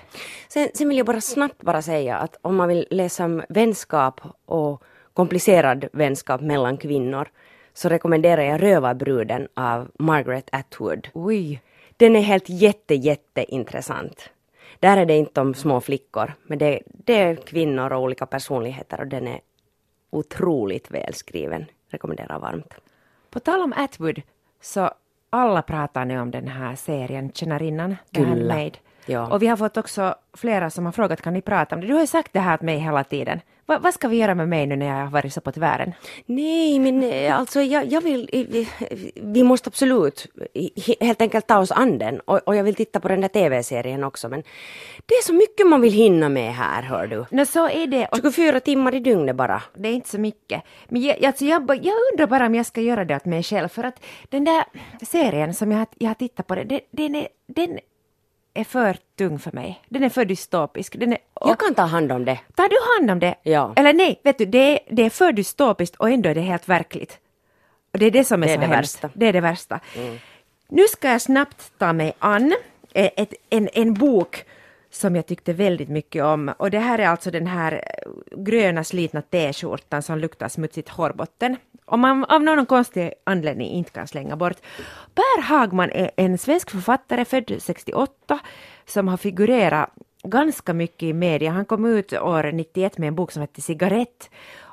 Sen, 0.49 0.69
sen 0.75 0.89
vill 0.89 0.99
jag 0.99 1.07
bara 1.07 1.21
snabbt 1.21 1.63
bara 1.63 1.83
säga 1.83 2.17
att 2.17 2.37
om 2.43 2.57
man 2.57 2.69
vill 2.69 2.87
läsa 2.91 3.25
om 3.25 3.43
vänskap 3.49 4.21
och 4.47 4.83
komplicerad 5.12 5.88
vänskap 5.92 6.40
mellan 6.40 6.77
kvinnor 6.77 7.29
så 7.73 7.88
rekommenderar 7.88 8.42
jag 8.42 8.62
Rövarbruden 8.62 9.49
av 9.55 9.90
Margaret 9.99 10.49
Atwood. 10.53 11.09
Oj. 11.14 11.62
Den 11.96 12.16
är 12.16 12.20
helt 12.20 12.49
jätte, 12.49 12.94
jätteintressant. 12.94 14.31
Där 14.81 14.96
är 14.96 15.07
det 15.07 15.16
inte 15.16 15.40
om 15.40 15.55
små 15.55 15.81
flickor, 15.81 16.33
men 16.42 16.59
det, 16.59 16.83
det 16.87 17.20
är 17.20 17.37
kvinnor 17.37 17.92
och 17.92 18.03
olika 18.03 18.27
personligheter 18.27 19.01
och 19.01 19.07
den 19.07 19.29
är 19.29 19.40
otroligt 20.11 20.90
välskriven. 20.90 21.66
Rekommenderar 21.88 22.38
varmt. 22.38 22.75
På 23.31 23.40
tal 23.40 23.61
om 23.61 23.73
Atwood, 23.77 24.23
så 24.61 24.90
alla 25.31 25.62
pratar 25.62 26.05
nu 26.05 26.20
om 26.20 26.31
den 26.31 26.49
här 26.49 26.77
serien 26.77 27.33
Tjänarinnan, 27.33 27.96
The 28.14 28.25
Handmaid. 28.25 28.79
Ja. 29.11 29.27
Och 29.27 29.42
vi 29.42 29.46
har 29.46 29.57
fått 29.57 29.77
också 29.77 30.14
flera 30.37 30.70
som 30.70 30.85
har 30.85 30.92
frågat, 30.92 31.23
kan 31.23 31.33
ni 31.33 31.42
prata 31.42 31.75
om 31.75 31.81
det? 31.81 31.87
Du 31.87 31.92
har 31.92 32.01
ju 32.01 32.07
sagt 32.07 32.33
det 32.33 32.40
här 32.40 32.57
till 32.57 32.66
mig 32.66 32.79
hela 32.79 33.05
tiden. 33.05 33.40
Va, 33.70 33.79
vad 33.83 33.94
ska 33.94 34.09
vi 34.09 34.16
göra 34.16 34.35
med 34.35 34.49
mig 34.49 34.66
nu 34.66 34.77
när 34.77 34.87
jag 34.87 35.05
har 35.05 35.11
varit 35.11 35.33
så 35.33 35.40
på 35.40 35.53
tvären? 35.53 35.92
Nej, 36.27 36.79
men 36.79 37.03
eh, 37.03 37.38
alltså 37.38 37.61
jag, 37.61 37.87
jag 37.87 38.01
vill, 38.01 38.29
vi, 38.33 38.68
vi 39.14 39.42
måste 39.42 39.68
absolut 39.68 40.27
helt 41.01 41.23
enkelt 41.23 41.46
ta 41.46 41.59
oss 41.59 41.70
an 41.73 41.99
den 41.99 42.20
och, 42.20 42.38
och 42.38 42.57
jag 42.57 42.64
vill 42.64 42.75
titta 42.75 43.01
på 43.01 43.09
den 43.09 43.20
där 43.20 43.29
tv-serien 43.29 44.05
också 44.05 44.29
men 44.29 44.42
det 45.07 45.14
är 45.14 45.23
så 45.23 45.33
mycket 45.33 45.66
man 45.66 45.81
vill 45.81 45.92
hinna 45.92 46.29
med 46.29 46.55
här 46.55 46.83
hör 46.83 47.07
du. 47.07 47.25
No, 47.31 47.44
så 47.44 47.68
är 47.68 47.87
det. 47.87 48.09
24 48.16 48.61
timmar 48.61 48.94
i 48.94 49.01
dygnet 49.01 49.37
bara. 49.37 49.62
Det 49.75 49.88
är 49.88 49.92
inte 49.92 50.09
så 50.09 50.18
mycket. 50.18 50.62
Men 50.88 51.03
jag, 51.03 51.25
alltså 51.25 51.44
jag, 51.44 51.62
jag 51.62 51.94
undrar 52.12 52.27
bara 52.27 52.46
om 52.46 52.55
jag 52.55 52.66
ska 52.66 52.81
göra 52.81 53.05
det 53.05 53.16
åt 53.16 53.25
mig 53.25 53.42
själv 53.42 53.68
för 53.68 53.85
att 53.85 54.03
den 54.29 54.44
där 54.44 54.64
serien 55.03 55.55
som 55.55 55.73
jag, 55.73 55.87
jag 55.99 56.09
har 56.09 56.14
tittat 56.14 56.46
på, 56.46 56.55
det, 56.55 56.81
den, 56.90 57.14
är, 57.14 57.29
den 57.46 57.79
är 58.55 58.65
för 58.65 58.97
tung 59.17 59.39
för 59.39 59.53
mig. 59.53 59.83
Den 59.89 60.03
är 60.03 60.09
för 60.09 60.25
dystopisk. 60.25 60.97
Den 60.99 61.13
är, 61.13 61.19
jag 61.41 61.59
kan 61.61 61.75
ta 61.75 61.83
hand 61.83 62.13
om 62.13 62.25
det. 62.25 62.39
Tar 62.55 62.69
du 62.69 62.77
hand 62.97 63.11
om 63.11 63.19
det? 63.19 63.35
Ja. 63.43 63.73
Eller 63.77 63.93
nej, 63.93 64.21
vet 64.25 64.39
du, 64.39 64.47
det 64.47 64.59
är, 64.59 64.79
det 64.91 65.03
är 65.03 65.11
för 65.11 65.33
dystopiskt 65.33 65.97
och 65.97 66.11
ändå 66.11 66.29
är 66.29 66.35
det 66.35 66.41
helt 66.41 66.69
verkligt. 66.69 67.19
Och 67.93 67.99
det 67.99 68.07
är 68.07 68.11
det 68.11 68.25
som 68.25 68.43
är, 68.43 68.47
det 68.47 68.53
är 68.53 68.57
så 68.57 68.61
det 68.61 68.67
hemskt. 68.67 69.05
Värsta. 69.05 69.11
Det 69.15 69.27
är 69.27 69.33
det 69.33 69.41
värsta. 69.41 69.81
Mm. 69.97 70.19
Nu 70.69 70.89
ska 70.89 71.11
jag 71.11 71.23
snabbt 71.23 71.73
ta 71.79 71.93
mig 71.93 72.13
an 72.19 72.55
eh, 72.93 73.11
ett, 73.17 73.35
en, 73.51 73.69
en 73.73 73.95
bok 73.95 74.45
som 74.90 75.16
jag 75.16 75.26
tyckte 75.26 75.53
väldigt 75.53 75.88
mycket 75.88 76.24
om. 76.24 76.53
Och 76.59 76.70
det 76.70 76.79
här 76.79 76.98
är 76.98 77.09
alltså 77.09 77.31
den 77.31 77.46
här 77.46 77.72
eh, 77.72 78.42
gröna 78.42 78.85
slitna 78.85 79.22
t-skjortan 79.22 80.03
som 80.03 80.18
luktar 80.18 80.48
smutsigt 80.48 80.88
hårbotten. 80.88 81.57
Om 81.85 82.00
man 82.00 82.24
av 82.24 82.42
någon 82.42 82.66
konstig 82.66 83.12
anledning 83.24 83.70
inte 83.70 83.90
kan 83.90 84.07
slänga 84.07 84.37
bort. 84.37 84.57
Per 85.14 85.42
Hagman 85.42 85.90
är 85.90 86.11
en 86.16 86.38
svensk 86.38 86.70
författare 86.70 87.24
född 87.24 87.53
68 87.59 88.38
som 88.87 89.09
har 89.09 89.16
figurerat 89.16 89.90
ganska 90.22 90.74
mycket 90.74 91.03
i 91.03 91.12
media. 91.12 91.50
Han 91.50 91.64
kom 91.64 91.85
ut 91.87 92.12
år 92.12 92.53
91 92.53 92.98
med 92.98 93.09
en 93.09 93.14
bok 93.14 93.33
som 93.33 93.40
hette 93.40 93.61
Cigarett 93.61 94.31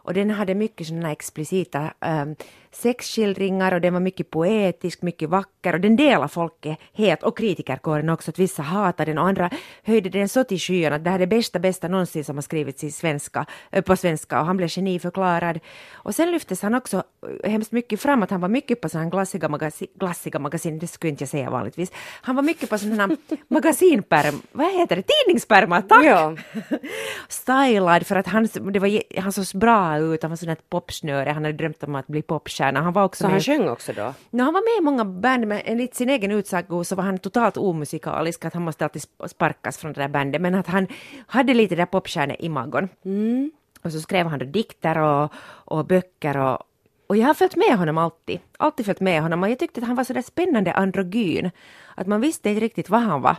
och 0.08 0.14
den 0.14 0.30
hade 0.30 0.56
mycket 0.56 0.88
sådana 0.88 1.12
explicita 1.12 1.94
um, 2.00 2.36
sexskildringar 2.72 3.72
och 3.74 3.82
den 3.82 3.94
var 3.94 4.00
mycket 4.00 4.30
poetisk, 4.30 5.02
mycket 5.02 5.30
vacker 5.30 5.74
och 5.74 5.80
den 5.80 5.96
delar 5.96 6.28
folket 6.28 6.78
helt 6.94 7.24
och 7.24 7.38
kritikerkåren 7.38 8.10
också 8.10 8.32
att 8.32 8.40
vissa 8.40 8.62
hatade 8.62 9.12
den 9.12 9.18
och 9.18 9.28
andra 9.28 9.50
höjde 9.84 10.10
den 10.10 10.30
så 10.30 10.44
till 10.44 10.60
skyarna 10.60 10.96
att 10.96 11.04
det 11.04 11.10
här 11.10 11.16
är 11.16 11.20
det 11.20 11.28
bästa, 11.28 11.60
bästa 11.60 11.88
någonsin 11.88 12.24
som 12.24 12.38
har 12.38 12.42
skrivits 12.42 12.84
i 12.84 12.92
svenska, 12.92 13.46
äh, 13.72 13.82
på 13.82 13.96
svenska 13.96 14.40
och 14.40 14.46
han 14.46 14.58
blev 14.58 14.70
geniförklarad. 14.70 15.60
Och 15.94 16.16
sen 16.16 16.32
lyftes 16.32 16.62
han 16.62 16.76
också 16.76 17.04
äh, 17.44 17.52
hemskt 17.52 17.72
mycket 17.72 18.02
fram 18.02 18.24
att 18.24 18.32
han 18.32 18.42
var 18.42 18.50
mycket 18.50 18.82
på 18.82 18.90
sådana 18.90 19.10
glassiga, 19.10 19.50
magasin, 19.50 19.88
glassiga 20.00 20.40
magasin, 20.40 20.80
det 20.80 20.88
skulle 20.88 21.12
inte 21.12 21.22
jag 21.22 21.30
säga 21.30 21.50
vanligtvis. 21.50 21.92
Han 22.22 22.36
var 22.36 22.44
mycket 22.44 22.70
på 22.70 22.78
sådana 22.78 23.18
magasinperm, 23.48 24.42
vad 24.52 24.74
heter 24.74 24.96
det, 24.96 25.04
tidningspermar, 25.04 25.82
tack! 25.82 26.06
Ja. 26.06 26.36
Stylad 27.30 28.08
för 28.08 28.16
att 28.16 28.28
han, 28.28 28.48
det 28.72 28.80
var, 28.80 29.20
han 29.22 29.32
såg 29.32 29.60
bra 29.60 29.97
ut, 29.98 30.22
han 30.22 30.32
var 30.32 30.36
sådant 30.36 30.70
popsnöre, 30.70 31.30
han 31.30 31.46
hade 31.46 31.58
drömt 31.58 31.84
om 31.84 31.96
att 31.96 32.08
bli 32.08 32.22
popstjärna 32.22 32.68
stjärna. 32.68 32.82
Han 32.84 32.94
var 32.94 33.04
också 33.04 33.22
så 33.22 33.28
med, 33.28 33.32
han 33.32 33.42
sjöng 33.42 33.70
också 33.70 33.94
då? 33.94 34.14
No, 34.32 34.44
han 34.44 34.54
var 34.54 34.62
med 34.62 34.82
i 34.82 34.84
många 34.84 35.06
band, 35.06 35.48
men 35.48 35.62
enligt 35.66 35.96
sin 35.96 36.10
egen 36.10 36.32
utsago 36.32 36.84
så 36.84 36.96
var 36.96 37.04
han 37.04 37.18
totalt 37.18 37.58
omusikalisk, 37.58 38.46
att 38.46 38.54
han 38.54 38.64
måste 38.64 38.84
alltid 38.84 39.02
sparkas 39.28 39.78
från 39.78 39.94
det 39.94 40.02
där 40.02 40.08
bandet, 40.08 40.42
men 40.42 40.56
att 40.56 40.68
han 40.68 40.88
hade 41.28 41.54
lite 41.54 41.76
där 41.76 41.86
popstjärne-imagon. 41.86 42.90
Mm. 43.06 43.52
Och 43.84 43.92
så 43.92 44.00
skrev 44.00 44.28
han 44.28 44.40
då 44.40 44.46
dikter 44.46 44.98
och, 44.98 45.32
och 45.66 45.86
böcker 45.86 46.38
och, 46.38 46.64
och 47.08 47.18
jag 47.18 47.28
har 47.28 47.34
följt 47.34 47.56
med 47.56 47.78
honom 47.78 47.98
alltid, 47.98 48.40
alltid 48.60 48.86
följt 48.86 49.02
med 49.02 49.22
honom 49.22 49.44
och 49.44 49.50
jag 49.50 49.60
tyckte 49.60 49.82
att 49.82 49.88
han 49.88 49.96
var 49.96 50.04
så 50.04 50.14
där 50.14 50.22
spännande 50.22 50.74
androgyn, 50.74 51.52
att 51.96 52.08
man 52.08 52.22
visste 52.22 52.50
inte 52.50 52.62
riktigt 52.62 52.90
vad 52.90 53.02
han 53.02 53.22
var. 53.22 53.36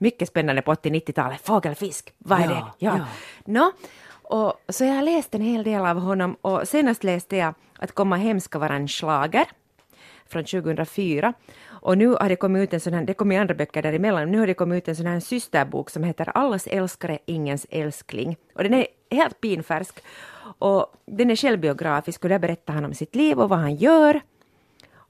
Mycket 0.00 0.28
spännande 0.28 0.62
på 0.62 0.74
80-90-talet, 0.74 1.40
fågelfisk, 1.46 2.12
vad 2.18 2.40
är 2.40 2.44
ja, 2.44 2.50
det? 2.50 2.86
Ja. 2.86 2.96
ja. 2.98 3.06
No, 3.44 3.72
och, 4.28 4.52
så 4.68 4.84
jag 4.84 4.94
har 4.94 5.02
läst 5.02 5.34
en 5.34 5.40
hel 5.40 5.62
del 5.62 5.86
av 5.86 5.98
honom 5.98 6.36
och 6.40 6.68
senast 6.68 7.04
läste 7.04 7.36
jag 7.36 7.54
Att 7.78 7.92
komma 7.92 8.16
hem 8.16 8.40
ska 8.40 8.58
vara 8.58 8.74
en 8.74 8.88
slager 8.88 9.44
från 10.26 10.44
2004. 10.44 11.32
Och 11.68 11.98
nu 11.98 12.08
har 12.08 12.28
det 12.28 12.36
kommit 12.36 12.62
ut 12.62 12.72
en 12.72 12.80
sån 12.80 12.94
här, 12.94 13.04
det 13.04 13.14
kommer 13.14 13.40
andra 13.40 13.54
böcker 13.54 13.82
däremellan, 13.82 14.30
nu 14.30 14.38
har 14.38 14.46
det 14.46 14.54
kommit 14.54 14.82
ut 14.82 14.88
en 14.88 14.96
sån 14.96 15.06
här 15.06 15.20
systerbok 15.20 15.90
som 15.90 16.04
heter 16.04 16.30
Allas 16.34 16.66
älskare, 16.66 17.18
ingens 17.26 17.66
älskling. 17.70 18.36
Och 18.54 18.62
den 18.62 18.74
är 18.74 18.86
helt 19.10 19.40
pinfärsk. 19.40 19.94
Och 20.58 20.86
den 21.06 21.30
är 21.30 21.36
självbiografisk 21.36 22.24
och 22.24 22.28
där 22.28 22.38
berättar 22.38 22.74
han 22.74 22.84
om 22.84 22.94
sitt 22.94 23.14
liv 23.14 23.38
och 23.38 23.48
vad 23.48 23.58
han 23.58 23.74
gör. 23.74 24.20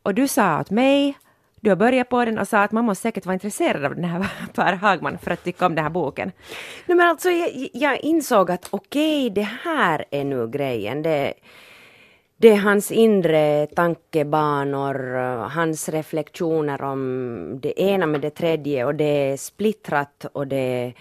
Och 0.02 0.14
du 0.14 0.28
sa 0.28 0.60
åt 0.60 0.70
mig, 0.70 1.18
du 1.61 1.70
har 1.70 1.76
börjat 1.76 2.09
på 2.09 2.24
den 2.24 2.38
och 2.38 2.48
sa 2.48 2.62
att 2.62 2.72
man 2.72 2.84
måste 2.84 3.02
säkert 3.02 3.26
vara 3.26 3.34
intresserad 3.34 3.84
av 3.84 3.94
den 3.94 4.04
här 4.04 4.26
Per 4.54 4.72
Hagman 4.72 5.18
för 5.18 5.30
att 5.30 5.44
tycka 5.44 5.66
om 5.66 5.74
den 5.74 5.84
här 5.84 5.90
boken. 5.90 6.32
Nej, 6.86 6.96
men 6.96 7.09
alltså, 7.09 7.30
jag, 7.30 7.68
jag 7.72 8.00
insåg 8.00 8.50
att 8.50 8.68
okej, 8.70 9.26
okay, 9.26 9.34
det 9.34 9.48
här 9.64 10.04
är 10.11 10.24
nu 10.24 10.48
grejen. 10.48 11.02
Det, 11.02 11.34
det 12.36 12.48
är 12.48 12.56
hans 12.56 12.92
inre 12.92 13.66
tankebanor, 13.66 14.94
hans 15.48 15.88
reflektioner 15.88 16.82
om 16.82 17.59
det 17.62 17.80
ena 17.80 18.06
med 18.06 18.20
det 18.20 18.30
tredje 18.30 18.84
och 18.84 18.94
det 18.94 19.04
är 19.04 19.36
splittrat 19.36 20.26
och 20.32 20.46
det, 20.46 20.92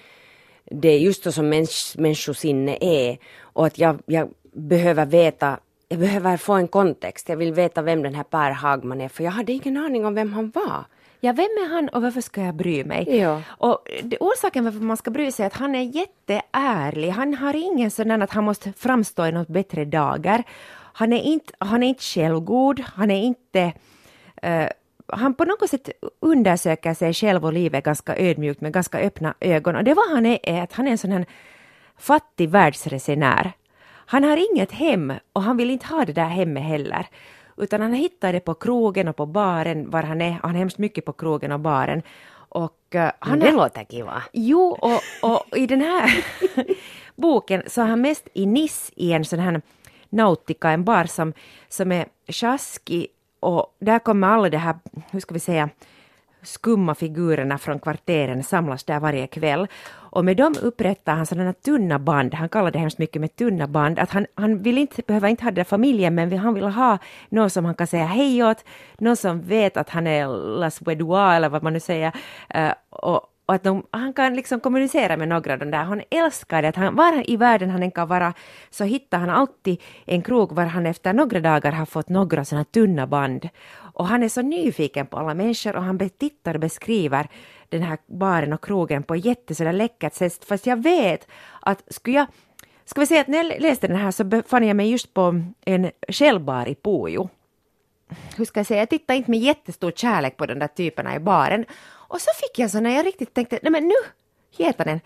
det 0.65 0.89
är 0.89 0.99
just 0.99 1.23
så 1.23 1.31
som 1.31 1.49
människosinne 1.97 2.77
är. 2.81 3.17
Och 3.41 3.65
att 3.65 3.79
jag, 3.79 3.99
jag 4.05 4.29
behöver 4.53 5.05
veta 5.05 5.59
jag 5.87 5.99
behöver 5.99 6.37
få 6.37 6.53
en 6.53 6.67
kontext. 6.67 7.29
Jag 7.29 7.37
vill 7.37 7.53
veta 7.53 7.81
vem 7.81 8.03
den 8.03 8.15
här 8.15 8.23
Per 8.23 8.51
Hagman 8.51 9.01
är, 9.01 9.09
för 9.09 9.23
jag 9.23 9.31
hade 9.31 9.51
ingen 9.51 9.77
aning 9.77 10.05
om 10.05 10.15
vem 10.15 10.33
han 10.33 10.49
var. 10.49 10.85
Ja, 11.19 11.31
vem 11.31 11.45
är 11.45 11.69
han 11.69 11.89
och 11.89 12.01
varför 12.01 12.21
ska 12.21 12.41
jag 12.41 12.55
bry 12.55 12.83
mig? 12.83 13.17
Ja. 13.17 13.41
Och 13.47 13.87
det, 14.03 14.17
orsaken 14.17 14.63
varför 14.63 14.79
man 14.79 14.97
ska 14.97 15.11
bry 15.11 15.31
sig 15.31 15.43
är 15.43 15.47
att 15.47 15.53
han 15.53 15.75
är 15.75 15.81
jätteärlig. 15.81 17.09
Han 17.09 17.33
har 17.33 17.53
ingen 17.53 17.91
sån 17.91 18.21
att 18.21 18.31
han 18.31 18.43
måste 18.43 18.73
framstå 18.73 19.25
i 19.25 19.31
något 19.31 19.47
bättre 19.47 19.85
dagar. 19.85 20.43
Han 20.93 21.13
är 21.13 21.21
inte, 21.21 21.53
han 21.59 21.83
är 21.83 21.87
inte 21.87 22.03
självgod, 22.03 22.79
han 22.79 23.11
är 23.11 23.23
inte... 23.23 23.73
Uh, 24.45 24.67
han 25.07 25.33
på 25.33 25.45
något 25.45 25.69
sätt 25.69 25.89
undersöker 26.19 26.93
sig 26.93 27.13
själv 27.13 27.45
och 27.45 27.53
livet 27.53 27.83
ganska 27.83 28.17
ödmjukt 28.17 28.61
med 28.61 28.73
ganska 28.73 28.99
öppna 28.99 29.33
ögon. 29.39 29.75
Och 29.75 29.83
det 29.83 29.93
vad 29.93 30.09
han 30.09 30.25
är, 30.25 30.39
är 30.43 30.61
att 30.61 30.73
han 30.73 30.87
är 30.87 30.91
en 30.91 30.97
sån 30.97 31.11
här 31.11 31.25
fattig 31.97 32.49
världsresenär. 32.49 33.51
Han 34.09 34.23
har 34.23 34.51
inget 34.51 34.71
hem 34.71 35.13
och 35.33 35.41
han 35.43 35.57
vill 35.57 35.69
inte 35.69 35.87
ha 35.87 36.05
det 36.05 36.13
där 36.13 36.27
hemmet 36.27 36.63
heller. 36.63 37.07
Utan 37.57 37.81
han 37.81 37.93
hittar 37.93 38.33
det 38.33 38.39
på 38.39 38.53
krogen 38.53 39.07
och 39.07 39.15
på 39.15 39.25
baren 39.25 39.89
var 39.89 40.03
han 40.03 40.21
är. 40.21 40.39
Han 40.43 40.55
är 40.55 40.59
hemskt 40.59 40.77
mycket 40.77 41.05
på 41.05 41.13
krogen 41.13 41.51
och 41.51 41.59
baren. 41.59 42.01
Och, 42.49 42.95
uh, 42.95 43.09
han 43.19 43.39
det 43.39 43.45
har, 43.45 43.53
låter 43.53 43.83
kiva. 43.83 44.23
Jo, 44.33 44.77
och, 44.81 45.01
och 45.21 45.57
i 45.57 45.67
den 45.67 45.81
här 45.81 46.25
boken 47.15 47.63
så 47.67 47.81
är 47.81 47.85
han 47.85 48.01
mest 48.01 48.27
i 48.33 48.45
Nice 48.45 48.93
i 48.95 49.13
en 49.13 49.25
sån 49.25 49.39
här 49.39 49.61
Nautica, 50.09 50.69
en 50.69 50.83
bar 50.83 51.03
som, 51.03 51.33
som 51.69 51.91
är 51.91 52.05
sjaskig 52.27 53.07
och 53.39 53.75
där 53.79 53.99
kommer 53.99 54.27
alla 54.27 54.49
de 54.49 54.57
här, 54.57 54.75
hur 55.11 55.19
ska 55.19 55.33
vi 55.33 55.39
säga, 55.39 55.69
skumma 56.47 56.95
figurerna 56.95 57.57
från 57.57 57.79
kvarteren 57.79 58.43
samlas 58.43 58.83
där 58.83 58.99
varje 58.99 59.27
kväll. 59.27 59.67
Och 60.17 60.25
med 60.25 60.37
dem 60.37 60.55
upprättar 60.61 61.15
han 61.15 61.25
sådana 61.25 61.53
tunna 61.53 61.99
band, 61.99 62.33
han 62.33 62.49
kallar 62.49 62.71
det 62.71 62.79
hemskt 62.79 62.97
mycket 62.97 63.21
med 63.21 63.35
tunna 63.35 63.67
band, 63.67 63.99
att 63.99 64.11
han, 64.11 64.25
han 64.35 64.61
vill 64.61 64.77
inte, 64.77 65.01
behöver 65.07 65.29
inte 65.29 65.43
ha 65.43 65.51
den 65.51 65.55
där 65.55 65.63
familjen 65.63 66.15
men 66.15 66.37
han 66.37 66.53
vill 66.53 66.63
ha 66.63 66.97
någon 67.29 67.49
som 67.49 67.65
han 67.65 67.75
kan 67.75 67.87
säga 67.87 68.05
hej 68.05 68.43
åt, 68.43 68.65
någon 68.97 69.15
som 69.15 69.41
vet 69.41 69.77
att 69.77 69.89
han 69.89 70.07
är 70.07 70.27
la 70.59 70.71
Suédois 70.71 71.35
eller 71.35 71.49
vad 71.49 71.63
man 71.63 71.73
nu 71.73 71.79
säger. 71.79 72.11
Eh, 72.49 72.71
och, 72.89 73.21
och 73.47 73.55
att 73.55 73.63
de, 73.63 73.83
han 73.91 74.13
kan 74.13 74.35
liksom 74.35 74.59
kommunicera 74.59 75.17
med 75.17 75.27
några 75.27 75.53
av 75.53 75.59
de 75.59 75.71
där. 75.71 75.83
Han 75.83 76.01
älskar 76.09 76.61
det. 76.61 76.67
Att 76.67 76.75
han, 76.75 76.95
var 76.95 77.29
i 77.29 77.37
världen 77.37 77.69
han 77.69 77.83
än 77.83 77.91
kan 77.91 78.07
vara 78.07 78.33
så 78.69 78.83
hittar 78.83 79.19
han 79.19 79.29
alltid 79.29 79.81
en 80.05 80.21
krog 80.21 80.51
var 80.51 80.65
han 80.65 80.85
efter 80.85 81.13
några 81.13 81.39
dagar 81.39 81.71
har 81.71 81.85
fått 81.85 82.09
några 82.09 82.45
sådana 82.45 82.65
tunna 82.65 83.07
band. 83.07 83.49
Och 83.97 84.07
han 84.07 84.23
är 84.23 84.29
så 84.29 84.41
nyfiken 84.41 85.07
på 85.07 85.17
alla 85.17 85.33
människor 85.33 85.75
och 85.75 85.83
han 85.83 86.09
tittar 86.09 86.53
och 86.53 86.59
beskriver 86.59 87.29
den 87.69 87.83
här 87.83 87.97
baren 88.05 88.53
och 88.53 88.63
krogen 88.63 89.03
på 89.03 89.15
ett 89.15 89.25
jätte 89.25 89.71
läckert 89.71 90.13
sätt. 90.13 90.45
Fast 90.45 90.65
jag 90.65 90.83
vet 90.83 91.27
att 91.61 91.83
skulle 91.93 92.15
jag 92.15 92.27
Ska 92.85 93.01
vi 93.01 93.07
säga 93.07 93.21
att 93.21 93.27
när 93.27 93.43
jag 93.43 93.61
läste 93.61 93.87
den 93.87 93.97
här 93.97 94.11
så 94.11 94.23
befann 94.23 94.67
jag 94.67 94.75
mig 94.75 94.91
just 94.91 95.13
på 95.13 95.43
en 95.65 95.91
shellbar 96.07 96.67
i 96.67 96.75
Pujo. 96.75 97.29
Hur 98.35 98.45
ska 98.45 98.59
jag 98.59 98.67
säga, 98.67 98.79
jag 98.79 98.89
tittade 98.89 99.17
inte 99.17 99.31
med 99.31 99.39
jättestor 99.39 99.91
kärlek 99.91 100.37
på 100.37 100.45
de 100.45 100.59
där 100.59 100.67
typerna 100.67 101.15
i 101.15 101.19
baren. 101.19 101.65
Och 102.09 102.21
så 102.21 102.29
fick 102.41 102.59
jag 102.59 102.71
så 102.71 102.79
när 102.79 102.95
jag 102.95 103.05
riktigt 103.05 103.33
tänkte, 103.33 103.59
nej 103.63 103.71
men 103.71 103.87
nu, 103.87 103.95
Hietanen, 104.57 104.99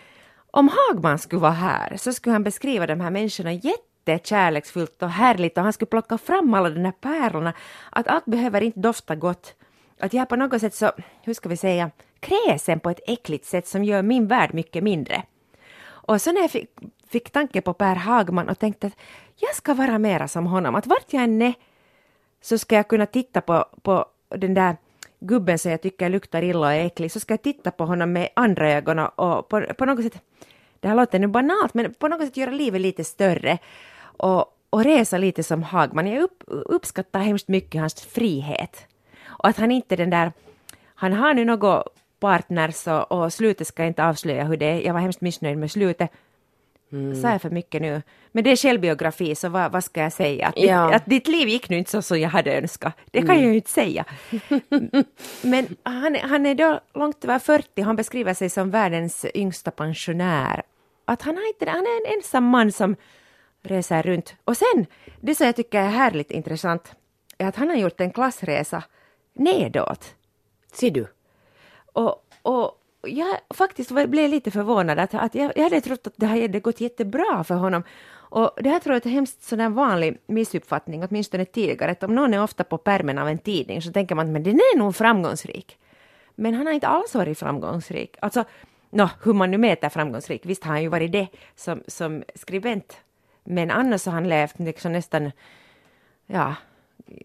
om 0.52 0.70
Hagman 0.70 1.20
skulle 1.20 1.42
vara 1.42 1.52
här 1.52 1.98
så 1.98 2.14
skulle 2.14 2.34
han 2.34 2.44
beskriva 2.44 2.88
de 2.88 3.00
här 3.00 3.12
människorna 3.12 3.54
jättekärleksfullt 4.06 5.04
och 5.04 5.10
härligt 5.10 5.58
och 5.58 5.64
han 5.64 5.74
skulle 5.74 5.90
plocka 5.90 6.18
fram 6.18 6.54
alla 6.54 6.70
de 6.70 6.86
här 6.86 6.92
pärlorna. 6.92 7.54
Att 7.90 8.08
allt 8.08 8.26
behöver 8.26 8.62
inte 8.62 8.80
dofta 8.80 9.16
gott. 9.16 9.56
Att 10.00 10.14
jag 10.14 10.30
på 10.30 10.36
något 10.36 10.62
sätt 10.62 10.76
så, 10.76 10.92
hur 11.22 11.34
ska 11.34 11.50
vi 11.50 11.58
säga, 11.58 11.92
kräsen 12.20 12.80
på 12.80 12.90
ett 12.90 13.00
äckligt 13.08 13.46
sätt 13.46 13.68
som 13.68 13.84
gör 13.84 14.02
min 14.02 14.28
värld 14.28 14.54
mycket 14.54 14.84
mindre. 14.84 15.24
Och 15.84 16.22
så 16.22 16.32
när 16.32 16.42
jag 16.42 16.52
fick, 16.52 16.70
fick 17.10 17.32
tanke 17.32 17.62
på 17.62 17.74
Per 17.74 17.96
Hagman 17.96 18.50
och 18.50 18.60
tänkte 18.60 18.88
att 18.88 18.98
jag 19.36 19.56
ska 19.56 19.74
vara 19.74 20.00
mera 20.00 20.28
som 20.28 20.46
honom, 20.46 20.76
att 20.76 20.88
vart 20.88 21.14
jag 21.14 21.24
än 21.24 21.42
är 21.42 21.54
så 22.42 22.58
ska 22.58 22.76
jag 22.76 22.88
kunna 22.88 23.06
titta 23.06 23.42
på, 23.42 23.66
på 23.82 24.06
den 24.30 24.54
där 24.54 24.78
gubben 25.20 25.60
som 25.60 25.72
jag 25.72 25.82
tycker 25.82 26.10
luktar 26.10 26.44
illa 26.44 26.60
och 26.68 26.74
är 26.74 26.86
äcklig, 26.86 27.12
så 27.12 27.20
ska 27.20 27.34
jag 27.34 27.42
titta 27.42 27.72
på 27.72 27.86
honom 27.86 28.14
med 28.14 28.30
andra 28.34 28.72
ögon 28.72 29.00
och, 29.00 29.20
och 29.20 29.50
på, 29.50 29.62
på 29.78 29.86
något 29.86 30.04
sätt, 30.04 30.22
det 30.82 30.88
här 30.88 30.96
låter 30.96 31.20
nu 31.20 31.28
banalt, 31.28 31.74
men 31.74 31.94
på 31.94 32.08
något 32.08 32.22
sätt 32.22 32.38
göra 32.38 32.52
livet 32.52 32.82
lite 32.82 33.04
större 33.04 33.58
och, 34.02 34.46
och 34.70 34.84
resa 34.84 35.18
lite 35.18 35.44
som 35.44 35.64
Hagman. 35.64 36.08
Jag 36.08 36.24
upp, 36.24 36.44
uppskattar 36.48 37.20
hemskt 37.20 37.48
mycket 37.48 37.82
hans 37.82 38.02
frihet. 38.02 38.88
Och 39.26 39.48
att 39.48 39.58
han 39.58 39.72
inte 39.72 39.96
den 39.96 40.10
där, 40.10 40.32
han 40.96 41.14
har 41.14 41.34
nu 41.34 41.46
något 41.46 41.88
partners 42.20 42.88
och, 42.88 43.12
och 43.12 43.34
slutet 43.34 43.68
ska 43.68 43.84
jag 43.84 43.90
inte 43.90 44.06
avslöja 44.06 44.44
hur 44.44 44.58
det 44.58 44.66
är. 44.66 44.82
Jag 44.82 44.94
var 44.94 45.00
hemskt 45.00 45.22
missnöjd 45.22 45.58
med 45.58 45.72
slutet. 45.72 46.12
Mm. 46.92 47.22
Sa 47.22 47.32
jag 47.32 47.42
för 47.42 47.50
mycket 47.50 47.82
nu? 47.82 48.02
Men 48.32 48.44
det 48.44 48.52
är 48.52 48.56
självbiografi, 48.56 49.36
så 49.36 49.50
vad, 49.50 49.72
vad 49.72 49.84
ska 49.84 50.02
jag 50.02 50.14
säga? 50.14 50.48
Att, 50.48 50.58
ja. 50.58 50.86
ditt, 50.86 50.96
att 50.96 51.06
ditt 51.06 51.28
liv 51.28 51.48
gick 51.48 51.70
nu 51.70 51.78
inte 51.78 51.92
så 51.92 52.02
som 52.02 52.20
jag 52.20 52.30
hade 52.30 52.58
önskat. 52.58 52.94
Det 53.12 53.20
kan 53.20 53.30
mm. 53.30 53.42
jag 53.42 53.50
ju 53.50 53.56
inte 53.56 53.70
säga. 53.70 54.06
Men 55.42 55.68
han, 55.84 56.16
han 56.22 56.46
är 56.46 56.56
då 56.56 56.80
långt 56.94 57.24
över 57.24 57.40
40, 57.40 57.82
han 57.82 57.96
beskriver 57.96 58.34
sig 58.34 58.50
som 58.50 58.72
världens 58.72 59.26
yngsta 59.34 59.72
pensionär. 59.72 60.62
Att 61.12 61.22
han, 61.22 61.38
har 61.38 61.48
inte, 61.48 61.70
han 61.70 61.86
är 61.86 62.08
en 62.08 62.18
ensam 62.18 62.44
man 62.44 62.72
som 62.72 62.96
reser 63.62 64.04
runt. 64.04 64.36
Och 64.46 64.58
sen, 64.58 64.86
det 65.22 65.36
som 65.36 65.46
jag 65.46 65.56
tycker 65.56 65.82
är 65.82 65.90
härligt 65.90 66.32
intressant, 66.32 66.96
är 67.38 67.48
att 67.48 67.56
han 67.56 67.70
har 67.70 67.76
gjort 67.76 68.02
en 68.02 68.12
klassresa 68.12 68.84
nedåt. 69.34 70.16
Ser 70.74 70.92
du? 70.92 71.08
Och, 71.94 72.26
och 72.42 72.82
jag 73.02 73.38
faktiskt 73.50 73.92
blev 73.92 74.30
lite 74.30 74.52
förvånad 74.52 75.00
att, 75.00 75.14
att 75.14 75.36
jag, 75.36 75.52
jag 75.56 75.64
hade 75.64 75.82
trott 75.82 76.08
att 76.08 76.14
det 76.16 76.26
hade 76.26 76.60
gått 76.60 76.82
jättebra 76.82 77.44
för 77.44 77.56
honom. 77.56 77.84
Och 78.14 78.52
det 78.58 78.70
här 78.70 78.80
tror 78.80 78.96
jag 78.96 79.06
är 79.06 79.10
en 79.10 79.14
hemskt 79.14 79.44
sån 79.44 79.74
vanlig 79.74 80.18
missuppfattning, 80.26 81.04
åtminstone 81.04 81.46
tidigare, 81.46 81.92
att 81.92 82.04
om 82.04 82.16
någon 82.16 82.34
är 82.34 82.44
ofta 82.44 82.64
på 82.64 82.78
pärmen 82.78 83.18
av 83.18 83.28
en 83.28 83.38
tidning 83.38 83.82
så 83.82 83.92
tänker 83.92 84.16
man 84.16 84.36
att 84.36 84.44
den 84.44 84.56
är 84.56 84.78
nog 84.78 84.96
framgångsrik. 84.96 85.78
Men 86.36 86.54
han 86.54 86.66
har 86.66 86.74
inte 86.74 86.88
alls 86.88 87.16
varit 87.16 87.40
framgångsrik. 87.40 88.18
Alltså, 88.22 88.46
no, 88.92 89.10
hur 89.24 89.34
man 89.34 89.52
nu 89.52 89.58
mäter 89.58 89.90
framgångsrik, 89.90 90.46
visst 90.46 90.64
har 90.64 90.72
han 90.72 90.82
ju 90.82 90.88
varit 90.88 91.12
det 91.12 91.28
som, 91.56 91.84
som 91.88 92.24
skribent. 92.36 92.98
Men 93.44 93.72
annars 93.72 94.06
har 94.06 94.14
han 94.14 94.30
levt 94.30 94.60
liksom 94.60 94.92
nästan, 94.92 95.32
ja, 96.28 96.56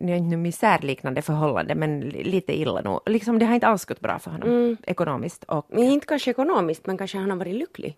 nu 0.00 0.16
inte 0.16 0.36
misärliknande 0.36 1.22
förhållande, 1.22 1.74
men 1.74 2.00
lite 2.00 2.58
illa 2.58 2.80
nog. 2.80 3.00
Liksom, 3.06 3.38
det 3.38 3.46
har 3.46 3.54
inte 3.54 3.66
alls 3.66 3.84
gått 3.84 4.00
bra 4.00 4.18
för 4.18 4.30
honom 4.30 4.48
mm. 4.48 4.76
ekonomiskt. 4.82 5.44
Och... 5.44 5.66
Men 5.68 5.84
inte 5.84 6.06
kanske 6.06 6.30
ekonomiskt, 6.30 6.86
men 6.86 6.98
kanske 6.98 7.18
han 7.18 7.30
har 7.30 7.36
varit 7.36 7.54
lycklig? 7.54 7.96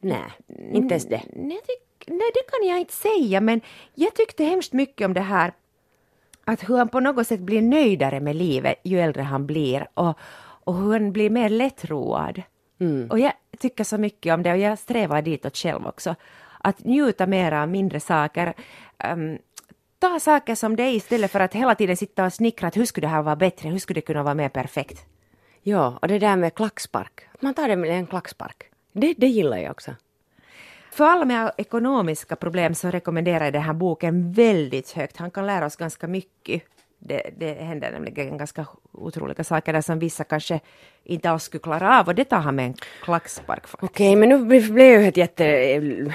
Nej, 0.00 0.32
inte 0.72 0.94
ens 0.94 1.04
det. 1.04 1.22
Nej, 1.32 1.60
det. 1.66 2.12
nej, 2.14 2.30
det 2.34 2.50
kan 2.50 2.68
jag 2.68 2.78
inte 2.78 2.92
säga, 2.92 3.40
men 3.40 3.60
jag 3.94 4.14
tyckte 4.14 4.44
hemskt 4.44 4.72
mycket 4.72 5.04
om 5.04 5.14
det 5.14 5.20
här 5.20 5.52
att 6.44 6.68
hur 6.68 6.76
han 6.76 6.88
på 6.88 7.00
något 7.00 7.26
sätt 7.26 7.40
blir 7.40 7.62
nöjdare 7.62 8.20
med 8.20 8.36
livet 8.36 8.80
ju 8.82 9.00
äldre 9.00 9.22
han 9.22 9.46
blir 9.46 9.88
och, 9.94 10.18
och 10.66 10.74
han 10.74 11.12
blir 11.12 11.30
mer 11.30 11.48
lättroad. 11.48 12.42
Mm. 12.80 13.10
Och 13.10 13.18
jag 13.18 13.32
tycker 13.58 13.84
så 13.84 13.98
mycket 13.98 14.34
om 14.34 14.42
det 14.42 14.52
och 14.52 14.58
jag 14.58 14.78
strävar 14.78 15.22
ditåt 15.22 15.56
själv 15.56 15.86
också. 15.86 16.14
Att 16.60 16.84
njuta 16.84 17.26
mer 17.26 17.52
av 17.52 17.68
mindre 17.68 18.00
saker. 18.00 18.54
Um, 19.12 19.38
ta 19.98 20.20
saker 20.20 20.54
som 20.54 20.76
det 20.76 20.82
är 20.82 20.92
istället 20.92 21.30
för 21.30 21.40
att 21.40 21.54
hela 21.54 21.74
tiden 21.74 21.96
sitta 21.96 22.24
och 22.24 22.32
snickra 22.32 22.68
att 22.68 22.76
hur 22.76 22.84
skulle 22.84 23.06
det 23.06 23.10
här 23.10 23.22
vara 23.22 23.36
bättre, 23.36 23.68
hur 23.68 23.78
skulle 23.78 24.00
det 24.00 24.06
kunna 24.06 24.22
vara 24.22 24.34
mer 24.34 24.48
perfekt. 24.48 25.06
Ja, 25.62 25.98
och 26.02 26.08
det 26.08 26.18
där 26.18 26.36
med 26.36 26.54
klackspark, 26.54 27.28
man 27.40 27.54
tar 27.54 27.68
det 27.68 27.76
med 27.76 27.90
en 27.90 28.06
klackspark. 28.06 28.64
Det, 28.92 29.14
det 29.16 29.26
gillar 29.26 29.56
jag 29.56 29.70
också. 29.70 29.94
För 30.90 31.04
alla 31.04 31.24
med 31.24 31.52
ekonomiska 31.56 32.36
problem 32.36 32.74
så 32.74 32.90
rekommenderar 32.90 33.44
jag 33.44 33.52
den 33.52 33.62
här 33.62 33.74
boken 33.74 34.32
väldigt 34.32 34.92
högt. 34.92 35.16
Han 35.16 35.30
kan 35.30 35.46
lära 35.46 35.66
oss 35.66 35.76
ganska 35.76 36.06
mycket 36.08 36.62
det, 36.98 37.30
det 37.38 37.52
händer 37.52 37.90
nämligen 37.90 38.38
ganska 38.38 38.66
otroliga 38.92 39.44
saker 39.44 39.72
där 39.72 39.80
som 39.80 39.98
vissa 39.98 40.24
kanske 40.24 40.60
inte 41.04 41.30
alls 41.30 41.42
skulle 41.42 41.62
klara 41.62 42.00
av 42.00 42.06
och 42.08 42.14
det 42.14 42.24
tar 42.24 42.40
han 42.40 42.54
med 42.54 42.66
en 42.66 42.74
klackspark 43.02 43.64
Okej, 43.72 43.86
okay, 43.86 44.16
men 44.16 44.28
nu 44.28 44.44
blev 44.70 44.92
jag 44.92 45.06
ett 45.06 45.16
jätte... 45.16 45.44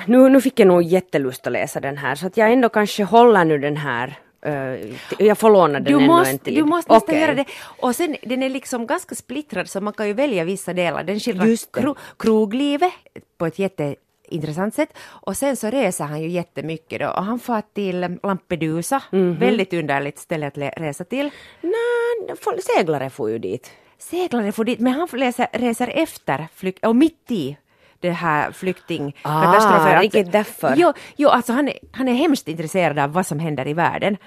Nu, 0.07 0.29
nu 0.29 0.41
fick 0.41 0.59
jag 0.59 0.67
nog 0.67 0.83
jättelust 0.83 1.47
att 1.47 1.53
läsa 1.53 1.79
den 1.79 1.97
här 1.97 2.15
så 2.15 2.27
att 2.27 2.37
jag 2.37 2.51
ändå 2.51 2.69
kanske 2.69 3.03
håller 3.03 3.45
nu 3.45 3.57
den 3.57 3.77
här 3.77 4.19
Uh, 4.45 4.95
jag 5.19 5.37
får 5.37 5.49
låna 5.49 5.73
den 5.79 5.83
du 5.83 5.93
ännu 5.93 6.07
måste, 6.07 6.31
en 6.31 6.39
tid. 6.39 6.55
Du 6.55 6.63
måste 6.63 6.93
nästan 6.93 7.15
okay. 7.15 7.21
göra 7.21 7.33
det. 7.33 7.45
Och 7.61 7.95
sen, 7.95 8.15
den 8.21 8.43
är 8.43 8.49
liksom 8.49 8.87
ganska 8.87 9.15
splittrad 9.15 9.69
så 9.69 9.81
man 9.81 9.93
kan 9.93 10.07
ju 10.07 10.13
välja 10.13 10.43
vissa 10.43 10.73
delar. 10.73 11.03
Den 11.03 11.19
skildrar 11.19 11.81
kro, 11.81 11.95
kroglivet 12.17 12.91
på 13.37 13.45
ett 13.45 13.59
jätte 13.59 13.95
intressant 14.31 14.75
sätt. 14.75 14.97
Och 15.03 15.37
sen 15.37 15.55
så 15.55 15.67
reser 15.69 16.05
han 16.05 16.21
ju 16.21 16.27
jättemycket 16.29 16.99
då 16.99 17.07
och 17.09 17.23
han 17.23 17.39
far 17.39 17.63
till 17.73 18.17
Lampedusa, 18.23 19.03
Mhm. 19.11 19.39
väldigt 19.39 19.73
underligt 19.73 20.19
ställe 20.19 20.47
att 20.47 20.57
resa 20.57 21.03
till. 21.03 21.29
Nej, 21.61 22.35
seglare 22.77 23.09
får 23.09 23.29
ju 23.29 23.39
dit. 23.39 23.71
Seglare 23.97 24.51
får 24.51 24.63
dit, 24.65 24.79
men 24.79 24.93
han 24.93 25.07
läsa, 25.17 25.47
reser 25.53 25.87
efter 25.95 26.47
flyk- 26.55 26.85
och 26.85 26.95
mitt 26.95 27.31
i 27.31 27.57
det 27.99 28.11
här 28.11 28.49
Ah, 28.49 28.51
flyktingkatastrofen. 28.51 29.95
Att- 29.97 30.01
riktigt 30.03 30.31
därför. 30.31 30.73
Jo, 30.77 30.93
jo 31.15 31.29
alltså 31.29 31.53
han 31.53 31.67
är, 31.67 31.77
han 31.91 32.07
är 32.07 32.13
hemskt 32.13 32.47
intresserad 32.47 32.99
av 32.99 33.13
vad 33.13 33.25
som 33.27 33.39
händer 33.39 33.67
i 33.67 33.73
världen. 33.73 34.17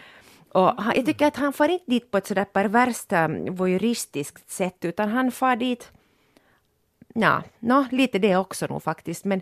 Och 0.53 0.83
han, 0.83 0.93
jag 0.97 1.07
tycker 1.07 1.27
att 1.27 1.37
han 1.37 1.53
far 1.53 1.69
inte 1.69 1.85
dit 1.91 2.11
på 2.11 2.19
ett 2.19 2.27
sådär 2.27 2.45
perverst 2.45 3.13
um, 3.13 3.55
voyeuristiskt 3.55 4.51
sätt, 4.51 4.77
utan 4.85 5.09
han 5.09 5.33
far 5.33 5.57
dit, 5.57 5.93
ja, 7.15 7.43
no, 7.59 7.87
lite 7.91 8.19
det 8.19 8.37
också 8.37 8.67
nog 8.67 8.83
faktiskt, 8.83 9.25
men 9.25 9.41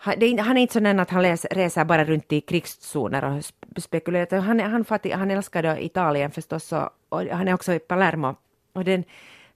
han, 0.00 0.22
är, 0.22 0.26
inte- 0.26 0.42
han 0.42 0.56
är 0.56 0.60
inte 0.60 0.72
sån 0.72 1.00
att 1.00 1.10
han 1.10 1.22
läs, 1.22 1.44
reser 1.44 1.84
bara 1.84 2.04
runt 2.04 2.32
i 2.32 2.40
krigszoner 2.40 3.24
och 3.24 3.30
sp- 3.30 3.80
spekulerar. 3.80 4.38
Han, 4.40 4.60
han, 4.60 4.84
far 4.84 4.98
till, 4.98 5.12
han 5.12 5.30
älskar 5.30 5.62
då 5.62 5.76
Italien 5.78 6.30
förstås 6.30 6.72
och, 6.72 6.88
och 7.08 7.20
han 7.22 7.48
är 7.48 7.54
också 7.54 7.72
i 7.72 7.78
Palermo. 7.78 8.34
Och 8.72 8.84
den 8.84 9.04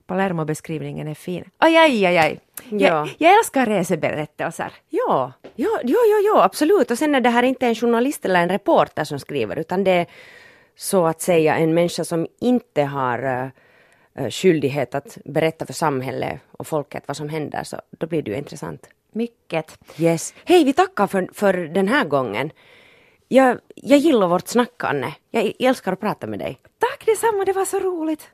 Palermo-beskrivningen 0.06 1.08
är 1.08 1.14
fin. 1.14 1.44
Aj, 1.58 1.76
aj, 1.76 2.06
aj, 2.06 2.18
aj. 2.18 2.40
Ja. 2.70 2.78
Jag, 2.78 3.08
jag 3.18 3.38
älskar 3.38 3.66
reseberättelser. 3.66 4.72
Ja, 4.90 5.32
ja, 5.54 5.68
ja, 5.82 5.98
ja, 6.10 6.18
ja, 6.34 6.44
absolut. 6.44 6.90
Och 6.90 6.98
sen 6.98 7.14
är 7.14 7.20
det 7.20 7.30
här 7.30 7.42
inte 7.42 7.66
en 7.66 7.74
journalist 7.74 8.24
eller 8.24 8.42
en 8.42 8.48
reporter 8.48 9.04
som 9.04 9.18
skriver, 9.18 9.58
utan 9.58 9.84
det 9.84 9.90
är 9.90 10.06
så 10.76 11.06
att 11.06 11.20
säga 11.20 11.56
en 11.56 11.74
människa 11.74 12.04
som 12.04 12.26
inte 12.40 12.82
har 12.82 13.24
uh, 14.18 14.30
skyldighet 14.30 14.94
att 14.94 15.18
berätta 15.24 15.66
för 15.66 15.72
samhället 15.72 16.40
och 16.52 16.66
folket 16.66 17.02
vad 17.06 17.16
som 17.16 17.28
händer, 17.28 17.64
så 17.64 17.76
då 17.90 18.06
blir 18.06 18.22
det 18.22 18.30
ju 18.30 18.36
intressant. 18.36 18.88
Mycket. 19.14 19.78
Yes. 19.96 20.34
Hej, 20.44 20.64
vi 20.64 20.72
tackar 20.72 21.06
för, 21.06 21.28
för 21.32 21.52
den 21.52 21.88
här 21.88 22.04
gången. 22.04 22.50
Jag, 23.28 23.58
jag 23.74 23.98
gillar 23.98 24.28
vårt 24.28 24.48
snack, 24.48 24.84
Anne. 24.84 25.14
Jag, 25.30 25.52
älskar 25.58 25.92
att 25.92 26.00
prata 26.00 26.26
med 26.26 26.38
dig. 26.38 26.58
Tack 26.78 27.06
detsamma, 27.06 27.44
det 27.44 27.52
var 27.52 27.64
så 27.64 27.78
roligt. 27.78 28.28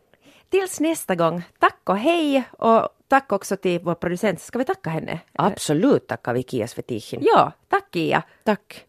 Tills 0.49 0.81
nästa 0.81 1.15
gång. 1.15 1.43
Tack 1.59 1.81
och 1.85 1.97
hej. 1.97 2.45
Och 2.53 2.89
tack 3.09 3.33
också 3.33 3.57
till 3.57 3.81
vår 3.81 3.95
producent. 3.95 4.41
Ska 4.41 4.59
vi 4.59 4.65
tacka 4.65 4.91
henne? 4.91 5.21
Absolut 5.33 6.07
tackar 6.07 6.35
vi 6.35 6.43
Kia 6.43 6.69
Svetichin. 6.69 7.21
Ja, 7.23 7.53
tack 7.69 7.89
Kia. 7.93 8.23
Tack. 8.45 8.85